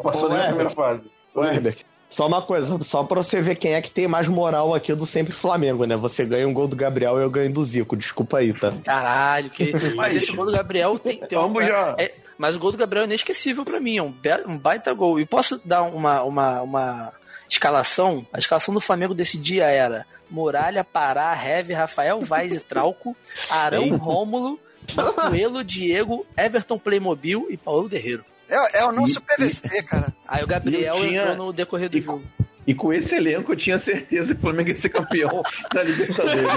Passou 0.04 0.30
Ô, 0.30 0.34
na 0.34 0.44
primeira 0.46 0.70
fase. 0.70 1.10
Ô, 1.34 1.44
Herbert, 1.44 1.78
só 2.10 2.26
uma 2.28 2.42
coisa, 2.42 2.78
só 2.84 3.04
pra 3.04 3.22
você 3.22 3.42
ver 3.42 3.56
quem 3.56 3.74
é 3.76 3.82
que 3.82 3.92
tem 3.92 4.08
mais 4.08 4.28
moral 4.28 4.74
aqui 4.74 4.94
do 4.96 5.06
Sempre 5.06 5.32
Flamengo, 5.34 5.86
né? 5.86 5.96
Você 5.96 6.26
ganha 6.26 6.48
um 6.48 6.54
gol 6.54 6.68
do 6.68 6.76
Gabriel 6.76 7.20
e 7.20 7.24
eu 7.24 7.30
ganho 7.30 7.54
do 7.54 7.64
Zico. 7.64 7.96
Desculpa 7.96 8.40
aí, 8.40 8.52
tá? 8.54 8.74
Caralho, 8.84 9.50
que. 9.52 9.72
Mas 9.96 10.16
esse 10.16 10.32
gol 10.32 10.46
do 10.46 10.52
Gabriel 10.52 10.98
tem, 10.98 11.20
tem 11.20 11.38
um. 11.38 11.42
Vamos 11.44 11.66
já. 11.66 11.96
é- 12.00 12.14
mas 12.40 12.56
o 12.56 12.60
gol 12.60 12.72
do 12.72 12.78
Gabriel 12.80 13.04
é 13.04 13.08
inesquecível 13.08 13.64
pra 13.64 13.80
mim, 13.80 13.98
é 13.98 14.02
um, 14.02 14.12
be- 14.12 14.44
um 14.48 14.58
baita 14.58 14.92
gol. 14.94 15.20
E 15.20 15.26
posso 15.28 15.62
dar 15.64 15.84
uma, 15.84 16.24
uma, 16.24 16.62
uma 16.64 17.14
escalação? 17.48 18.26
A 18.34 18.40
escalação 18.40 18.74
do 18.74 18.80
Flamengo 18.82 19.14
desse 19.14 19.38
dia 19.38 19.66
era 19.66 20.08
Muralha, 20.32 20.84
Pará, 20.84 21.34
Heve, 21.36 21.74
Rafael 21.74 22.20
Vaz 22.22 22.54
e 22.56 22.60
Trauco, 22.60 23.16
Arão. 23.52 23.96
Rômulo, 23.98 24.60
Mancoelo, 24.96 25.64
Diego, 25.64 26.26
Everton 26.38 26.80
Playmobil 26.80 27.48
e 27.50 27.58
Paulo 27.58 27.88
Guerreiro. 27.90 28.24
É, 28.50 28.80
é 28.80 28.86
o 28.86 28.92
nosso 28.92 29.22
PVC, 29.22 29.84
cara. 29.84 30.08
Aí 30.28 30.44
o 30.44 30.48
Gabriel 30.48 30.96
E 30.96 31.08
tinha- 31.10 31.22
entrou 31.22 31.36
no 31.48 31.54
decorrer 31.54 31.90
do 31.90 32.00
jogo. 32.02 32.24
E 32.70 32.74
com 32.76 32.94
esse 32.94 33.16
elenco 33.16 33.52
eu 33.52 33.56
tinha 33.56 33.80
certeza 33.80 34.34
que 34.36 34.40
o 34.40 34.44
Flamengo 34.44 34.70
ia 34.70 34.76
ser 34.76 34.90
campeão 34.90 35.42
da 35.74 35.82
Libertadores. 35.82 36.48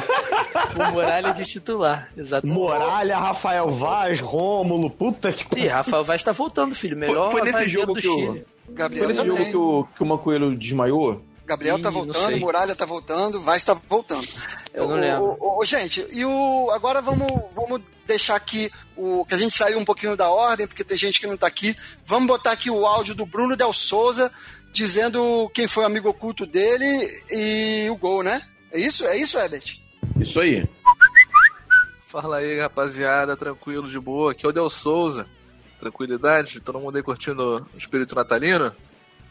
O 0.76 0.92
Muralha 0.92 1.32
de 1.32 1.44
titular, 1.46 2.08
exatamente. 2.16 2.54
Muralha, 2.54 3.16
Rafael 3.18 3.70
Vaz, 3.70 4.20
Rômulo, 4.20 4.90
puta 4.90 5.32
que 5.32 5.58
Ih, 5.58 5.68
Rafael 5.68 6.04
Vaz 6.04 6.22
tá 6.22 6.32
voltando, 6.32 6.74
filho. 6.74 6.96
Melhor 6.96 7.32
Foi 7.32 7.40
nesse 7.40 7.52
zagueiro 7.52 7.70
jogo 7.80 7.94
do 7.94 8.00
que 8.00 8.08
o- 8.08 8.14
Chile. 8.14 8.46
Gabriel 8.68 9.04
Foi 9.04 9.14
nesse 9.14 9.26
também. 9.26 9.36
jogo 9.38 9.50
que 9.50 9.56
o, 9.56 9.84
que 9.96 10.02
o 10.02 10.06
Mancoelho 10.06 10.54
desmaiou? 10.56 11.22
Gabriel 11.46 11.80
tá 11.80 11.88
Ih, 11.88 11.92
não 11.94 12.04
voltando. 12.04 12.36
Muralha 12.38 12.74
tá 12.76 12.84
voltando, 12.84 13.40
Vaz 13.40 13.64
tá 13.64 13.74
voltando. 13.88 14.28
Eu 14.74 14.88
não 14.88 14.96
O- 14.96 15.00
lembro. 15.00 15.36
o- 15.40 15.60
o- 15.60 15.64
gente, 15.64 16.06
e 16.12 16.24
o 16.26 16.70
agora 16.72 17.00
vamos, 17.00 17.26
vamos 17.54 17.80
deixar 18.06 18.36
aqui 18.36 18.70
o 18.96 19.24
que 19.24 19.34
a 19.34 19.38
gente 19.38 19.54
saiu 19.54 19.78
um 19.78 19.84
pouquinho 19.84 20.16
da 20.16 20.28
ordem, 20.30 20.66
porque 20.66 20.84
tem 20.84 20.96
gente 20.96 21.18
que 21.20 21.26
não 21.26 21.36
tá 21.38 21.46
aqui. 21.46 21.74
Vamos 22.04 22.28
botar 22.28 22.52
aqui 22.52 22.70
o 22.70 22.86
áudio 22.86 23.14
do 23.14 23.24
Bruno 23.24 23.56
Del 23.56 23.72
Souza 23.72 24.30
dizendo 24.73 25.51
quem 25.55 25.68
foi 25.68 25.85
o 25.85 25.87
amigo 25.87 26.09
oculto 26.09 26.47
dele 26.47 26.87
e 27.31 27.89
o 27.91 27.97
gol, 27.97 28.23
né? 28.23 28.43
É 28.73 28.81
isso? 28.81 29.05
É 29.07 29.16
isso, 29.16 29.39
Herbert? 29.39 29.79
Isso 30.18 30.41
aí. 30.41 30.66
Fala 32.07 32.39
aí, 32.39 32.61
rapaziada, 32.61 33.37
tranquilo, 33.37 33.89
de 33.89 34.01
boa. 34.01 34.33
Aqui 34.33 34.45
é 34.45 34.49
o 34.49 34.53
Del 34.53 34.68
Souza. 34.70 35.27
Tranquilidade? 35.81 36.61
Todo 36.61 36.81
mundo 36.81 36.97
aí 36.97 37.03
curtindo 37.03 37.66
o 37.75 37.79
espírito 37.79 38.14
natalino? 38.14 38.75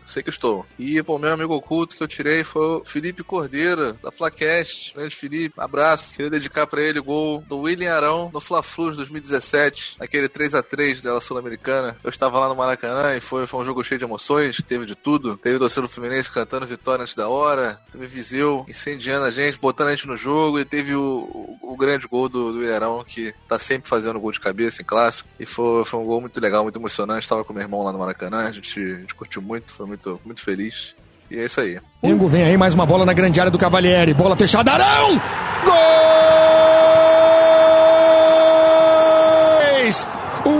Sei 0.05 0.23
que 0.23 0.29
estou. 0.29 0.65
E, 0.77 1.01
pô, 1.03 1.17
meu 1.17 1.31
amigo 1.31 1.53
oculto 1.53 1.95
que 1.95 2.03
eu 2.03 2.07
tirei 2.07 2.43
foi 2.43 2.81
o 2.81 2.85
Felipe 2.85 3.23
Cordeira, 3.23 3.93
da 3.93 4.11
Flacast. 4.11 4.93
Grande 4.93 5.15
Felipe, 5.15 5.55
abraço. 5.57 6.13
Queria 6.13 6.29
dedicar 6.29 6.67
pra 6.67 6.81
ele 6.81 6.99
o 6.99 7.03
gol 7.03 7.43
do 7.47 7.59
William 7.59 7.93
Arão 7.93 8.29
no 8.33 8.39
Fla-Flu 8.39 8.91
de 8.91 8.97
2017, 8.97 9.97
aquele 9.99 10.27
3 10.27 10.55
a 10.55 10.63
3 10.63 11.01
dela 11.01 11.21
Sul-Americana. 11.21 11.97
Eu 12.03 12.09
estava 12.09 12.39
lá 12.39 12.47
no 12.47 12.55
Maracanã 12.55 13.15
e 13.15 13.21
foi, 13.21 13.47
foi 13.47 13.61
um 13.61 13.65
jogo 13.65 13.83
cheio 13.83 13.99
de 13.99 14.05
emoções, 14.05 14.57
teve 14.67 14.85
de 14.85 14.95
tudo. 14.95 15.37
Teve 15.37 15.55
o 15.55 15.59
torcedor 15.59 15.87
do 15.87 15.93
Fluminense 15.93 16.31
cantando 16.31 16.65
vitória 16.65 17.03
antes 17.03 17.15
da 17.15 17.27
hora, 17.27 17.79
teve 17.91 18.07
Viseu 18.07 18.65
incendiando 18.67 19.25
a 19.25 19.31
gente, 19.31 19.59
botando 19.59 19.89
a 19.89 19.91
gente 19.91 20.07
no 20.07 20.15
jogo 20.15 20.59
e 20.59 20.65
teve 20.65 20.95
o, 20.95 21.57
o, 21.61 21.73
o 21.73 21.77
grande 21.77 22.07
gol 22.07 22.27
do, 22.27 22.51
do 22.51 22.59
William 22.59 22.75
Arão, 22.75 23.03
que 23.03 23.33
tá 23.47 23.57
sempre 23.57 23.89
fazendo 23.89 24.19
gol 24.19 24.31
de 24.31 24.39
cabeça 24.39 24.81
em 24.81 24.85
clássico. 24.85 25.29
E 25.39 25.45
foi, 25.45 25.83
foi 25.83 25.99
um 25.99 26.05
gol 26.05 26.21
muito 26.21 26.39
legal, 26.39 26.63
muito 26.63 26.79
emocionante. 26.79 27.23
Estava 27.23 27.43
com 27.43 27.53
meu 27.53 27.63
irmão 27.63 27.83
lá 27.83 27.91
no 27.91 27.99
Maracanã, 27.99 28.47
a 28.47 28.51
gente, 28.51 28.79
a 28.79 28.99
gente 28.99 29.15
curtiu 29.15 29.41
muito, 29.41 29.71
foi 29.71 29.85
muito, 29.91 30.19
muito 30.25 30.41
feliz. 30.41 30.95
E 31.29 31.37
é 31.37 31.45
isso 31.45 31.59
aí. 31.59 31.79
Flamengo 31.99 32.27
vem 32.27 32.43
aí 32.43 32.57
mais 32.57 32.73
uma 32.73 32.85
bola 32.85 33.05
na 33.05 33.13
grande 33.13 33.39
área 33.39 33.51
do 33.51 33.57
Cavalieri. 33.57 34.13
Bola 34.13 34.37
fechada, 34.37 34.71
Arão! 34.71 35.21
Gol! 35.65 36.01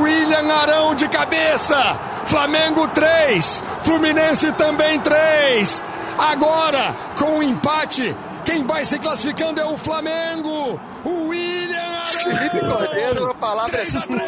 William 0.02 0.54
Arão 0.54 0.94
de 0.96 1.08
cabeça. 1.08 2.00
Flamengo 2.26 2.88
3, 2.90 3.64
Fluminense 3.84 4.52
também 4.54 5.00
3. 5.00 5.84
Agora, 6.18 6.96
com 7.18 7.40
o 7.40 7.44
empate, 7.44 8.16
quem 8.46 8.64
vai 8.66 8.86
se 8.86 9.00
classificando 9.00 9.60
é 9.60 9.66
o 9.66 9.78
Flamengo. 9.78 10.80
O 11.04 11.30
William 11.30 12.04
Felipe 12.04 12.60
Cordeiro, 12.60 13.32
a 13.32 13.34
palavra 13.34 13.82
é 13.82 13.86
sua. 13.86 14.22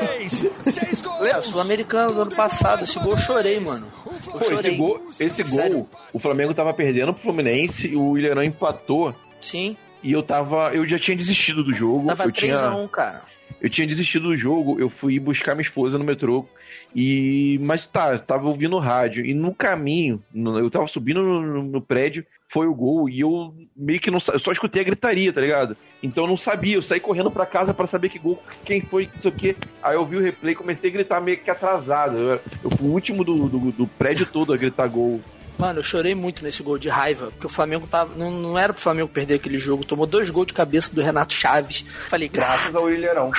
É, 1.28 1.42
Sul-Americano 1.42 2.14
do 2.14 2.22
ano 2.22 2.36
passado, 2.36 2.84
esse 2.84 2.98
gol 3.00 3.12
eu 3.12 3.18
chorei, 3.18 3.60
mano. 3.60 3.88
Pô, 4.32 4.40
esse 4.40 4.72
gol, 4.72 5.02
esse 5.20 5.44
gol 5.44 5.88
o 6.12 6.20
Flamengo 6.20 6.54
tava 6.54 6.74
perdendo 6.74 7.14
pro 7.14 7.24
Fluminense 7.24 7.88
e 7.88 7.96
o 7.96 8.18
Ilharão 8.18 8.44
empatou. 8.44 9.16
Sim. 9.42 9.76
E 10.02 10.12
eu 10.12 10.22
tava. 10.22 10.72
Eu 10.74 10.86
já 10.86 11.00
tinha 11.00 11.16
desistido 11.16 11.64
do 11.64 11.74
jogo. 11.74 12.08
Tava 12.08 12.26
eu 12.26 12.32
tinha, 12.32 12.56
3x1, 12.56 12.90
cara. 12.90 13.22
Eu 13.64 13.70
tinha 13.70 13.88
desistido 13.88 14.28
do 14.28 14.36
jogo, 14.36 14.78
eu 14.78 14.90
fui 14.90 15.18
buscar 15.20 15.56
minha 15.56 15.64
esposa 15.64 15.98
no 15.98 16.04
metrô. 16.04 16.46
E. 16.94 17.58
Mas 17.62 17.88
tá, 17.88 18.18
tava 18.20 18.48
ouvindo 18.50 18.78
rádio. 18.78 19.26
E 19.26 19.34
no 19.34 19.56
caminho, 19.56 20.22
eu 20.36 20.70
tava 20.70 20.86
subindo 20.88 21.24
no, 21.24 21.64
no- 21.64 21.82
prédio, 21.82 22.26
foi 22.50 22.68
o 22.68 22.74
gol. 22.76 23.08
E 23.10 23.22
eu 23.22 23.56
meio 23.76 24.00
que 24.02 24.12
não 24.12 24.20
eu 24.32 24.38
só 24.40 24.52
escutei 24.52 24.82
a 24.82 24.86
gritaria, 24.86 25.32
tá 25.32 25.40
ligado? 25.40 25.78
Então 26.04 26.26
eu 26.26 26.28
não 26.28 26.36
sabia. 26.38 26.76
Eu 26.76 26.82
saí 26.82 27.00
correndo 27.00 27.32
pra 27.32 27.46
casa 27.46 27.74
pra 27.74 27.88
saber 27.88 28.10
que 28.10 28.20
gol, 28.20 28.44
quem 28.66 28.82
foi, 28.82 29.10
isso 29.16 29.30
aqui. 29.30 29.56
Aí 29.82 29.96
eu 29.96 30.06
vi 30.06 30.18
o 30.18 30.22
replay 30.22 30.54
comecei 30.54 30.90
a 30.90 30.94
gritar 30.94 31.22
meio 31.22 31.38
que 31.38 31.50
atrasado. 31.50 32.18
Eu, 32.18 32.40
eu 32.66 32.70
fui 32.72 32.88
o 32.90 32.92
último 32.92 33.24
do, 33.24 33.48
do, 33.48 33.72
do 33.72 33.88
prédio 33.88 34.26
todo 34.26 34.54
a 34.54 34.58
gritar 34.58 34.88
gol. 34.88 35.22
Mano, 35.58 35.80
eu 35.80 35.84
chorei 35.84 36.16
muito 36.16 36.44
nesse 36.44 36.62
gol 36.64 36.78
de 36.78 36.90
raiva, 36.90 37.28
porque 37.32 37.46
o 37.46 37.50
Flamengo 37.50 37.86
tava. 37.88 38.16
Não, 38.16 38.32
não 38.32 38.58
era 38.58 38.74
pro 38.74 38.82
Flamengo 38.82 39.08
perder 39.10 39.36
aquele 39.36 39.60
jogo. 39.60 39.86
Tomou 39.86 40.06
dois 40.08 40.30
gols 40.30 40.48
de 40.48 40.54
cabeça 40.54 40.94
do 40.94 41.02
Renato 41.02 41.34
Chaves. 41.34 41.86
Falei, 42.10 42.28
Graças 42.28 42.74
ao 42.76 42.90
Ilharão. 42.92 43.32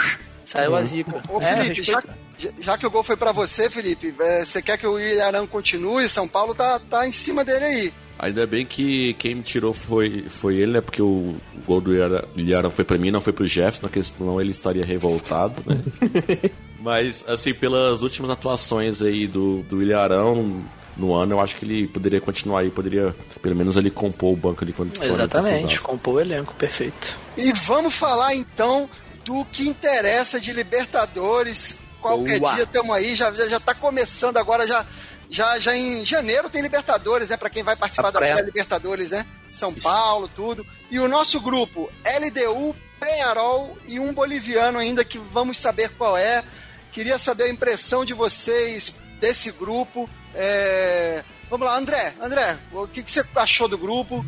Saiu 0.47 0.75
a 0.77 0.83
zica. 0.83 1.23
Ô, 1.29 1.39
É, 1.41 1.57
Felipe, 1.63 1.83
já, 1.83 1.97
respeito. 1.97 2.17
já- 2.39 2.51
já 2.61 2.79
que 2.79 2.87
o 2.87 2.91
gol 2.91 3.03
foi 3.03 3.17
pra 3.17 3.33
você, 3.33 3.69
Felipe, 3.71 4.15
é, 4.21 4.45
você 4.45 4.61
quer 4.63 4.77
que 4.79 4.87
o 4.87 4.99
Ilharão 4.99 5.47
continue? 5.47 6.09
São 6.09 6.29
Paulo 6.29 6.55
tá, 6.55 6.79
tá 6.79 7.07
em 7.07 7.13
cima 7.13 7.45
dele 7.45 7.65
aí. 7.65 7.93
Ainda 8.19 8.47
bem 8.47 8.65
que 8.65 9.15
quem 9.15 9.35
me 9.35 9.43
tirou 9.43 9.73
foi, 9.75 10.27
foi 10.29 10.57
ele, 10.57 10.73
né? 10.73 10.81
Porque 10.81 11.03
o 11.03 11.35
gol 11.67 11.81
do 11.81 11.93
Ilharão 12.37 12.71
foi 12.71 12.85
pra 12.85 12.97
mim, 12.97 13.11
não 13.11 13.21
foi 13.21 13.33
pro 13.33 13.47
Jefferson, 13.47 13.81
porque 13.89 14.03
senão 14.05 14.41
ele 14.41 14.53
estaria 14.53 14.85
revoltado, 14.85 15.63
né? 15.67 15.81
Mas, 16.81 17.25
assim, 17.27 17.53
pelas 17.55 18.03
últimas 18.03 18.31
atuações 18.31 19.01
aí 19.03 19.27
do, 19.27 19.63
do 19.63 19.83
Ilharão 19.83 20.63
no 20.97 21.13
ano, 21.15 21.35
eu 21.35 21.41
acho 21.41 21.57
que 21.57 21.65
ele 21.65 21.89
poderia 21.89 22.21
continuar 22.21 22.61
aí, 22.61 22.71
poderia 22.71 23.15
pelo 23.43 23.55
menos 23.55 23.77
ele 23.77 23.91
compor 23.91 24.33
o 24.33 24.37
banco 24.37 24.63
ali 24.63 24.73
quando 24.73 25.03
Exatamente, 25.03 25.81
compôs 25.81 26.17
o 26.17 26.21
elenco, 26.21 26.55
perfeito. 26.55 27.17
E 27.37 27.53
vamos 27.53 27.95
falar 27.95 28.35
então 28.35 28.89
do 29.25 29.45
que 29.47 29.69
interessa 29.69 30.41
de 30.41 30.53
Libertadores. 30.53 31.79
Qualquer 32.01 32.39
Boa. 32.39 32.55
dia 32.55 32.65
estamos 32.65 32.95
aí, 32.95 33.17
já, 33.17 33.33
já, 33.33 33.49
já 33.49 33.59
tá 33.59 33.75
começando 33.75 34.37
agora, 34.37 34.67
já, 34.67 34.85
já, 35.31 35.59
já 35.59 35.75
em 35.75 36.05
janeiro 36.05 36.51
tem 36.51 36.61
Libertadores, 36.61 37.31
né? 37.31 37.37
Pra 37.37 37.49
quem 37.49 37.63
vai 37.63 37.75
participar 37.75 38.09
A 38.09 38.11
da 38.11 38.19
pré. 38.21 38.35
pré-Libertadores, 38.35 39.11
né? 39.11 39.27
São 39.51 39.73
Paulo, 39.73 40.29
tudo. 40.29 40.67
E 40.91 40.99
o 40.99 41.09
nosso 41.09 41.41
grupo, 41.41 41.91
LDU, 42.05 42.77
Penharol 43.01 43.77
e 43.87 43.99
um 43.99 44.13
boliviano 44.13 44.79
ainda 44.79 45.05
que 45.05 45.19
vamos 45.19 45.59
saber 45.59 45.91
qual 45.97 46.17
é. 46.17 46.45
Queria 46.93 47.19
saber 47.19 47.45
a 47.45 47.49
impressão 47.49 48.05
de 48.05 48.15
vocês 48.15 48.95
desse 49.25 49.51
grupo. 49.53 50.09
É, 50.35 51.25
Vamos 51.55 51.67
lá, 51.69 51.79
André. 51.79 52.15
André, 52.21 52.59
o 52.73 52.87
que, 52.87 53.03
que 53.03 53.13
você 53.13 53.25
achou 53.37 53.69
do 53.69 53.79
grupo? 53.79 54.25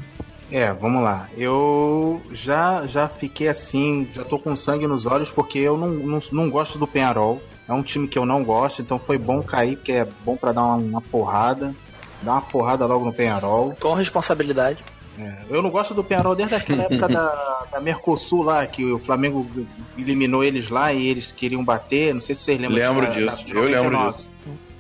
É, 0.51 0.73
vamos 0.73 1.03
lá. 1.03 1.29
Eu 1.37 2.23
já 2.31 2.87
já 2.87 3.09
fiquei 3.09 3.49
assim, 3.49 4.09
já 4.13 4.25
tô 4.25 4.39
com 4.39 4.55
sangue 4.55 4.87
nos 4.87 5.07
olhos 5.07 5.31
porque 5.31 5.59
eu 5.59 5.77
não, 5.77 5.89
não, 5.89 6.21
não 6.31 6.49
gosto 6.49 6.79
do 6.79 6.87
Penharol. 6.87 7.43
É 7.69 7.73
um 7.73 7.83
time 7.83 8.07
que 8.07 8.17
eu 8.17 8.25
não 8.25 8.45
gosto, 8.45 8.81
então 8.81 8.97
foi 8.97 9.19
bom 9.19 9.43
cair, 9.43 9.77
porque 9.77 9.93
é 9.93 10.07
bom 10.25 10.37
pra 10.37 10.53
dar 10.53 10.63
uma, 10.63 10.77
uma 10.77 11.01
porrada. 11.01 11.75
Dar 12.23 12.33
uma 12.33 12.43
porrada 12.43 12.87
logo 12.87 13.05
no 13.05 13.13
Penharol. 13.13 13.77
Com 13.81 13.95
responsabilidade. 13.95 14.85
É, 15.19 15.35
eu 15.51 15.61
não 15.61 15.71
gosto 15.71 15.95
do 15.95 16.05
Penharol 16.05 16.37
desde 16.37 16.55
aquela 16.55 16.85
época 16.87 17.09
da, 17.09 17.67
da 17.73 17.81
Mercosul 17.81 18.45
lá, 18.45 18.65
que 18.67 18.85
o 18.85 19.01
Flamengo 19.01 19.45
eliminou 19.99 20.45
eles 20.45 20.69
lá 20.69 20.93
e 20.93 21.09
eles 21.09 21.33
queriam 21.33 21.65
bater. 21.65 22.15
Não 22.15 22.21
sei 22.21 22.37
se 22.37 22.43
vocês 22.43 22.61
lembram 22.61 22.79
Lembro 22.79 23.07
disso, 23.07 23.57
eu 23.57 23.65
lembro 23.65 23.91
99. 23.91 24.17
disso. 24.17 24.29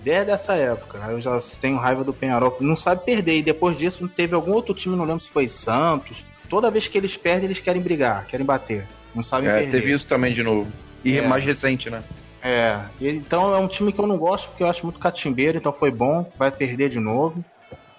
Desde 0.06 0.30
essa 0.30 0.54
época, 0.54 0.98
eu 1.10 1.18
já 1.20 1.36
tenho 1.60 1.78
raiva 1.78 2.04
do 2.04 2.12
Penharol, 2.12 2.56
não 2.60 2.76
sabe 2.76 3.04
perder. 3.04 3.38
E 3.38 3.42
depois 3.42 3.76
disso 3.76 4.02
não 4.04 4.08
teve 4.08 4.36
algum 4.36 4.52
outro 4.52 4.72
time, 4.72 4.94
não 4.94 5.04
lembro 5.04 5.18
se 5.18 5.28
foi 5.28 5.48
Santos. 5.48 6.24
Toda 6.48 6.70
vez 6.70 6.86
que 6.86 6.96
eles 6.96 7.16
perdem, 7.16 7.46
eles 7.46 7.58
querem 7.58 7.82
brigar, 7.82 8.24
querem 8.28 8.46
bater. 8.46 8.86
Não 9.12 9.20
sabem 9.20 9.50
É, 9.50 9.54
perder. 9.62 9.80
teve 9.80 9.92
isso 9.92 10.06
também 10.06 10.32
de 10.32 10.44
novo. 10.44 10.72
E 11.04 11.18
É. 11.18 11.26
mais 11.26 11.44
recente, 11.44 11.90
né? 11.90 12.04
É, 12.40 12.82
então 13.00 13.52
é 13.52 13.58
um 13.58 13.66
time 13.66 13.90
que 13.92 13.98
eu 13.98 14.06
não 14.06 14.16
gosto, 14.16 14.48
porque 14.50 14.62
eu 14.62 14.68
acho 14.68 14.86
muito 14.86 15.00
catimbeiro, 15.00 15.58
então 15.58 15.72
foi 15.72 15.90
bom, 15.90 16.30
vai 16.38 16.52
perder 16.52 16.88
de 16.88 17.00
novo. 17.00 17.44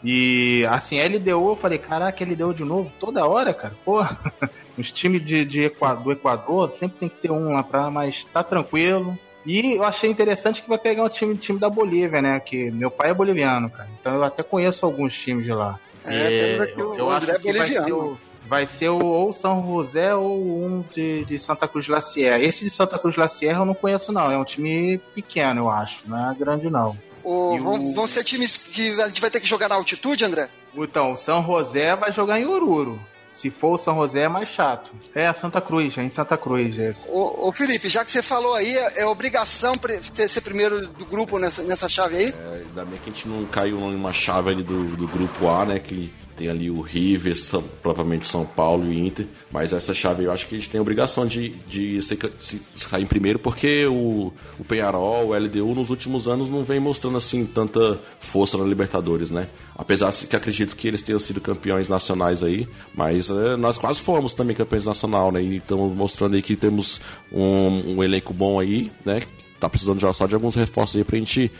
E 0.01 0.65
assim, 0.69 1.01
LDU, 1.01 1.49
eu 1.49 1.55
falei, 1.57 1.77
caraca, 1.77 2.23
LDU 2.23 2.53
de 2.53 2.63
novo, 2.63 2.89
toda 3.01 3.27
hora, 3.27 3.53
cara, 3.53 3.73
porra. 3.83 4.17
Os 4.77 4.93
times 4.93 5.25
de, 5.25 5.43
de 5.43 5.63
Equa- 5.65 5.95
do 5.95 6.09
Equador 6.13 6.71
sempre 6.73 6.99
tem 6.99 7.09
que 7.09 7.15
ter 7.17 7.31
um 7.31 7.51
lá 7.51 7.63
pra, 7.63 7.91
mas 7.91 8.23
tá 8.23 8.41
tranquilo. 8.43 9.19
E 9.47 9.77
eu 9.77 9.83
achei 9.85 10.09
interessante 10.09 10.61
que 10.61 10.67
vai 10.69 10.77
pegar 10.77 11.03
um 11.03 11.09
time, 11.09 11.35
time 11.37 11.57
da 11.57 11.69
Bolívia, 11.69 12.21
né? 12.21 12.39
Que 12.39 12.69
meu 12.69 12.91
pai 12.91 13.09
é 13.11 13.13
boliviano, 13.13 13.69
cara. 13.69 13.89
Então 13.99 14.13
eu 14.15 14.23
até 14.23 14.43
conheço 14.43 14.85
alguns 14.85 15.17
times 15.17 15.45
de 15.45 15.53
lá. 15.53 15.79
É, 16.05 16.57
E 16.57 16.61
aqui 16.61 16.81
o 16.81 16.95
eu 16.95 17.09
acho 17.09 17.39
que 17.39 17.53
vai 17.53 17.67
ser 17.67 17.91
o, 17.93 18.17
vai 18.47 18.65
ser 18.65 18.89
o, 18.89 18.99
ou 19.05 19.31
São 19.33 19.65
José 19.65 20.13
ou 20.13 20.37
um 20.63 20.83
de, 20.93 21.23
de 21.25 21.39
Santa 21.39 21.67
Cruz 21.67 21.85
de 21.85 21.91
La 21.91 22.01
Sierra. 22.01 22.39
Esse 22.43 22.65
de 22.65 22.69
Santa 22.69 22.99
Cruz 22.99 23.15
de 23.15 23.21
La 23.21 23.27
Sierra 23.29 23.61
eu 23.61 23.65
não 23.65 23.73
conheço, 23.73 24.11
não. 24.11 24.29
É 24.29 24.37
um 24.37 24.43
time 24.45 24.97
pequeno, 25.15 25.61
eu 25.61 25.69
acho. 25.69 26.07
Não 26.09 26.29
é 26.31 26.35
grande, 26.35 26.69
não. 26.69 26.97
O- 27.23 27.57
vão, 27.57 27.73
o- 27.85 27.93
vão 27.93 28.05
ser 28.07 28.23
times 28.25 28.57
que 28.57 29.01
a 29.01 29.07
gente 29.07 29.21
vai 29.21 29.29
ter 29.29 29.39
que 29.39 29.47
jogar 29.47 29.67
na 29.69 29.75
altitude, 29.75 30.23
André? 30.25 30.49
Então, 30.75 31.11
o 31.13 31.15
São 31.15 31.43
José 31.45 31.95
vai 31.95 32.11
jogar 32.11 32.39
em 32.39 32.45
Oruro. 32.45 32.99
Se 33.27 33.49
for 33.49 33.73
o 33.73 33.77
São 33.77 33.95
José, 33.95 34.21
é 34.21 34.27
mais 34.29 34.49
chato. 34.49 34.91
É, 35.13 35.31
Santa 35.33 35.61
Cruz, 35.61 35.97
é 35.97 36.03
em 36.03 36.09
Santa 36.09 36.37
Cruz, 36.37 36.77
esse. 36.77 37.09
Ô, 37.11 37.47
ô, 37.47 37.53
Felipe, 37.53 37.89
já 37.89 38.03
que 38.03 38.09
você 38.09 38.21
falou 38.21 38.55
aí, 38.55 38.75
é 38.75 39.01
é 39.01 39.05
obrigação 39.05 39.75
ser 40.13 40.27
ser 40.27 40.41
primeiro 40.41 40.87
do 40.87 41.05
grupo 41.05 41.37
nessa, 41.37 41.61
nessa 41.63 41.89
chave 41.89 42.15
aí? 42.17 42.33
É, 42.33 42.63
ainda 42.67 42.85
bem 42.85 42.99
que 43.03 43.09
a 43.09 43.13
gente 43.13 43.27
não 43.27 43.45
caiu 43.45 43.79
numa 43.79 44.13
chave 44.13 44.49
ali 44.49 44.63
do, 44.63 44.83
do 44.95 45.07
grupo 45.07 45.49
A, 45.49 45.65
né? 45.65 45.79
Que 45.79 46.11
tem 46.37 46.47
ali 46.47 46.69
o 46.69 46.81
River, 46.81 47.35
São, 47.35 47.63
provavelmente 47.81 48.27
São 48.27 48.45
Paulo 48.45 48.91
e 48.93 49.07
Inter. 49.07 49.25
Mas 49.51 49.73
essa 49.73 49.93
chave 49.93 50.25
eu 50.25 50.31
acho 50.31 50.47
que 50.47 50.55
a 50.55 50.57
gente 50.57 50.69
tem 50.69 50.77
a 50.77 50.81
obrigação 50.81 51.25
de, 51.25 51.49
de 51.67 52.01
se, 52.01 52.17
se 52.39 52.87
cair 52.87 53.03
em 53.03 53.07
primeiro, 53.07 53.39
porque 53.39 53.85
o, 53.87 54.31
o 54.59 54.63
Penharol, 54.63 55.29
o 55.29 55.37
LDU, 55.37 55.73
nos 55.73 55.89
últimos 55.89 56.27
anos 56.27 56.49
não 56.49 56.63
vem 56.63 56.79
mostrando 56.79 57.17
assim 57.17 57.45
tanta 57.45 57.99
força 58.19 58.57
na 58.57 58.65
Libertadores, 58.65 59.31
né? 59.31 59.49
Apesar 59.75 60.13
que 60.13 60.35
acredito 60.35 60.75
que 60.75 60.87
eles 60.87 61.01
tenham 61.01 61.19
sido 61.19 61.41
campeões 61.41 61.89
nacionais 61.89 62.43
aí, 62.43 62.67
mas 62.93 63.29
é, 63.29 63.55
nós 63.55 63.77
quase 63.77 63.99
fomos 63.99 64.33
também 64.33 64.55
campeões 64.55 64.85
nacional, 64.85 65.31
né? 65.31 65.41
E 65.41 65.57
estamos 65.57 65.95
mostrando 65.95 66.35
aí 66.35 66.41
que 66.41 66.55
temos 66.55 67.01
um, 67.31 67.95
um 67.95 68.03
elenco 68.03 68.33
bom 68.33 68.59
aí, 68.59 68.91
né? 69.03 69.21
Tá 69.59 69.67
precisando 69.67 69.99
já 69.99 70.13
só 70.13 70.27
de 70.27 70.35
alguns 70.35 70.55
reforços 70.55 70.97
aí 70.97 71.03
pra 71.03 71.17
gente 71.17 71.51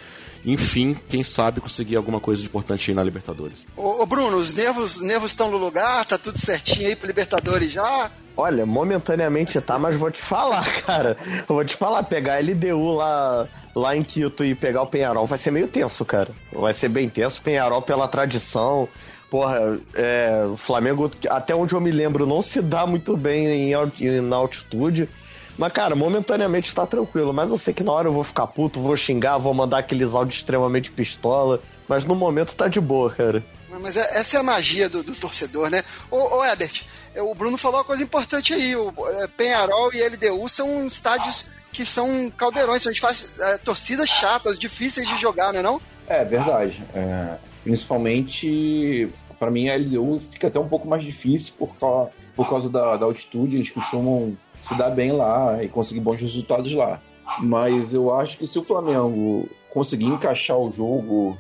enfim, 0.54 0.95
quem 1.10 1.24
sabe 1.24 1.60
conseguir 1.62 1.95
alguma 1.98 2.20
coisa 2.20 2.41
de 2.41 2.48
importante 2.48 2.89
aí 2.89 2.95
na 2.95 3.04
Libertadores. 3.04 3.66
Ô, 3.76 4.02
ô, 4.02 4.06
Bruno, 4.06 4.38
os 4.38 4.54
nervos 4.54 4.95
os 4.95 5.02
nervos 5.04 5.32
estão 5.32 5.52
no 5.52 5.58
lugar, 5.58 6.06
tá 6.06 6.18
tudo 6.18 6.38
certinho 6.39 6.88
aí 6.88 6.95
pro 6.95 7.06
Libertadores 7.08 7.72
já? 7.72 8.10
Olha, 8.36 8.66
momentaneamente 8.66 9.60
tá, 9.60 9.78
mas 9.78 9.95
vou 9.95 10.10
te 10.12 10.22
falar, 10.22 10.64
cara. 10.86 11.18
Eu 11.50 11.56
vou 11.56 11.66
te 11.66 11.76
falar, 11.76 12.04
pegar 12.04 12.39
LDU 12.39 12.93
lá, 12.95 13.48
lá 13.76 13.95
em 13.98 14.04
Quito 14.04 14.45
e 14.45 14.56
pegar 14.56 14.84
o 14.84 14.88
Penharol 14.88 15.28
vai 15.28 15.38
ser 15.38 15.52
meio 15.52 15.68
tenso, 15.68 16.06
cara. 16.06 16.30
Vai 16.54 16.74
ser 16.74 16.88
bem 16.89 17.10
tenso. 17.10 17.41
Penharol 17.41 17.82
pela 17.82 18.08
tradição. 18.08 18.88
Porra, 19.30 19.78
é, 19.93 20.45
o 20.54 20.56
Flamengo, 20.56 21.12
até 21.30 21.54
onde 21.54 21.74
eu 21.74 21.82
me 21.82 21.91
lembro, 21.91 22.26
não 22.26 22.41
se 22.41 22.62
dá 22.62 22.86
muito 22.86 23.18
bem 23.18 23.74
em- 23.74 24.22
na 24.22 24.38
altitude. 24.38 25.10
Mas, 25.58 25.74
cara, 25.74 25.95
momentaneamente 25.95 26.74
tá 26.76 26.86
tranquilo. 26.86 27.34
Mas 27.34 27.49
eu 27.49 27.58
sei 27.58 27.74
que 27.74 27.84
na 27.84 27.91
hora 27.91 28.08
eu 28.08 28.14
vou 28.14 28.24
ficar 28.24 28.45
puto, 28.47 28.80
vou 28.82 28.95
xingar, 28.95 29.38
vou 29.38 29.53
mandar 29.53 29.80
aqueles 29.80 30.14
áudios 30.14 30.38
extremamente 30.39 30.91
pistola. 30.91 31.62
Mas 31.88 32.05
no 32.05 32.14
momento 32.16 32.55
tá 32.55 32.68
de 32.68 32.80
boa, 32.80 33.10
cara. 33.12 33.43
Mas 33.70 33.95
é- 33.97 34.20
essa 34.20 34.38
é 34.38 34.39
a 34.39 34.43
magia 34.43 34.88
do, 34.89 35.01
do 35.03 35.16
torcedor, 35.16 35.70
né? 35.70 35.84
Ô, 36.12 36.38
ô 36.39 36.45
Ebert, 36.45 36.84
é, 37.16 37.22
o 37.22 37.34
Bruno 37.34 37.58
falou 37.58 37.78
uma 37.80 37.84
coisa 37.86 38.03
importante 38.03 38.53
aí. 38.53 38.76
O 38.76 38.93
é, 39.20 39.28
Penharol 39.28 39.91
e 39.93 40.01
LDU 40.01 40.47
são 40.47 40.86
estádios 40.88 41.49
que 41.72 41.86
são 41.86 42.32
caldeirões, 42.36 42.82
são 42.82 42.91
de 42.91 42.99
faz- 42.99 43.39
é, 43.39 43.58
torcidas 43.58 44.10
chatas, 44.10 44.58
difíceis 44.60 45.08
de 45.08 45.16
jogar, 45.18 45.51
não 45.53 45.60
é 45.60 45.64
não? 45.64 45.82
É 46.08 46.24
verdade. 46.24 46.84
É, 46.95 47.38
principalmente, 47.64 49.10
para 49.39 49.51
mim, 49.51 49.70
a 49.70 49.76
LDU 49.76 50.20
fica 50.32 50.47
até 50.47 50.60
um 50.60 50.68
pouco 50.68 50.88
mais 50.88 51.03
difícil 51.03 51.53
por 51.58 51.76
causa, 51.78 52.12
por 52.36 52.49
causa 52.49 52.70
da, 52.70 52.97
da 52.97 53.05
altitude. 53.05 53.55
Eles 53.58 53.70
costumam 53.72 54.36
se 54.62 54.76
dar 54.78 54.89
bem 54.89 55.12
lá 55.12 55.64
e 55.64 55.68
conseguir 55.70 55.99
bons 56.01 56.20
resultados 56.22 56.74
lá. 56.74 56.99
Mas 57.39 57.93
eu 57.93 58.14
acho 58.14 58.38
que 58.38 58.47
se 58.47 58.58
o 58.58 58.64
Flamengo 58.64 59.47
conseguir 59.70 60.05
encaixar 60.05 60.58
o 60.58 60.72
jogo 60.72 61.38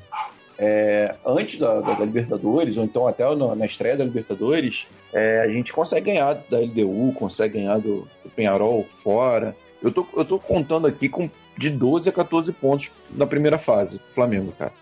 é, 0.59 1.15
antes 1.25 1.59
da, 1.59 1.79
da- 1.81 1.93
da 1.93 2.05
Libertadores, 2.05 2.77
ou 2.77 2.83
então 2.83 3.07
até 3.07 3.23
na, 3.35 3.55
na 3.55 3.65
estreia 3.65 3.95
da 3.95 4.03
Libertadores, 4.03 4.87
é, 5.13 5.41
a 5.41 5.47
gente 5.47 5.71
consegue 5.71 6.07
ganhar 6.11 6.33
da 6.49 6.59
LDU, 6.59 7.13
consegue 7.13 7.55
ganhar 7.59 7.77
do, 7.79 8.07
do 8.23 8.29
Penharol 8.35 8.85
fora. 9.03 9.55
Eu 9.81 9.91
tô, 9.91 10.05
eu 10.15 10.25
tô 10.25 10.39
contando 10.39 10.87
aqui 10.87 11.07
com 11.07 11.29
de 11.57 11.69
12 11.69 12.09
a 12.09 12.11
14 12.11 12.51
pontos 12.53 12.91
na 13.11 13.25
primeira 13.27 13.57
fase, 13.57 13.99
Flamengo, 14.09 14.51
cara. 14.57 14.73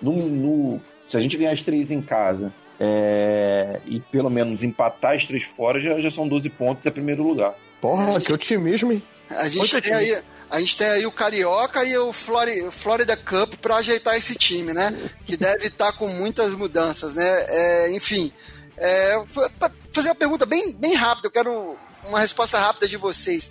No, 0.00 0.12
no- 0.28 0.80
se 1.06 1.16
a 1.16 1.20
gente 1.20 1.36
ganhar 1.36 1.52
as 1.52 1.60
três 1.62 1.90
em 1.90 2.00
casa 2.00 2.52
é, 2.86 3.80
e 3.86 4.00
pelo 4.00 4.28
menos 4.30 4.62
empatar 4.62 5.16
as 5.16 5.24
três 5.24 5.42
fora, 5.44 5.80
já, 5.80 5.98
já 6.00 6.10
são 6.10 6.28
12 6.28 6.48
pontos, 6.50 6.84
é 6.86 6.90
primeiro 6.90 7.22
lugar. 7.22 7.54
Porra, 7.80 8.20
que 8.20 8.32
otimismo, 8.32 8.92
hein? 8.92 9.02
A 9.30 9.44
gente, 9.48 9.58
Muito 9.58 9.80
tem 9.80 9.94
aí, 9.94 10.22
a 10.50 10.60
gente 10.60 10.76
tem 10.76 10.86
aí 10.86 11.06
o 11.06 11.10
Carioca 11.12 11.82
e 11.84 11.96
o 11.96 12.12
Flori- 12.12 12.70
Florida 12.70 13.16
Cup 13.16 13.54
para 13.56 13.76
ajeitar 13.76 14.16
esse 14.16 14.34
time, 14.34 14.72
né? 14.74 14.94
Que 15.24 15.36
deve 15.36 15.66
estar 15.68 15.92
com 15.92 16.06
muitas 16.08 16.52
mudanças, 16.52 17.14
né? 17.14 17.24
É, 17.48 17.90
enfim, 17.92 18.30
é, 18.76 19.22
fa- 19.28 19.50
fa- 19.58 19.72
fazer 19.92 20.08
uma 20.08 20.14
pergunta 20.14 20.44
bem, 20.44 20.72
bem 20.74 20.94
rápida, 20.94 21.28
eu 21.28 21.32
quero 21.32 21.76
uma 22.06 22.20
resposta 22.20 22.58
rápida 22.58 22.86
de 22.86 22.98
vocês. 22.98 23.50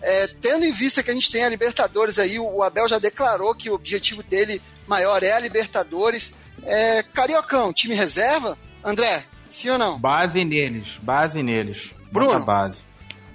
É, 0.00 0.26
tendo 0.40 0.64
em 0.64 0.72
vista 0.72 1.00
que 1.02 1.10
a 1.12 1.14
gente 1.14 1.30
tem 1.30 1.44
a 1.44 1.48
Libertadores 1.48 2.18
aí, 2.18 2.36
o 2.38 2.56
o 2.56 2.62
Abel 2.64 2.88
já 2.88 2.98
declarou 2.98 3.54
que 3.54 3.70
o 3.70 3.74
objetivo 3.74 4.22
dele 4.24 4.60
maior 4.88 5.22
é 5.22 5.30
a 5.32 5.38
Libertadores. 5.38 6.34
É, 6.64 7.02
Cariocão, 7.04 7.72
time 7.72 7.94
reserva? 7.94 8.58
André, 8.84 9.24
sim 9.50 9.70
ou 9.70 9.78
não? 9.78 9.98
Base 9.98 10.44
neles, 10.44 10.98
base 11.02 11.42
neles. 11.42 11.94
Bruno. 12.10 12.32
Bota 12.32 12.44
base. 12.44 12.86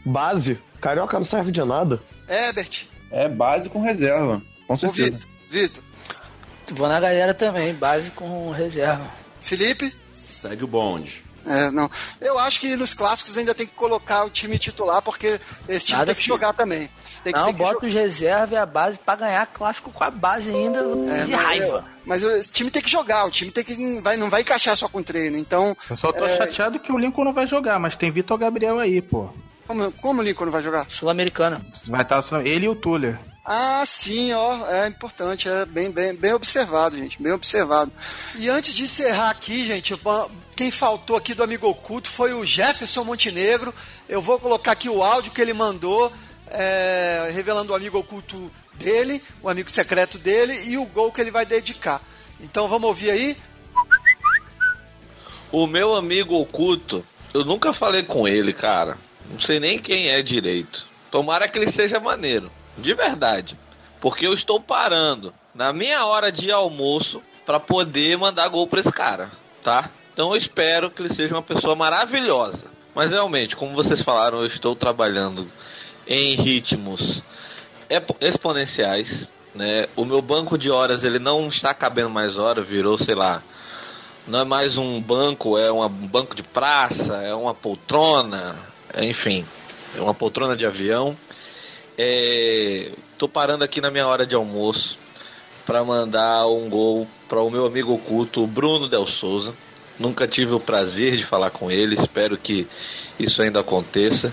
Base? 0.06 0.60
Carioca 0.82 1.18
não 1.18 1.26
serve 1.26 1.52
de 1.52 1.64
nada. 1.64 2.02
Herbert, 2.30 2.86
É 3.12 3.28
base 3.30 3.70
com 3.70 3.82
reserva, 3.82 4.42
com 4.68 4.74
ô 4.74 4.78
certeza. 4.78 5.12
Vitor, 5.12 5.30
Vitor, 5.50 5.84
Vou 6.72 6.88
na 6.90 7.00
galera 7.00 7.34
também, 7.34 7.74
base 7.74 8.12
com 8.12 8.52
reserva. 8.52 9.08
Felipe? 9.40 9.94
Segue 10.14 10.64
o 10.66 10.68
bonde. 10.68 11.24
É, 11.48 11.72
não. 11.72 11.90
Eu 12.20 12.38
acho 12.38 12.60
que 12.60 12.76
nos 12.76 12.94
clássicos 12.94 13.38
ainda 13.38 13.56
tem 13.56 13.66
que 13.66 13.74
colocar 13.74 14.24
o 14.26 14.30
time 14.30 14.60
titular, 14.60 15.02
porque 15.02 15.40
esse 15.68 15.88
time 15.88 16.00
Nada 16.00 16.08
tem 16.08 16.16
que 16.16 16.22
que- 16.22 16.28
jogar 16.28 16.54
também. 16.54 16.90
Tem 17.24 17.34
que, 17.34 17.40
não, 17.40 17.46
tem 17.48 17.56
que 17.56 17.60
bota 17.60 17.86
os 17.86 17.94
reserva 17.94 18.54
e 18.54 18.58
a 18.58 18.66
base 18.66 18.98
pra 19.04 19.16
ganhar 19.16 19.46
clássico 19.48 19.92
com 19.92 20.04
a 20.04 20.12
base 20.12 20.50
ainda 20.50 20.80
É, 20.80 21.26
de 21.26 21.32
mas- 21.32 21.42
raiva. 21.42 21.84
Mas 22.06 22.24
esse 22.24 22.52
time 22.52 22.72
tem 22.72 22.82
que 22.82 22.90
jogar, 22.90 23.26
o 23.26 23.32
time 23.32 23.52
tem 23.52 23.64
que 23.64 23.76
não 23.76 24.02
vai, 24.02 24.16
não 24.18 24.30
vai 24.30 24.42
encaixar 24.42 24.76
só 24.78 24.88
com 24.88 25.02
treino. 25.04 25.38
Então, 25.38 25.76
Eu 25.90 25.98
só 25.98 26.12
tô 26.14 26.26
É. 26.26 26.38
chateado 26.38 26.80
que 26.80 26.92
o 26.92 26.98
Lincoln 26.98 27.24
não 27.26 27.34
vai 27.34 27.46
jogar, 27.48 27.80
mas 27.80 27.96
tem 27.98 28.12
Vitor 28.12 28.38
Gabriel 28.38 28.80
aí, 28.80 29.02
pô. 29.02 29.30
como, 29.68 29.92
como 29.94 30.22
o 30.22 30.24
Lincoln 30.24 30.46
não 30.46 30.52
vai 30.54 30.64
jogar? 30.64 30.90
Sul-Americana. 30.90 31.62
Vai 31.88 32.02
estar 32.02 32.22
só 32.22 32.40
ele 32.40 32.66
e 32.66 32.70
o 32.70 32.76
Tuller. 32.76 33.20
Ah, 33.50 33.86
sim, 33.86 34.34
ó, 34.34 34.68
é 34.70 34.90
importante, 34.90 35.48
é 35.48 35.66
bem, 35.66 35.90
bem, 35.90 36.14
bem 36.14 36.34
observado, 36.34 36.98
gente, 36.98 37.22
bem 37.22 37.32
observado. 37.32 37.90
E 38.36 38.50
antes 38.50 38.76
de 38.76 38.84
encerrar 38.84 39.30
aqui, 39.30 39.66
gente, 39.66 39.94
quem 40.54 40.70
faltou 40.70 41.16
aqui 41.16 41.34
do 41.34 41.44
Amigo 41.44 41.66
Oculto 41.66 42.10
foi 42.10 42.34
o 42.34 42.44
Jefferson 42.44 43.06
Montenegro. 43.06 43.74
Eu 44.10 44.22
vou 44.22 44.38
colocar 44.38 44.74
aqui 44.74 44.90
o 44.90 45.02
áudio 45.02 45.32
que 45.32 45.40
ele 45.40 45.54
mandou, 45.54 46.12
é, 46.50 47.32
revelando 47.34 47.72
o 47.72 47.76
amigo 47.76 47.98
oculto 47.98 48.52
dele, 48.74 49.24
o 49.42 49.48
amigo 49.48 49.72
secreto 49.72 50.18
dele 50.18 50.70
e 50.70 50.78
o 50.78 50.86
gol 50.86 51.10
que 51.10 51.22
ele 51.22 51.32
vai 51.32 51.46
dedicar. 51.46 52.02
Então 52.42 52.68
vamos 52.68 52.90
ouvir 52.90 53.12
aí? 53.12 53.38
O 55.54 55.66
meu 55.66 55.96
amigo 55.96 56.36
oculto, 56.36 57.02
eu 57.34 57.46
nunca 57.46 57.72
falei 57.72 58.04
com 58.04 58.28
ele, 58.28 58.52
cara. 58.52 58.98
Não 59.32 59.40
sei 59.40 59.58
nem 59.58 59.80
quem 59.80 60.10
é 60.10 60.22
direito. 60.22 60.86
Tomara 61.10 61.48
que 61.48 61.58
ele 61.58 61.72
seja 61.72 61.98
maneiro. 61.98 62.52
De 62.78 62.94
verdade. 62.94 63.58
Porque 64.00 64.26
eu 64.28 64.34
estou 64.34 64.60
parando 64.60 65.34
na 65.54 65.74
minha 65.74 66.06
hora 66.06 66.32
de 66.32 66.52
almoço 66.52 67.22
para 67.46 67.60
poder 67.60 68.18
mandar 68.18 68.48
gol 68.50 68.68
pra 68.68 68.80
esse 68.80 68.92
cara, 68.92 69.32
tá? 69.64 69.90
Então 70.14 70.32
eu 70.32 70.36
espero 70.36 70.92
que 70.92 71.02
ele 71.02 71.14
seja 71.14 71.36
uma 71.36 71.42
pessoa 71.42 71.76
maravilhosa. 71.76 72.66
Mas 72.94 73.12
realmente, 73.12 73.56
como 73.56 73.74
vocês 73.74 74.02
falaram, 74.02 74.40
eu 74.40 74.48
estou 74.48 74.76
trabalhando 74.76 75.50
em 76.08 76.36
ritmos 76.36 77.24
exponenciais, 78.20 79.30
né? 79.54 79.86
O 79.96 80.06
meu 80.06 80.22
banco 80.22 80.58
de 80.58 80.70
horas 80.70 81.04
ele 81.04 81.20
não 81.20 81.48
está 81.48 81.74
cabendo 81.74 82.10
mais 82.10 82.38
horas, 82.38 82.68
virou, 82.68 82.98
sei 82.98 83.16
lá, 83.16 83.44
não 84.28 84.40
é 84.40 84.44
mais 84.44 84.78
um 84.78 85.02
banco, 85.02 85.58
é 85.58 85.72
um 85.72 85.88
banco 85.88 86.36
de 86.36 86.44
praça, 86.44 87.16
é 87.18 87.34
uma 87.34 87.54
poltrona, 87.54 88.60
é, 88.94 89.06
enfim, 89.06 89.46
é 89.96 90.02
uma 90.02 90.14
poltrona 90.14 90.56
de 90.56 90.66
avião. 90.66 91.16
É, 92.00 92.92
tô 93.18 93.28
parando 93.28 93.64
aqui 93.64 93.82
na 93.82 93.90
minha 93.90 94.06
hora 94.06 94.24
de 94.24 94.36
almoço 94.36 95.00
para 95.66 95.84
mandar 95.84 96.46
um 96.46 96.70
gol 96.70 97.08
para 97.28 97.42
o 97.42 97.50
meu 97.50 97.66
amigo 97.66 97.92
oculto 97.92 98.46
Bruno 98.46 98.88
Del 98.88 99.08
Souza. 99.08 99.56
Nunca 99.98 100.28
tive 100.28 100.54
o 100.54 100.60
prazer 100.60 101.18
de 101.18 101.26
falar 101.26 101.50
com 101.50 101.72
ele, 101.72 101.96
espero 101.96 102.38
que 102.38 102.68
isso 103.20 103.42
ainda 103.42 103.62
aconteça. 103.62 104.32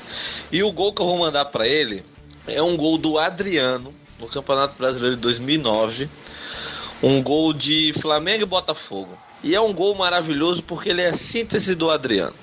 E 0.53 0.63
o 0.63 0.71
gol 0.71 0.93
que 0.93 1.01
eu 1.01 1.07
vou 1.07 1.17
mandar 1.17 1.47
para 1.47 1.67
ele 1.67 2.05
é 2.47 2.63
um 2.63 2.77
gol 2.77 2.99
do 2.99 3.19
Adriano 3.19 3.95
no 4.21 4.27
Campeonato 4.29 4.77
Brasileiro 4.77 5.17
de 5.17 5.23
2009 5.23 6.11
um 7.03 7.23
gol 7.23 7.53
de 7.53 7.93
Flamengo 8.01 8.43
e 8.43 8.47
Botafogo. 8.47 9.19
E 9.43 9.55
é 9.55 9.61
um 9.61 9.73
gol 9.73 9.95
maravilhoso 9.95 10.63
porque 10.63 10.89
ele 10.89 11.03
é 11.03 11.09
a 11.09 11.17
síntese 11.17 11.75
do 11.75 11.91
Adriano. 11.91 12.35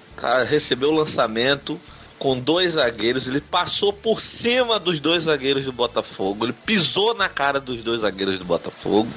Recebeu 0.48 0.90
o 0.90 0.96
lançamento 0.96 1.80
com 2.22 2.38
dois 2.38 2.74
zagueiros, 2.74 3.28
ele 3.28 3.42
passou 3.42 3.92
por 3.92 4.22
cima 4.22 4.80
dos 4.80 5.00
dois 5.00 5.24
zagueiros 5.24 5.66
do 5.66 5.72
Botafogo, 5.72 6.46
ele 6.46 6.54
pisou 6.54 7.16
na 7.16 7.28
cara 7.28 7.60
dos 7.60 7.82
dois 7.82 8.02
zagueiros 8.02 8.38
do 8.38 8.46
Botafogo 8.46 9.10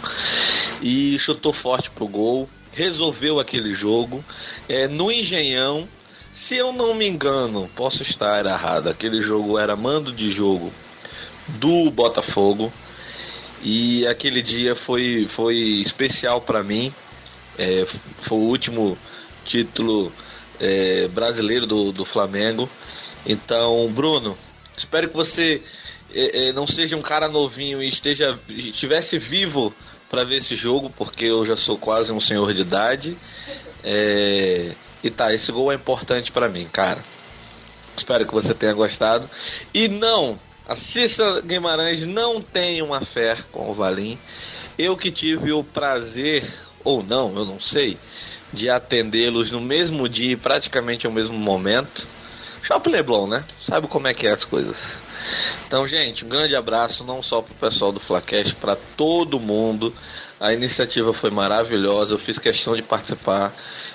e 0.80 1.18
chutou 1.18 1.52
forte 1.52 1.90
pro 1.90 2.08
gol, 2.08 2.48
resolveu 2.72 3.38
aquele 3.38 3.74
jogo. 3.74 4.24
É, 4.66 4.88
no 4.88 5.12
Engenhão, 5.12 5.86
se 6.32 6.56
eu 6.56 6.72
não 6.72 6.94
me 6.94 7.06
engano, 7.06 7.68
posso 7.76 8.00
estar 8.00 8.46
errado, 8.46 8.88
aquele 8.88 9.20
jogo 9.20 9.58
era 9.58 9.76
mando 9.76 10.10
de 10.10 10.32
jogo 10.32 10.72
do 11.46 11.90
Botafogo. 11.90 12.72
E 13.62 14.06
aquele 14.06 14.40
dia 14.40 14.74
foi, 14.74 15.28
foi 15.28 15.56
especial 15.82 16.40
para 16.40 16.62
mim. 16.62 16.90
É, 17.58 17.84
foi 18.22 18.38
o 18.38 18.48
último 18.48 18.96
título 19.44 20.10
é, 20.60 21.08
brasileiro 21.08 21.66
do, 21.66 21.92
do 21.92 22.04
Flamengo. 22.04 22.68
Então, 23.26 23.90
Bruno, 23.92 24.36
espero 24.76 25.08
que 25.08 25.16
você 25.16 25.62
é, 26.12 26.48
é, 26.48 26.52
não 26.52 26.66
seja 26.66 26.96
um 26.96 27.02
cara 27.02 27.28
novinho 27.28 27.82
e 27.82 27.88
esteja 27.88 28.38
estivesse 28.48 29.18
vivo 29.18 29.74
para 30.08 30.24
ver 30.24 30.36
esse 30.36 30.54
jogo, 30.54 30.90
porque 30.90 31.24
eu 31.24 31.44
já 31.44 31.56
sou 31.56 31.76
quase 31.76 32.12
um 32.12 32.20
senhor 32.20 32.52
de 32.52 32.60
idade. 32.60 33.18
É, 33.82 34.74
e 35.02 35.10
tá, 35.10 35.32
esse 35.32 35.50
gol 35.50 35.72
é 35.72 35.74
importante 35.74 36.30
para 36.30 36.48
mim, 36.48 36.68
cara. 36.68 37.02
Espero 37.96 38.26
que 38.26 38.32
você 38.32 38.54
tenha 38.54 38.72
gostado. 38.72 39.28
E 39.72 39.88
não, 39.88 40.38
a 40.68 40.76
Cícera 40.76 41.40
Guimarães 41.40 42.06
não 42.06 42.40
tem 42.40 42.80
uma 42.80 43.04
fé 43.04 43.36
com 43.52 43.70
o 43.70 43.74
Valim. 43.74 44.18
Eu 44.78 44.96
que 44.96 45.10
tive 45.10 45.52
o 45.52 45.62
prazer, 45.62 46.44
ou 46.82 47.02
não, 47.02 47.36
eu 47.36 47.44
não 47.44 47.60
sei, 47.60 47.98
de 48.54 48.70
atendê-los 48.70 49.50
no 49.50 49.60
mesmo 49.60 50.08
dia 50.08 50.36
praticamente 50.38 51.06
ao 51.06 51.12
mesmo 51.12 51.36
momento. 51.36 52.08
Shopping 52.62 52.90
Leblon, 52.90 53.26
né? 53.26 53.44
Sabe 53.60 53.86
como 53.88 54.08
é 54.08 54.14
que 54.14 54.26
é 54.26 54.30
as 54.30 54.44
coisas. 54.44 55.02
Então, 55.66 55.86
gente, 55.86 56.24
um 56.24 56.28
grande 56.28 56.56
abraço 56.56 57.04
não 57.04 57.22
só 57.22 57.42
pro 57.42 57.54
pessoal 57.54 57.92
do 57.92 58.00
Flacast, 58.00 58.54
para 58.56 58.76
todo 58.96 59.38
mundo. 59.38 59.94
A 60.40 60.52
iniciativa 60.52 61.12
foi 61.12 61.30
maravilhosa, 61.30 62.14
eu 62.14 62.18
fiz 62.18 62.38
questão 62.38 62.74
de 62.74 62.82
participar. 62.82 63.54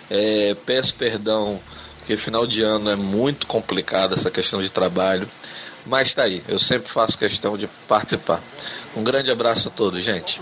É, 0.10 0.56
peço 0.66 0.94
perdão, 0.96 1.60
porque 1.98 2.18
final 2.18 2.46
de 2.48 2.62
ano 2.62 2.90
é 2.90 2.96
muito 2.96 3.48
complicado 3.48 4.16
essa 4.16 4.32
questão 4.32 4.62
de 4.62 4.72
trabalho. 4.72 5.30
Mas 5.90 6.14
tá 6.14 6.24
aí, 6.24 6.44
eu 6.48 6.60
sempre 6.60 6.88
faço 6.92 7.18
questão 7.18 7.58
de 7.58 7.68
participar. 7.88 8.40
Um 8.96 9.04
grande 9.04 9.32
abraço 9.32 9.70
a 9.70 9.72
todos, 9.72 10.04
gente. 10.04 10.40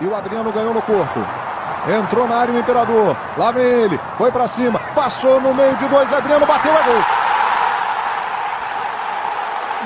E 0.00 0.06
o 0.06 0.16
Adriano 0.16 0.50
ganhou 0.50 0.72
no 0.72 0.80
corpo. 0.80 1.20
Entrou 1.86 2.26
na 2.26 2.36
área 2.36 2.54
o 2.54 2.58
Imperador. 2.58 3.14
Lá 3.36 3.52
vem 3.52 3.64
ele. 3.64 4.00
Foi 4.16 4.30
pra 4.32 4.48
cima. 4.48 4.78
Passou 4.94 5.40
no 5.40 5.54
meio 5.54 5.76
de 5.76 5.86
dois. 5.88 6.10
Adriano 6.12 6.46
bateu 6.46 6.72
a 6.72 6.82
gol. 6.82 7.04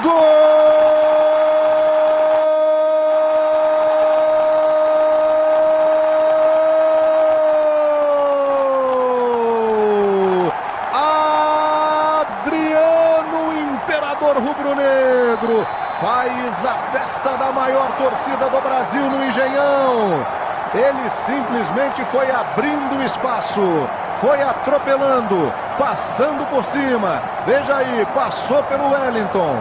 Gol! 0.02 0.86
Adriano 12.36 13.52
Imperador 13.74 14.36
Rubro-Negro 14.36 15.66
faz 16.00 16.64
a 16.64 16.90
festa 16.92 17.36
da 17.38 17.52
maior 17.66 17.90
torcida 17.98 18.48
do 18.48 18.60
Brasil 18.60 19.10
no 19.10 19.24
Engenhão. 19.24 20.24
Ele 20.72 21.10
simplesmente 21.26 22.04
foi 22.12 22.30
abrindo 22.30 23.02
espaço, 23.02 23.88
foi 24.20 24.40
atropelando, 24.40 25.52
passando 25.76 26.48
por 26.48 26.64
cima. 26.66 27.20
Veja 27.44 27.76
aí, 27.76 28.06
passou 28.14 28.62
pelo 28.64 28.90
Wellington, 28.92 29.58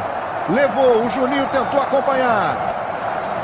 levou, 0.49 1.03
o 1.03 1.10
Juninho 1.10 1.47
tentou 1.47 1.82
acompanhar. 1.82 2.74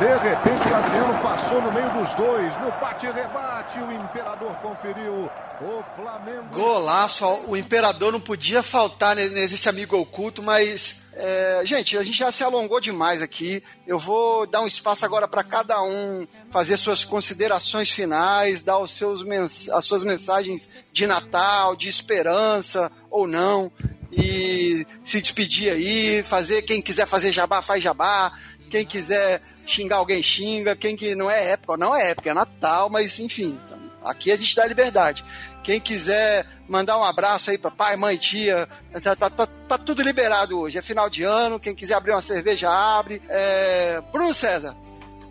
De 0.02 0.08
repente 0.08 0.68
o 0.68 0.76
Adriano 0.76 1.22
passou 1.22 1.62
no 1.62 1.72
meio 1.72 1.94
dos 1.94 2.12
dois, 2.16 2.52
no 2.60 2.72
bate-rebate, 2.82 3.80
o 3.80 3.92
Imperador 3.92 4.56
conferiu. 4.56 5.30
O 5.62 5.84
Flamengo. 5.96 6.46
Golaço, 6.52 7.24
o 7.48 7.56
Imperador 7.56 8.12
não 8.12 8.20
podia 8.20 8.64
faltar 8.64 9.16
ne- 9.16 9.30
nesse 9.30 9.70
amigo 9.70 9.96
oculto, 9.96 10.42
mas. 10.42 11.02
é, 11.14 11.62
gente, 11.64 11.96
a 12.00 12.02
gente 12.02 12.18
já 12.18 12.32
se 12.32 12.44
alongou 12.44 12.80
demais 12.80 13.22
aqui. 13.22 13.64
Eu 13.86 14.00
vou 14.00 14.48
dar 14.48 14.62
um 14.62 14.68
espaço 14.68 15.06
agora 15.06 15.28
para 15.28 15.44
cada 15.44 15.80
um 15.84 16.28
fazer 16.50 16.78
suas 16.78 17.04
considerações 17.06 17.92
finais, 17.92 18.64
dar 18.64 18.80
os 18.80 18.90
seus 18.94 19.24
as 19.72 19.86
suas 19.86 20.04
mensagens 20.04 20.68
de 20.92 21.06
Natal, 21.06 21.76
de 21.76 21.88
esperança 21.90 22.92
ou 23.12 23.28
não, 23.28 23.72
e 24.12 24.84
se 25.06 25.22
despedir 25.22 25.72
aí, 25.72 26.24
fazer 26.24 26.64
quem 26.64 26.82
quiser 26.82 27.06
fazer 27.06 27.32
jabá, 27.32 27.62
faz 27.62 27.84
jabá. 27.84 28.32
Quem 28.72 28.86
quiser 28.86 29.42
xingar 29.66 29.98
alguém, 29.98 30.24
xinga. 30.24 30.78
Quem 30.78 30.96
que 30.96 31.14
não 31.14 31.30
é 31.30 31.52
época, 31.52 31.76
não 31.76 31.94
é 31.94 32.12
época, 32.12 32.30
é 32.30 32.34
Natal, 32.34 32.90
mas 32.90 33.20
enfim, 33.20 33.60
aqui 34.04 34.32
a 34.32 34.38
gente 34.38 34.56
dá 34.56 34.66
liberdade. 34.66 35.26
Quem 35.62 35.80
quiser 35.80 36.48
mandar 36.70 36.98
um 36.98 37.04
abraço 37.04 37.52
aí 37.52 37.58
para 37.58 37.70
pai, 37.70 37.98
mãe, 37.98 38.16
tia, 38.16 38.68
tá, 39.04 39.14
tá, 39.16 39.30
tá, 39.30 39.46
tá 39.46 39.78
tudo 39.78 40.02
liberado 40.02 40.58
hoje. 40.58 40.78
É 40.78 40.82
final 40.82 41.10
de 41.10 41.24
ano, 41.24 41.60
quem 41.60 41.76
quiser 41.76 41.96
abrir 41.96 42.14
uma 42.14 42.22
cerveja, 42.22 42.70
abre. 42.70 43.22
É... 43.28 44.02
Bruno 44.10 44.34
César, 44.34 44.74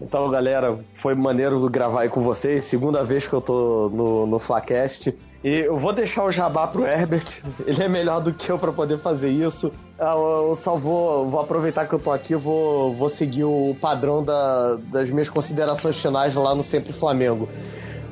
Então, 0.01 0.30
galera, 0.30 0.78
foi 0.93 1.14
maneiro 1.14 1.66
gravar 1.70 2.03
aí 2.03 2.09
com 2.11 2.22
vocês. 2.22 2.66
Segunda 2.66 3.03
vez 3.03 3.26
que 3.26 3.32
eu 3.32 3.41
tô 3.41 3.88
no, 3.88 4.26
no 4.26 4.38
Flacast. 4.38 5.12
E 5.43 5.61
eu 5.61 5.76
vou 5.78 5.93
deixar 5.93 6.24
o 6.24 6.30
jabá 6.30 6.66
pro 6.66 6.86
Herbert. 6.86 7.41
Ele 7.66 7.82
é 7.82 7.88
melhor 7.88 8.20
do 8.20 8.32
que 8.32 8.51
eu 8.51 8.59
pra 8.59 8.72
poder 8.72 8.99
fazer 8.99 9.30
isso. 9.30 9.72
Ah, 9.99 10.12
Eu 10.14 10.55
só 10.55 10.76
vou, 10.76 11.30
vou 11.30 11.41
aproveitar 11.41 11.86
que 11.88 11.95
eu 11.95 11.99
tô 11.99 12.11
aqui, 12.12 12.34
vou, 12.34 12.93
vou 12.95 13.09
seguir 13.09 13.45
o 13.45 13.74
padrão 13.80 14.22
da- 14.22 14.76
das 14.93 15.09
minhas 15.09 15.30
considerações 15.30 15.97
finais 15.99 16.34
lá 16.34 16.55
no 16.55 16.62
Sempre 16.62 16.93
Flamengo. 16.93 17.49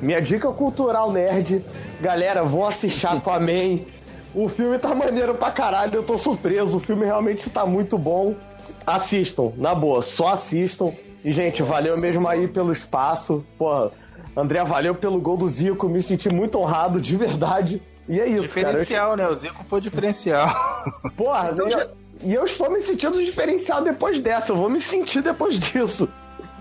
Minha 0.01 0.21
dica 0.21 0.49
cultural 0.51 1.11
nerd, 1.11 1.63
galera, 2.01 2.43
vão 2.43 2.65
assistir 2.65 3.05
Aquaman. 3.07 3.79
O 4.33 4.47
filme 4.47 4.77
tá 4.79 4.93
maneiro 4.95 5.33
pra 5.35 5.51
caralho, 5.51 5.95
eu 5.95 6.03
tô 6.03 6.17
surpreso. 6.17 6.77
O 6.77 6.79
filme 6.79 7.05
realmente 7.05 7.49
tá 7.49 7.65
muito 7.65 7.97
bom. 7.97 8.33
Assistam, 8.87 9.51
na 9.57 9.75
boa, 9.75 10.01
só 10.01 10.29
assistam. 10.33 10.91
E, 11.23 11.31
gente, 11.31 11.61
valeu 11.61 11.97
mesmo 11.97 12.27
aí 12.27 12.47
pelo 12.47 12.71
espaço. 12.71 13.43
Porra, 13.57 13.91
André, 14.35 14.63
valeu 14.63 14.95
pelo 14.95 15.19
gol 15.19 15.37
do 15.37 15.49
Zico. 15.49 15.89
Me 15.89 16.01
senti 16.01 16.29
muito 16.33 16.57
honrado, 16.57 16.99
de 17.01 17.15
verdade. 17.17 17.81
E 18.07 18.19
é 18.19 18.27
isso, 18.27 18.43
Diferencial, 18.43 19.09
cara. 19.11 19.15
né? 19.23 19.27
O 19.29 19.35
Zico 19.35 19.63
foi 19.65 19.81
diferencial. 19.81 20.83
Porra, 21.15 21.53
e 21.67 21.71
eu- 21.73 21.99
e 22.21 22.33
eu 22.33 22.43
estou 22.45 22.69
me 22.69 22.81
sentindo 22.81 23.23
diferencial 23.23 23.83
depois 23.83 24.19
dessa. 24.19 24.51
Eu 24.51 24.57
vou 24.57 24.69
me 24.69 24.81
sentir 24.81 25.21
depois 25.21 25.57
disso. 25.59 26.07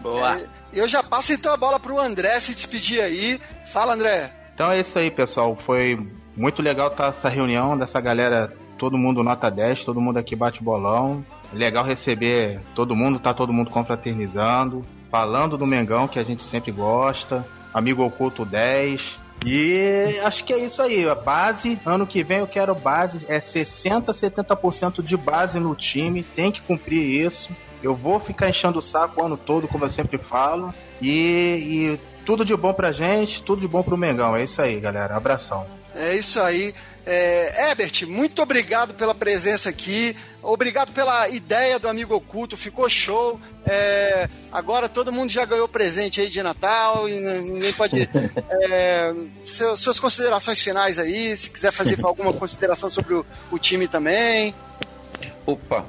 Boa. 0.03 0.41
Eu 0.73 0.87
já 0.87 1.03
passo 1.03 1.33
então 1.33 1.53
a 1.53 1.57
bola 1.57 1.81
pro 1.81 1.99
André 1.99 2.39
se 2.41 2.55
despedir 2.55 3.01
aí. 3.01 3.41
Fala, 3.73 3.95
André. 3.95 4.33
Então 4.55 4.71
é 4.71 4.79
isso 4.81 4.99
aí, 4.99 5.11
pessoal. 5.11 5.57
Foi 5.57 5.99
muito 6.37 6.63
legal 6.63 6.89
estar 6.89 7.09
essa 7.09 7.29
reunião 7.29 7.77
dessa 7.77 8.01
galera, 8.01 8.53
todo 8.77 8.97
mundo 8.99 9.25
nota 9.25 9.51
10, 9.51 9.83
todo 9.85 10.01
mundo 10.01 10.19
aqui 10.19 10.37
bate 10.37 10.63
bolão. 10.63 11.25
Legal 11.53 11.83
receber 11.85 12.61
todo 12.75 12.95
mundo, 12.95 13.19
tá 13.19 13.33
todo 13.35 13.53
mundo 13.53 13.71
confraternizando, 13.71 14.85
falando 15.11 15.57
do 15.59 15.67
Mengão 15.67 16.07
que 16.07 16.19
a 16.19 16.23
gente 16.25 16.43
sempre 16.45 16.71
gosta. 16.71 17.45
Amigo 17.79 18.05
oculto 18.05 18.45
10. 18.45 19.21
E 19.47 20.19
acho 20.25 20.45
que 20.45 20.53
é 20.53 20.59
isso 20.59 20.83
aí, 20.83 21.09
a 21.09 21.15
base, 21.15 21.79
ano 21.87 22.07
que 22.07 22.25
vem 22.25 22.39
eu 22.39 22.47
quero 22.47 22.75
base, 22.75 23.25
é 23.29 23.39
60, 23.39 24.11
70% 24.11 25.01
de 25.01 25.17
base 25.17 25.61
no 25.61 25.77
time, 25.77 26.25
tem 26.25 26.51
que 26.51 26.61
cumprir 26.61 27.25
isso. 27.25 27.49
Eu 27.81 27.95
vou 27.95 28.19
ficar 28.19 28.51
enchendo 28.51 28.81
o 28.81 28.83
saco 28.83 29.21
o 29.21 29.25
ano 29.25 29.37
todo, 29.37 29.69
como 29.69 29.85
eu 29.85 29.91
sempre 29.91 30.19
falo. 30.19 30.75
E, 31.01 31.99
e 32.01 32.01
tudo 32.25 32.45
de 32.45 32.57
bom 32.57 32.75
pra 32.75 32.91
gente, 32.91 33.43
tudo 33.43 33.61
de 33.61 33.69
bom 33.69 33.83
pro 33.83 33.97
Mengão. 33.97 34.37
É 34.37 34.43
isso 34.43 34.61
aí, 34.61 34.81
galera. 34.81 35.17
Abração. 35.17 35.65
É 35.95 36.17
isso 36.17 36.41
aí. 36.41 36.75
É, 37.07 37.71
Herbert, 37.71 38.07
muito 38.07 38.43
obrigado 38.43 38.93
pela 38.93 39.15
presença 39.15 39.71
aqui. 39.71 40.15
Obrigado 40.43 40.93
pela 40.93 41.29
ideia 41.29 41.79
do 41.79 41.89
amigo 41.89 42.15
oculto. 42.15 42.57
Ficou 42.57 42.89
show. 42.89 43.41
É, 43.67 44.29
agora 44.53 44.89
todo 44.89 45.11
mundo 45.13 45.31
já 45.31 45.45
ganhou 45.45 45.67
presente 45.67 46.21
aí 46.21 46.29
de 46.29 46.43
Natal 46.43 47.09
e 47.09 47.19
ninguém 47.19 47.73
pode. 47.73 47.97
é, 48.71 49.15
seu- 49.45 49.77
suas 49.77 49.99
considerações 49.99 50.61
finais 50.61 50.99
aí. 50.99 51.35
Se 51.35 51.49
quiser 51.49 51.73
fazer 51.73 51.99
alguma 52.05 52.33
consideração 52.33 52.91
sobre 52.91 53.15
o, 53.15 53.27
o 53.51 53.59
time 53.59 53.89
também. 53.89 54.55
Opa. 55.47 55.87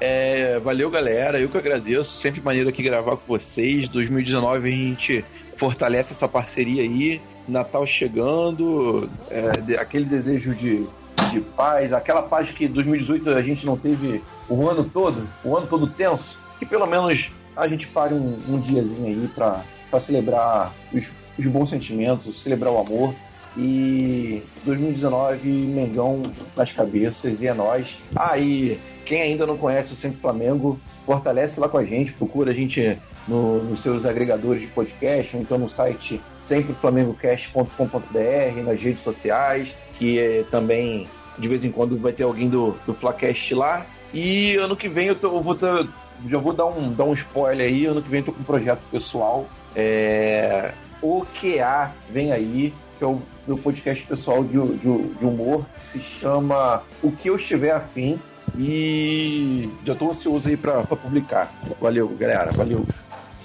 É, 0.00 0.58
valeu, 0.60 0.90
galera. 0.90 1.40
Eu 1.40 1.48
que 1.48 1.58
agradeço. 1.58 2.16
Sempre 2.16 2.40
maneiro 2.40 2.68
aqui 2.68 2.82
gravar 2.82 3.16
com 3.16 3.26
vocês. 3.26 3.88
2019 3.88 4.68
a 4.68 4.72
gente 4.72 5.24
fortalece 5.56 6.12
essa 6.12 6.28
parceria 6.28 6.82
aí. 6.82 7.20
Natal 7.48 7.84
chegando, 7.86 9.08
é, 9.30 9.50
de- 9.60 9.76
aquele 9.76 10.04
desejo 10.06 10.54
de, 10.54 10.84
de 11.30 11.40
paz, 11.40 11.92
aquela 11.92 12.22
paz 12.22 12.50
que 12.50 12.66
2018 12.68 13.30
a 13.30 13.42
gente 13.42 13.64
não 13.66 13.76
teve 13.76 14.22
o 14.48 14.68
ano 14.68 14.84
todo, 14.84 15.26
o 15.44 15.56
ano 15.56 15.66
todo 15.66 15.86
tenso. 15.86 16.36
Que 16.58 16.66
pelo 16.66 16.86
menos 16.86 17.20
a 17.56 17.66
gente 17.68 17.86
pare 17.88 18.14
um, 18.14 18.36
um 18.48 18.58
diazinho 18.60 19.06
aí 19.06 19.28
pra 19.34 19.62
celebrar 20.00 20.72
os, 20.92 21.10
os 21.38 21.46
bons 21.46 21.68
sentimentos, 21.70 22.42
celebrar 22.42 22.72
o 22.72 22.78
amor. 22.78 23.14
E 23.56 24.42
2019, 24.64 25.46
Mengão 25.48 26.22
nas 26.56 26.72
cabeças 26.72 27.42
e 27.42 27.46
é 27.46 27.52
nóis. 27.52 27.98
Aí, 28.16 28.78
quem 29.04 29.20
ainda 29.20 29.46
não 29.46 29.58
conhece 29.58 29.92
o 29.92 29.96
Sempre 29.96 30.18
Flamengo, 30.20 30.80
fortalece 31.04 31.60
lá 31.60 31.68
com 31.68 31.76
a 31.76 31.84
gente, 31.84 32.12
procura 32.12 32.50
a 32.50 32.54
gente 32.54 32.96
no- 33.28 33.62
nos 33.62 33.80
seus 33.82 34.06
agregadores 34.06 34.62
de 34.62 34.68
podcast, 34.68 35.36
ou 35.36 35.42
então 35.42 35.58
no 35.58 35.68
site 35.68 36.18
sempreflamengocast.com.br, 36.44 38.62
nas 38.64 38.80
redes 38.82 39.02
sociais, 39.02 39.68
que 39.98 40.18
é, 40.18 40.44
também 40.50 41.06
de 41.38 41.48
vez 41.48 41.64
em 41.64 41.70
quando 41.70 41.98
vai 41.98 42.12
ter 42.12 42.24
alguém 42.24 42.48
do, 42.48 42.72
do 42.86 42.94
Flacast 42.94 43.54
lá. 43.54 43.86
E 44.12 44.56
ano 44.56 44.76
que 44.76 44.88
vem 44.88 45.08
eu, 45.08 45.14
tô- 45.14 45.34
eu 45.36 45.40
vou 45.42 45.54
ter, 45.54 45.88
já 46.26 46.38
vou 46.38 46.52
dar 46.52 46.66
um, 46.66 46.92
dar 46.92 47.04
um 47.04 47.12
spoiler 47.14 47.66
aí, 47.66 47.86
ano 47.86 48.02
que 48.02 48.08
vem 48.08 48.20
eu 48.20 48.26
tô 48.26 48.32
com 48.32 48.40
um 48.40 48.44
projeto 48.44 48.80
pessoal. 48.90 49.46
É, 49.74 50.72
o 51.00 51.24
QA 51.40 51.92
vem 52.10 52.32
aí, 52.32 52.74
que 52.98 53.04
é 53.04 53.06
o 53.06 53.20
meu 53.46 53.56
podcast 53.56 54.04
pessoal 54.06 54.44
de, 54.44 54.58
de- 54.78 55.08
de 55.14 55.24
humor, 55.24 55.64
que 55.80 55.86
se 55.98 56.04
chama 56.20 56.82
O 57.02 57.10
Que 57.10 57.28
Eu 57.28 57.36
Estiver 57.36 57.72
Afim. 57.74 58.20
E 58.58 59.70
já 59.84 59.94
tô 59.94 60.10
ansioso 60.10 60.46
aí 60.48 60.56
pra, 60.58 60.82
pra 60.82 60.96
publicar. 60.96 61.50
Valeu, 61.80 62.06
galera. 62.08 62.52
Valeu. 62.52 62.84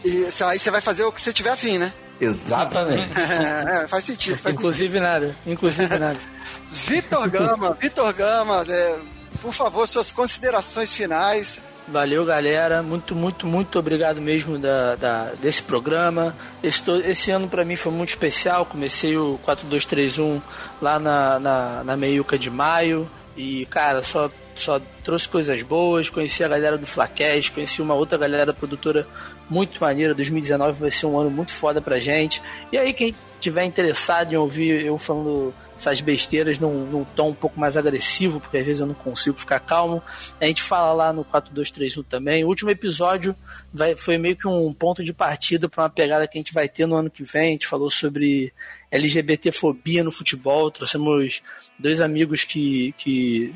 E 0.04 0.26
aí 0.44 0.60
você 0.60 0.70
vai 0.70 0.82
fazer 0.82 1.06
o 1.06 1.12
que 1.14 1.22
você 1.22 1.32
tiver 1.32 1.52
afim, 1.52 1.78
né? 1.78 1.94
Exatamente. 2.20 3.08
É, 3.68 3.88
faz 3.88 4.04
sentido, 4.06 4.38
faz 4.38 4.56
Inclusive 4.56 5.00
nada. 5.00 5.36
Inclusive 5.46 5.88
nada. 5.98 6.18
Vitor 6.72 7.30
Gama, 7.30 7.78
Vitor 7.80 8.14
Gama, 8.14 8.66
é, 8.68 8.96
por 9.42 9.54
favor, 9.54 9.88
suas 9.88 10.12
considerações 10.12 10.92
finais. 10.94 11.62
Valeu, 11.88 12.26
galera. 12.26 12.84
Muito, 12.84 13.16
muito, 13.16 13.48
muito 13.48 13.80
obrigado 13.80 14.20
mesmo 14.20 14.58
da, 14.60 14.96
da- 14.96 15.32
desse 15.42 15.64
programa. 15.64 16.36
Esse, 16.62 16.82
esse 17.06 17.32
ano 17.32 17.48
pra 17.48 17.64
mim 17.64 17.76
foi 17.78 17.92
muito 17.94 18.10
especial. 18.10 18.66
Comecei 18.66 19.16
o 19.16 19.40
4231 19.44 20.42
lá 20.82 21.00
na, 21.00 21.40
na, 21.40 21.84
na 21.86 21.96
meiuca 21.98 22.38
de 22.38 22.50
maio. 22.50 23.10
E, 23.38 23.66
cara, 23.68 24.04
só, 24.04 24.30
só 24.58 24.82
trouxe 25.04 25.30
coisas 25.30 25.62
boas. 25.62 26.10
Conheci 26.10 26.44
a 26.44 26.48
galera 26.50 26.78
do 26.78 26.86
Flacast, 26.86 27.52
conheci 27.54 27.82
uma 27.82 27.94
outra 27.94 28.18
galera 28.18 28.54
produtora 28.54 29.08
muito 29.50 29.80
maneira. 29.80 30.14
2019 30.14 30.80
vai 30.80 30.92
ser 30.92 31.06
um 31.06 31.20
ano 31.20 31.30
muito 31.30 31.52
foda 31.52 31.82
pra 31.82 32.00
gente. 32.00 32.42
E 32.72 32.78
aí, 32.78 32.94
quem 32.94 33.14
tiver 33.40 33.66
interessado 33.66 34.34
em 34.34 34.36
ouvir 34.36 34.86
eu 34.86 34.98
falando 34.98 35.54
essas 35.80 36.02
besteiras 36.02 36.60
num, 36.60 36.86
num 36.86 37.04
tom 37.04 37.30
um 37.30 37.34
pouco 37.34 37.60
mais 37.60 37.78
agressivo, 37.78 38.40
porque 38.40 38.58
às 38.58 38.66
vezes 38.66 38.82
eu 38.82 38.88
não 38.88 38.96
consigo 38.96 39.38
ficar 39.38 39.60
calmo. 39.60 40.02
A 40.42 40.46
gente 40.46 40.64
fala 40.64 40.92
lá 40.92 41.14
no 41.14 41.24
4231 41.24 42.04
também. 42.04 42.44
O 42.44 42.48
último 42.48 42.72
episódio 42.72 43.36
vai, 43.72 43.96
foi 43.96 44.18
meio 44.18 44.36
que 44.36 44.48
um 44.48 44.74
ponto 44.74 45.04
de 45.04 45.14
partida 45.14 45.70
para 45.70 45.84
uma 45.84 45.90
pegada 45.90 46.28
que 46.28 46.38
a 46.38 46.42
gente 46.42 46.54
vai 46.54 46.68
ter 46.68 46.88
no 46.88 46.96
ano 46.96 47.10
que 47.12 47.24
vem. 47.24 47.50
A 47.50 47.52
gente 47.52 47.68
falou 47.68 47.90
sobre 47.92 48.52
LGBTfobia 48.92 50.04
no 50.04 50.12
futebol. 50.12 50.72
Trouxemos 50.72 51.44
dois 51.78 52.02
amigos 52.02 52.44
que, 52.44 52.94
que, 52.98 53.54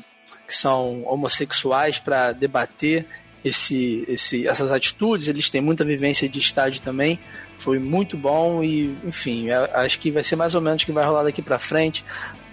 que 0.47 0.55
são 0.55 1.03
homossexuais 1.05 1.97
para 1.97 2.31
debater 2.33 3.05
esse, 3.43 4.05
esse, 4.07 4.47
essas 4.47 4.71
atitudes, 4.71 5.27
eles 5.27 5.49
têm 5.49 5.61
muita 5.61 5.83
vivência 5.83 6.27
de 6.29 6.39
estádio 6.39 6.81
também. 6.81 7.19
Foi 7.57 7.79
muito 7.79 8.17
bom 8.17 8.63
e, 8.63 8.95
enfim, 9.03 9.49
acho 9.51 9.99
que 9.99 10.11
vai 10.11 10.23
ser 10.23 10.35
mais 10.35 10.55
ou 10.55 10.61
menos 10.61 10.83
o 10.83 10.85
que 10.85 10.91
vai 10.91 11.05
rolar 11.05 11.23
daqui 11.23 11.41
para 11.41 11.59
frente. 11.59 12.03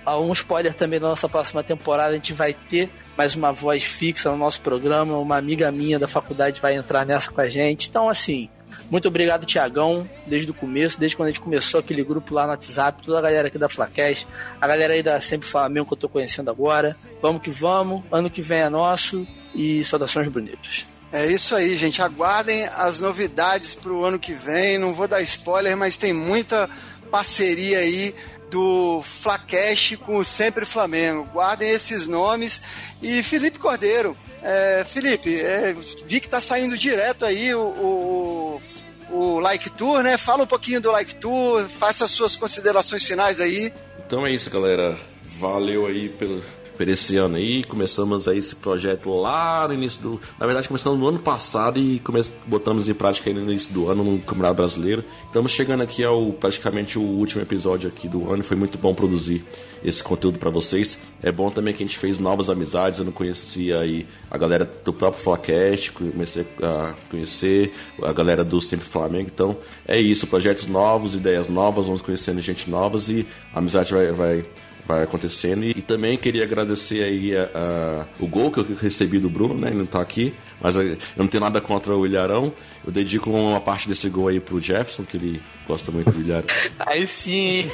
Um 0.06 0.32
spoiler 0.32 0.72
também 0.72 0.98
da 0.98 1.08
nossa 1.08 1.28
próxima 1.28 1.62
temporada, 1.62 2.10
a 2.10 2.14
gente 2.14 2.32
vai 2.32 2.54
ter 2.54 2.88
mais 3.16 3.34
uma 3.34 3.52
voz 3.52 3.84
fixa 3.84 4.30
no 4.30 4.36
nosso 4.36 4.60
programa. 4.62 5.18
Uma 5.18 5.36
amiga 5.36 5.70
minha 5.70 5.98
da 5.98 6.08
faculdade 6.08 6.60
vai 6.60 6.74
entrar 6.74 7.04
nessa 7.04 7.30
com 7.30 7.40
a 7.40 7.48
gente. 7.48 7.88
Então, 7.90 8.08
assim, 8.08 8.48
muito 8.90 9.08
obrigado, 9.08 9.44
Tiagão, 9.44 10.08
desde 10.26 10.50
o 10.50 10.54
começo, 10.54 10.98
desde 10.98 11.16
quando 11.16 11.28
a 11.28 11.30
gente 11.30 11.40
começou 11.40 11.80
aquele 11.80 12.02
grupo 12.02 12.34
lá 12.34 12.44
no 12.44 12.50
WhatsApp, 12.50 13.02
toda 13.02 13.18
a 13.18 13.22
galera 13.22 13.48
aqui 13.48 13.58
da 13.58 13.68
Flacast, 13.68 14.26
a 14.60 14.66
galera 14.66 14.94
aí 14.94 15.02
da 15.02 15.20
Sempre 15.20 15.46
Flamengo 15.46 15.86
que 15.86 15.92
eu 15.92 15.98
tô 15.98 16.08
conhecendo 16.08 16.50
agora. 16.50 16.96
Vamos 17.20 17.42
que 17.42 17.50
vamos, 17.50 18.02
ano 18.10 18.30
que 18.30 18.40
vem 18.40 18.60
é 18.60 18.68
nosso 18.68 19.26
e 19.58 19.84
saudações 19.84 20.28
bonitas. 20.28 20.86
É 21.12 21.26
isso 21.26 21.56
aí, 21.56 21.76
gente. 21.76 22.00
Aguardem 22.00 22.64
as 22.66 23.00
novidades 23.00 23.74
para 23.74 23.92
o 23.92 24.04
ano 24.04 24.18
que 24.18 24.32
vem. 24.32 24.78
Não 24.78 24.94
vou 24.94 25.08
dar 25.08 25.20
spoiler, 25.22 25.76
mas 25.76 25.96
tem 25.96 26.12
muita 26.12 26.70
parceria 27.10 27.78
aí 27.78 28.14
do 28.50 29.02
Flacast 29.02 29.96
com 29.96 30.18
o 30.18 30.24
Sempre 30.24 30.64
Flamengo. 30.64 31.28
Guardem 31.32 31.70
esses 31.70 32.06
nomes. 32.06 32.62
E 33.02 33.22
Felipe 33.22 33.58
Cordeiro. 33.58 34.16
É, 34.42 34.86
Felipe, 34.88 35.34
é, 35.34 35.74
vi 36.06 36.20
que 36.20 36.28
tá 36.28 36.40
saindo 36.40 36.78
direto 36.78 37.24
aí 37.24 37.52
o, 37.52 37.60
o, 37.60 38.62
o 39.10 39.40
Like 39.40 39.70
Tour, 39.70 40.02
né? 40.02 40.16
Fala 40.16 40.44
um 40.44 40.46
pouquinho 40.46 40.80
do 40.80 40.92
Like 40.92 41.16
Tour, 41.16 41.66
faça 41.68 42.04
as 42.04 42.12
suas 42.12 42.36
considerações 42.36 43.02
finais 43.02 43.40
aí. 43.40 43.72
Então 44.06 44.24
é 44.24 44.30
isso, 44.30 44.48
galera. 44.50 44.96
Valeu 45.38 45.86
aí 45.86 46.08
pelo, 46.08 46.42
por 46.78 46.88
esse 46.88 47.16
ano 47.16 47.36
aí. 47.36 47.64
Começamos 47.64 48.28
aí 48.28 48.38
esse 48.38 48.54
projeto 48.54 49.10
lá 49.20 49.66
no 49.66 49.74
início 49.74 50.00
do. 50.00 50.20
Na 50.38 50.46
verdade, 50.46 50.68
começamos 50.68 50.98
no 50.98 51.08
ano 51.08 51.18
passado 51.18 51.78
e 51.78 51.98
come... 51.98 52.24
botamos 52.46 52.88
em 52.88 52.94
prática 52.94 53.28
aí 53.28 53.34
no 53.34 53.42
início 53.42 53.74
do 53.74 53.90
ano 53.90 54.04
no 54.04 54.18
Campeonato 54.20 54.54
Brasileiro. 54.54 55.04
Estamos 55.26 55.50
chegando 55.50 55.82
aqui 55.82 56.04
ao 56.04 56.32
praticamente 56.32 56.96
o 56.96 57.02
último 57.02 57.42
episódio 57.42 57.88
aqui 57.88 58.08
do 58.08 58.32
ano. 58.32 58.44
Foi 58.44 58.56
muito 58.56 58.78
bom 58.78 58.94
produzir 58.94 59.44
esse 59.84 60.02
conteúdo 60.02 60.38
para 60.38 60.50
vocês. 60.50 60.96
É 61.20 61.32
bom 61.32 61.50
também 61.50 61.74
que 61.74 61.82
a 61.82 61.86
gente 61.86 61.98
fez 61.98 62.18
novas 62.18 62.48
amizades. 62.48 63.00
Eu 63.00 63.04
não 63.04 63.12
conhecia 63.12 63.80
aí 63.80 64.06
a 64.30 64.38
galera 64.38 64.70
do 64.84 64.92
próprio 64.92 65.22
Flacast, 65.22 65.90
comecei 65.90 66.46
a 66.62 66.94
conhecer 67.10 67.72
a 68.02 68.12
galera 68.12 68.44
do 68.44 68.60
Sempre 68.60 68.86
Flamengo. 68.86 69.28
Então 69.34 69.56
é 69.86 69.98
isso, 70.00 70.28
projetos 70.28 70.68
novos, 70.68 71.14
ideias 71.14 71.48
novas, 71.48 71.86
vamos 71.86 72.02
conhecendo 72.02 72.40
gente 72.40 72.70
novas 72.70 73.08
e 73.08 73.26
a 73.52 73.58
amizade 73.58 73.92
vai, 73.92 74.12
vai 74.12 74.44
vai 74.88 75.04
acontecendo. 75.04 75.64
E, 75.64 75.70
e 75.70 75.82
também 75.82 76.16
queria 76.16 76.42
agradecer 76.42 77.04
aí 77.04 77.36
a, 77.36 77.50
a, 77.54 78.06
o 78.18 78.26
gol 78.26 78.50
que 78.50 78.58
eu 78.58 78.66
recebi 78.80 79.18
do 79.18 79.28
Bruno, 79.28 79.54
né? 79.54 79.68
Ele 79.68 79.78
não 79.78 79.86
tá 79.86 80.00
aqui, 80.00 80.34
mas 80.60 80.74
eu 80.74 80.96
não 81.16 81.28
tenho 81.28 81.44
nada 81.44 81.60
contra 81.60 81.94
o 81.94 82.06
Ilharão. 82.06 82.52
Eu 82.84 82.90
dedico 82.90 83.30
uma 83.30 83.60
parte 83.60 83.86
desse 83.86 84.08
gol 84.08 84.28
aí 84.28 84.40
pro 84.40 84.60
Jefferson, 84.60 85.04
que 85.04 85.16
ele 85.16 85.40
gosta 85.66 85.92
muito 85.92 86.10
do 86.10 86.20
Ilharão. 86.20 86.46
Aí 86.80 87.06
sim! 87.06 87.70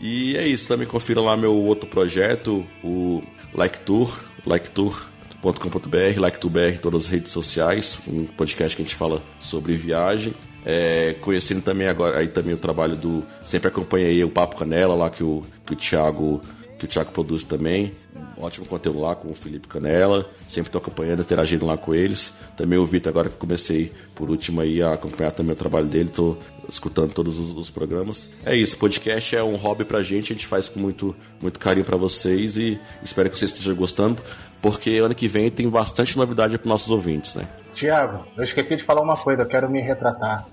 E 0.00 0.36
é 0.36 0.46
isso, 0.46 0.66
também 0.66 0.86
confira 0.86 1.20
lá 1.20 1.36
meu 1.36 1.54
outro 1.54 1.88
projeto, 1.88 2.66
o 2.82 3.22
Like 3.54 3.78
Tour, 3.80 4.18
Like 4.44 4.70
Tour 4.70 5.06
.com.br, 5.42 6.20
LikeToBR 6.24 6.74
em 6.74 6.78
todas 6.78 7.04
as 7.04 7.08
redes 7.08 7.32
sociais, 7.32 7.98
um 8.06 8.24
podcast 8.24 8.76
que 8.76 8.82
a 8.82 8.84
gente 8.84 8.94
fala 8.94 9.22
sobre 9.40 9.76
viagem. 9.76 10.32
É, 10.64 11.16
conhecendo 11.20 11.60
também 11.60 11.88
agora 11.88 12.18
aí 12.18 12.28
também 12.28 12.54
o 12.54 12.58
trabalho 12.58 12.96
do. 12.96 13.24
Sempre 13.44 13.68
acompanhei 13.68 14.22
o 14.22 14.30
Papo 14.30 14.56
Canela 14.56 14.94
lá 14.94 15.10
que 15.10 15.24
o, 15.24 15.42
que 15.66 15.72
o 15.72 15.76
Thiago. 15.76 16.40
Que 16.78 16.86
o 16.86 16.88
Thiago 16.88 17.12
produz 17.12 17.44
também. 17.44 17.92
Ótimo 18.36 18.66
conteúdo 18.66 18.98
lá 18.98 19.14
com 19.14 19.30
o 19.30 19.34
Felipe 19.34 19.68
Canela. 19.68 20.28
Sempre 20.48 20.68
estou 20.68 20.80
acompanhando, 20.80 21.20
interagindo 21.20 21.64
lá 21.64 21.76
com 21.76 21.94
eles. 21.94 22.32
Também 22.56 22.76
o 22.76 22.84
Vitor, 22.84 23.10
agora 23.10 23.28
que 23.28 23.36
comecei 23.36 23.92
por 24.16 24.28
último 24.28 24.60
aí 24.60 24.82
a 24.82 24.94
acompanhar 24.94 25.30
também 25.30 25.52
o 25.52 25.56
trabalho 25.56 25.86
dele. 25.86 26.08
Estou 26.08 26.36
escutando 26.68 27.12
todos 27.12 27.38
os, 27.38 27.56
os, 27.56 27.70
programas. 27.70 28.28
É 28.44 28.56
isso, 28.56 28.76
podcast 28.76 29.36
é 29.36 29.44
um 29.44 29.54
hobby 29.54 29.84
pra 29.84 30.02
gente. 30.02 30.32
A 30.32 30.34
gente 30.34 30.46
faz 30.46 30.68
com 30.68 30.80
muito, 30.80 31.14
muito 31.40 31.60
carinho 31.60 31.86
para 31.86 31.96
vocês 31.96 32.56
e 32.56 32.80
espero 33.00 33.30
que 33.30 33.38
vocês 33.38 33.52
estejam 33.52 33.76
gostando. 33.76 34.20
Porque 34.60 34.90
ano 34.96 35.14
que 35.14 35.28
vem 35.28 35.52
tem 35.52 35.68
bastante 35.68 36.16
novidade 36.16 36.58
para 36.58 36.68
nossos 36.68 36.90
ouvintes, 36.90 37.36
né? 37.36 37.46
Tiago, 37.74 38.26
eu 38.36 38.44
esqueci 38.44 38.76
de 38.76 38.84
falar 38.84 39.02
uma 39.02 39.16
coisa, 39.16 39.42
eu 39.42 39.46
quero 39.46 39.68
me 39.68 39.80
retratar. 39.80 40.46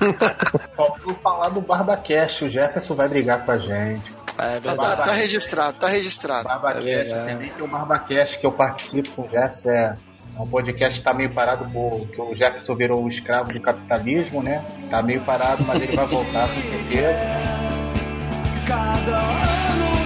Faltou 0.76 1.14
falar 1.14 1.50
do 1.50 1.60
Barbacast, 1.60 2.44
o 2.44 2.50
Jefferson 2.50 2.94
vai 2.94 3.08
brigar 3.08 3.44
com 3.44 3.52
a 3.52 3.58
gente. 3.58 4.14
É 4.38 4.58
tá, 4.60 4.96
tá, 4.96 5.12
registrado, 5.12 5.78
tá 5.78 5.88
registrado. 5.88 6.44
Barbacast, 6.48 7.12
é 7.12 7.26
também 7.26 7.50
tem 7.50 7.64
o 7.64 7.68
Barbacast 7.68 8.38
que 8.38 8.46
eu 8.46 8.52
participo 8.52 9.10
com 9.12 9.22
o 9.22 9.30
Jefferson, 9.30 9.68
é 9.68 9.96
um 10.38 10.46
podcast 10.46 10.98
que 10.98 11.04
tá 11.04 11.12
meio 11.12 11.32
parado 11.34 11.68
porque 11.70 12.20
o 12.20 12.34
Jefferson 12.34 12.74
virou 12.74 13.04
o 13.04 13.08
escravo 13.08 13.52
do 13.52 13.60
capitalismo, 13.60 14.42
né? 14.42 14.64
Tá 14.90 15.02
meio 15.02 15.20
parado, 15.20 15.62
mas 15.66 15.82
ele 15.82 15.94
vai 15.94 16.06
voltar 16.06 16.48
com 16.48 16.62
certeza. 16.62 17.20
Cada 18.66 19.18
ano 19.18 19.99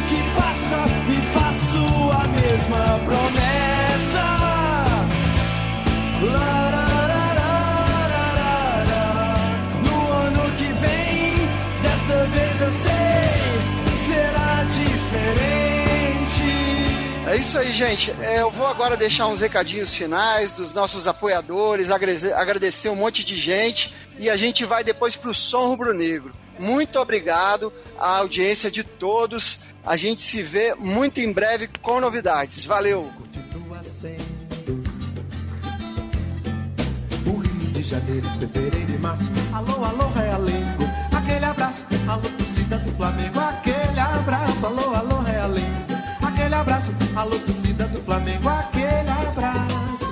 isso 17.45 17.59
aí, 17.59 17.73
gente. 17.75 18.11
É, 18.23 18.41
eu 18.41 18.51
vou 18.51 18.67
agora 18.67 18.97
deixar 18.97 19.27
uns 19.27 19.41
recadinhos 19.41 19.95
finais 19.95 20.51
dos 20.51 20.73
nossos 20.73 21.07
apoiadores, 21.07 21.91
agradecer 21.91 22.89
um 22.89 22.97
monte 22.97 23.23
de 23.23 23.37
gente 23.37 23.95
e 24.19 24.31
a 24.31 24.37
gente 24.37 24.65
vai 24.65 24.83
depois 24.83 25.15
pro 25.15 25.35
Som 25.35 25.67
Rubro 25.67 25.93
Negro. 25.93 26.33
Muito 26.59 26.99
obrigado 26.99 27.71
à 27.99 28.17
audiência 28.17 28.71
de 28.71 28.83
todos. 28.83 29.61
A 29.85 29.95
gente 29.95 30.23
se 30.23 30.43
vê 30.43 30.75
muito 30.75 31.21
em 31.21 31.31
breve 31.31 31.69
com 31.83 32.01
novidades. 32.01 32.65
Valeu! 32.65 33.13
O 37.77 37.83
Janeiro, 37.87 38.27
fevereiro 38.39 38.91
e 38.91 38.99
março. 38.99 39.31
Alô, 39.53 39.85
alô, 39.85 40.09
Realengo. 40.09 40.89
Aquele 41.13 41.45
abraço, 41.45 41.85
alô, 42.09 42.23
torcida 42.23 42.79
do 42.79 42.91
Flamengo. 42.93 43.39
Aquele 43.39 44.01
abraço, 44.01 44.65
alô, 44.67 44.94
Alô, 47.17 47.39
torcida 47.39 47.87
do 47.87 48.03
Flamengo, 48.03 48.49
aquele 48.49 49.09
abraço. 49.09 50.05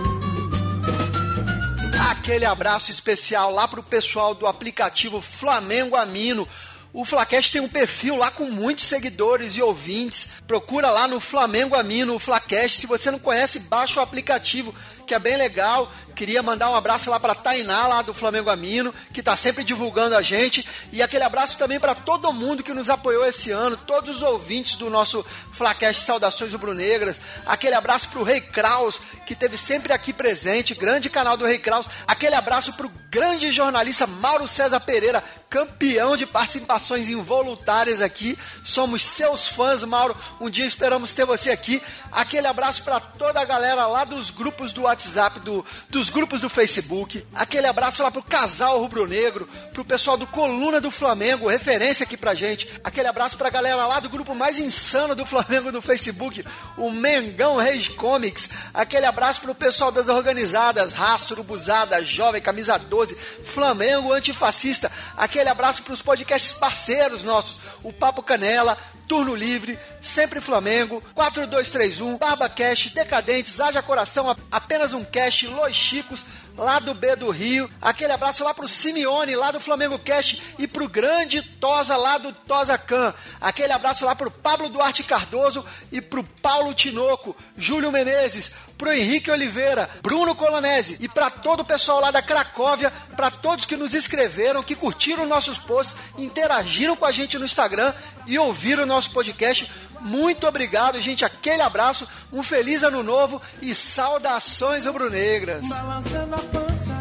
Aquele 2.11 2.45
abraço 2.45 2.93
especial 2.93 3.51
lá 3.51 3.67
pro 3.67 3.83
pessoal 3.83 4.35
do 4.35 4.47
aplicativo 4.47 5.21
Flamengo 5.21 5.97
Amino. 5.97 6.47
O 6.93 7.05
Flacast 7.05 7.51
tem 7.51 7.61
um 7.61 7.69
perfil 7.69 8.17
lá 8.17 8.31
com 8.31 8.45
muitos 8.45 8.85
seguidores 8.85 9.57
e 9.57 9.63
ouvintes. 9.63 10.29
Procura 10.47 10.91
lá 10.91 11.09
no 11.09 11.19
Flamengo 11.19 11.75
Amino, 11.75 12.15
o 12.15 12.19
Flacast. 12.21 12.79
Se 12.79 12.87
você 12.87 13.11
não 13.11 13.19
conhece, 13.19 13.59
baixa 13.59 13.99
o 13.99 14.03
aplicativo, 14.03 14.73
que 15.03 15.15
é 15.15 15.19
bem 15.19 15.37
legal. 15.37 15.91
Queria 16.15 16.43
mandar 16.43 16.71
um 16.71 16.75
abraço 16.75 17.11
lá 17.11 17.19
para 17.19 17.35
Tainá, 17.35 17.87
lá 17.87 18.03
do 18.03 18.15
Flamengo 18.15 18.51
Amino, 18.51 18.95
que 19.13 19.21
está 19.21 19.37
sempre 19.37 19.65
divulgando 19.65 20.17
a 20.17 20.23
gente. 20.23 20.67
E 20.93 21.03
aquele 21.03 21.25
abraço 21.25 21.57
também 21.57 21.81
para 21.81 21.95
todo 21.95 22.33
mundo 22.33 22.63
que 22.63 22.73
nos 22.73 22.91
apoiou 22.91 23.27
esse 23.27 23.51
ano, 23.51 23.77
todos 23.77 24.17
os 24.17 24.23
ouvintes 24.23 24.77
do 24.77 24.91
nosso 24.91 25.25
Flacast 25.53 26.03
Saudações 26.03 26.53
Rubro-Negras. 26.53 27.21
Aquele 27.47 27.75
abraço 27.75 28.09
para 28.09 28.21
o 28.21 28.25
Rei 28.25 28.41
Kraus, 28.41 29.01
que 29.27 29.35
teve 29.35 29.57
sempre 29.57 29.93
aqui 29.93 30.13
presente, 30.13 30.75
grande 30.75 31.09
canal 31.09 31.37
do 31.37 31.47
Rei 31.47 31.59
Kraus. 31.59 31.87
Aquele 32.07 32.35
abraço 32.35 32.73
para 32.75 32.87
o 32.87 32.93
grande 33.11 33.51
jornalista 33.53 34.07
Mauro 34.07 34.49
César 34.49 34.81
Pereira, 34.81 35.23
campeão 35.51 36.17
de 36.17 36.25
participações 36.25 37.09
involuntárias 37.09 38.01
aqui. 38.01 38.39
Somos 38.65 39.03
seus 39.03 39.49
fãs, 39.49 39.85
Mauro. 39.85 40.17
Um 40.41 40.49
dia 40.49 40.67
esperamos 40.67 41.13
ter 41.13 41.27
você 41.27 41.51
aqui. 41.51 41.83
Aquele 42.11 42.47
abraço 42.47 42.83
para 42.83 42.99
toda 43.01 43.41
a 43.41 43.45
galera 43.45 43.87
lá 43.87 44.05
dos 44.05 44.31
grupos 44.31 44.73
do 44.73 44.87
WhatsApp, 44.93 45.41
do, 45.41 45.65
do 45.89 46.03
dos 46.03 46.11
grupos 46.11 46.41
do 46.41 46.49
Facebook. 46.49 47.25
Aquele 47.33 47.69
abraço 47.69 48.03
lá 48.03 48.11
pro 48.11 48.25
casal 48.25 48.81
rubro-negro, 48.81 49.49
pro 49.73 49.85
pessoal 49.85 50.17
do 50.17 50.27
Coluna 50.27 50.81
do 50.81 50.91
Flamengo, 50.91 51.49
referência 51.49 52.03
aqui 52.03 52.17
pra 52.17 52.35
gente. 52.35 52.69
Aquele 52.83 53.07
abraço 53.07 53.39
pra 53.39 53.51
galera 53.51 53.87
lá 53.87 54.01
do 54.01 54.11
grupo 54.11 54.35
mais 54.35 54.59
insano 54.59 55.15
do 55.15 55.25
Flamengo 55.25 55.71
do 55.71 55.81
Facebook, 55.81 56.45
o 56.77 56.91
Mengão 56.91 57.57
Reis 57.57 57.89
Comics. 57.89 58.51
Aquele 58.75 59.07
abraço 59.07 59.41
pro 59.43 59.55
pessoal 59.55 59.93
das 59.93 60.09
organizadas, 60.09 60.93
Raça, 60.93 61.35
Urubuzada, 61.35 62.03
Jovem, 62.03 62.43
Camisa 62.43 62.77
12, 62.77 63.15
Flamengo 63.45 64.13
Antifascista. 64.13 64.91
Aquele 65.17 65.51
abraço 65.51 65.85
pros 65.85 66.03
podcasts 66.03 66.51
parceiros 66.51 67.23
nossos, 67.23 67.61
o 67.85 67.93
Papo 67.93 68.25
Canela, 68.25 68.77
Turno 69.13 69.35
Livre, 69.35 69.79
Sempre 70.01 70.41
Flamengo, 70.41 71.03
4231, 71.15 72.17
Barba 72.17 72.49
Cash, 72.49 72.93
Decadentes, 72.95 73.61
Haja 73.61 73.83
Coração, 73.83 74.35
apenas 74.51 74.95
um 74.95 75.05
cash, 75.05 75.43
Los 75.43 75.77
Chicos, 75.77 76.25
lá 76.57 76.79
do 76.79 76.95
B 76.95 77.17
do 77.17 77.31
Rio. 77.31 77.71
Aquele 77.81 78.13
abraço 78.13 78.45
lá 78.45 78.53
pro 78.55 78.69
Simeone, 78.69 79.37
lá 79.37 79.51
do 79.51 79.61
Flamengo 79.61 79.99
Cash, 79.99 80.43
e 80.59 80.67
pro 80.67 80.89
grande 80.89 81.43
Tosa, 81.43 81.97
lá 81.97 82.19
do 82.19 82.33
Tosa 82.33 82.77
Can. 82.79 83.15
Aquele 83.41 83.73
abraço 83.73 84.05
lá 84.05 84.15
pro 84.15 84.31
Pablo 84.31 84.69
Duarte 84.69 85.03
Cardoso 85.03 85.65
e 85.91 86.01
pro 86.01 86.25
Paulo 86.25 86.75
Tinoco, 86.75 87.37
Júlio 87.57 87.93
Menezes, 87.93 88.53
pro 88.77 88.93
Henrique 88.93 89.31
Oliveira, 89.31 89.89
Bruno 90.03 90.35
Colonese 90.35 90.97
e 91.01 91.09
para 91.09 91.31
todo 91.31 91.61
o 91.61 91.65
pessoal 91.65 92.01
lá 92.01 92.11
da 92.11 92.21
Cracóvia, 92.21 92.93
para 93.17 93.31
todos 93.31 93.65
que 93.65 93.77
nos 93.77 93.95
escreveram, 93.95 94.63
que 94.63 94.75
curtiram 94.75 95.27
nossos 95.27 95.59
posts, 95.59 95.97
interagiram 96.19 96.97
com 96.97 97.05
a 97.05 97.13
gente 97.13 97.39
no 97.39 97.45
Instagram 97.45 97.95
e 98.27 98.39
ouviram 98.39 98.83
o 98.83 98.87
nosso 98.87 99.11
podcast. 99.13 99.71
Muito 100.03 100.47
obrigado, 100.47 101.01
gente. 101.01 101.25
Aquele 101.25 101.63
abraço, 101.63 102.07
um 102.33 102.43
feliz 102.43 102.83
ano 102.83 103.03
novo 103.03 103.41
e 103.61 103.75
saudações 103.75 104.85
rubro-negras. 104.87 105.69
Balançando 105.69 106.35
a 106.35 106.39
pança 106.39 106.99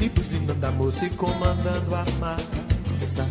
E 0.00 0.08
buzinando 0.08 0.66
a 0.66 0.70
moça 0.70 1.04
e 1.04 1.10
comandando 1.10 1.94
a 1.94 2.04
massa 2.18 3.28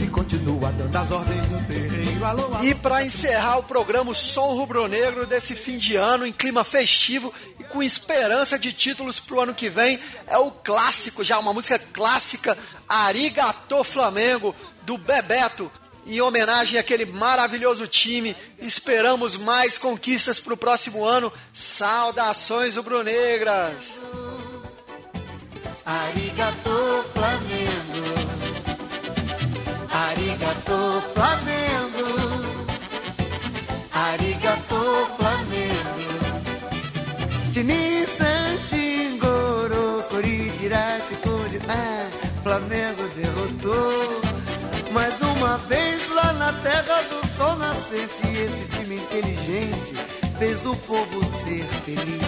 E 0.00 0.06
continua 0.08 0.70
dando 0.72 0.96
as 0.96 1.10
ordens 1.10 1.48
no 1.48 1.64
terreiro 1.64 2.24
Alô, 2.24 2.44
alô 2.54 2.64
E 2.64 2.74
para 2.74 3.04
encerrar 3.04 3.58
o 3.58 3.62
programa 3.62 4.10
o 4.10 4.14
Som 4.14 4.54
Rubro-Negro 4.54 5.26
desse 5.26 5.54
fim 5.54 5.78
de 5.78 5.96
ano, 5.96 6.26
em 6.26 6.32
clima 6.32 6.64
festivo 6.64 7.32
e 7.58 7.64
com 7.64 7.82
esperança 7.82 8.58
de 8.58 8.72
títulos 8.72 9.20
pro 9.20 9.40
ano 9.40 9.54
que 9.54 9.68
vem, 9.68 9.98
é 10.26 10.36
o 10.36 10.50
clássico, 10.50 11.24
já 11.24 11.38
uma 11.38 11.54
música 11.54 11.78
clássica, 11.78 12.58
Arigato 12.88 13.84
Flamengo, 13.84 14.54
do 14.88 14.96
Bebeto. 14.96 15.70
Em 16.06 16.18
homenagem 16.22 16.80
àquele 16.80 17.04
maravilhoso 17.04 17.86
time, 17.86 18.34
esperamos 18.58 19.36
mais 19.36 19.76
conquistas 19.76 20.40
pro 20.40 20.56
próximo 20.56 21.04
ano. 21.04 21.30
Saudações 21.52 22.76
rubro-negras! 22.76 24.00
Arigato 25.84 27.04
Flamengo 27.14 28.04
Arigato 29.90 31.02
Flamengo 31.14 32.08
Arigato 33.92 35.08
Flamengo 35.16 36.18
Tinisan 37.52 38.58
Shingoro 38.60 40.04
Ah, 41.68 42.08
Flamengo 42.42 43.08
derrotou 43.16 44.27
Mais 44.92 45.20
uma 45.20 45.58
vez 45.58 46.08
lá 46.10 46.32
na 46.32 46.52
terra 46.54 47.02
do 47.02 47.26
sol 47.36 47.56
nascente 47.56 48.26
Esse 48.26 48.68
time 48.68 48.96
inteligente 48.96 49.94
fez 50.38 50.64
o 50.64 50.76
povo 50.76 51.24
ser 51.24 51.64
feliz. 51.84 52.22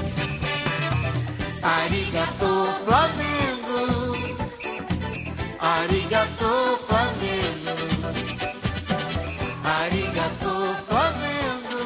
Arigato 1.62 2.66
Flamengo. 2.84 4.36
Arigato 5.60 6.80
Flamengo. 6.88 7.76
Arigato 9.64 10.76
Flamengo. 10.88 11.80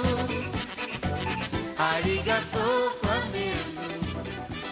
Arigato 1.77 2.97
Flamengo. 3.01 3.65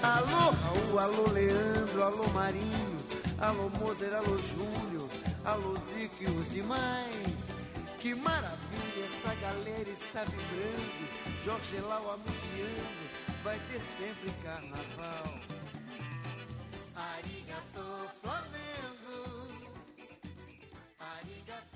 Alô 0.02 0.50
Raul, 0.50 0.98
alô 0.98 1.30
Leandro, 1.32 2.02
alô 2.02 2.28
Marinho 2.34 2.96
Alô 3.38 3.70
Moser, 3.78 4.12
alô 4.14 4.36
Júlio 4.38 5.08
a 5.44 5.54
luz 5.54 5.82
que 6.18 6.26
os 6.26 6.48
demais. 6.50 7.62
Que 7.98 8.14
maravilha, 8.14 9.04
essa 9.04 9.34
galera 9.36 9.88
está 9.88 10.24
vibrando, 10.24 11.44
Jorge 11.44 11.80
Lau 11.80 12.14
anunciando, 12.14 13.42
vai 13.44 13.60
ter 13.70 13.80
sempre 13.96 14.30
carnaval. 14.42 15.38
Arigato, 16.96 18.10
Flamengo, 18.20 19.48
arigato. 20.98 21.71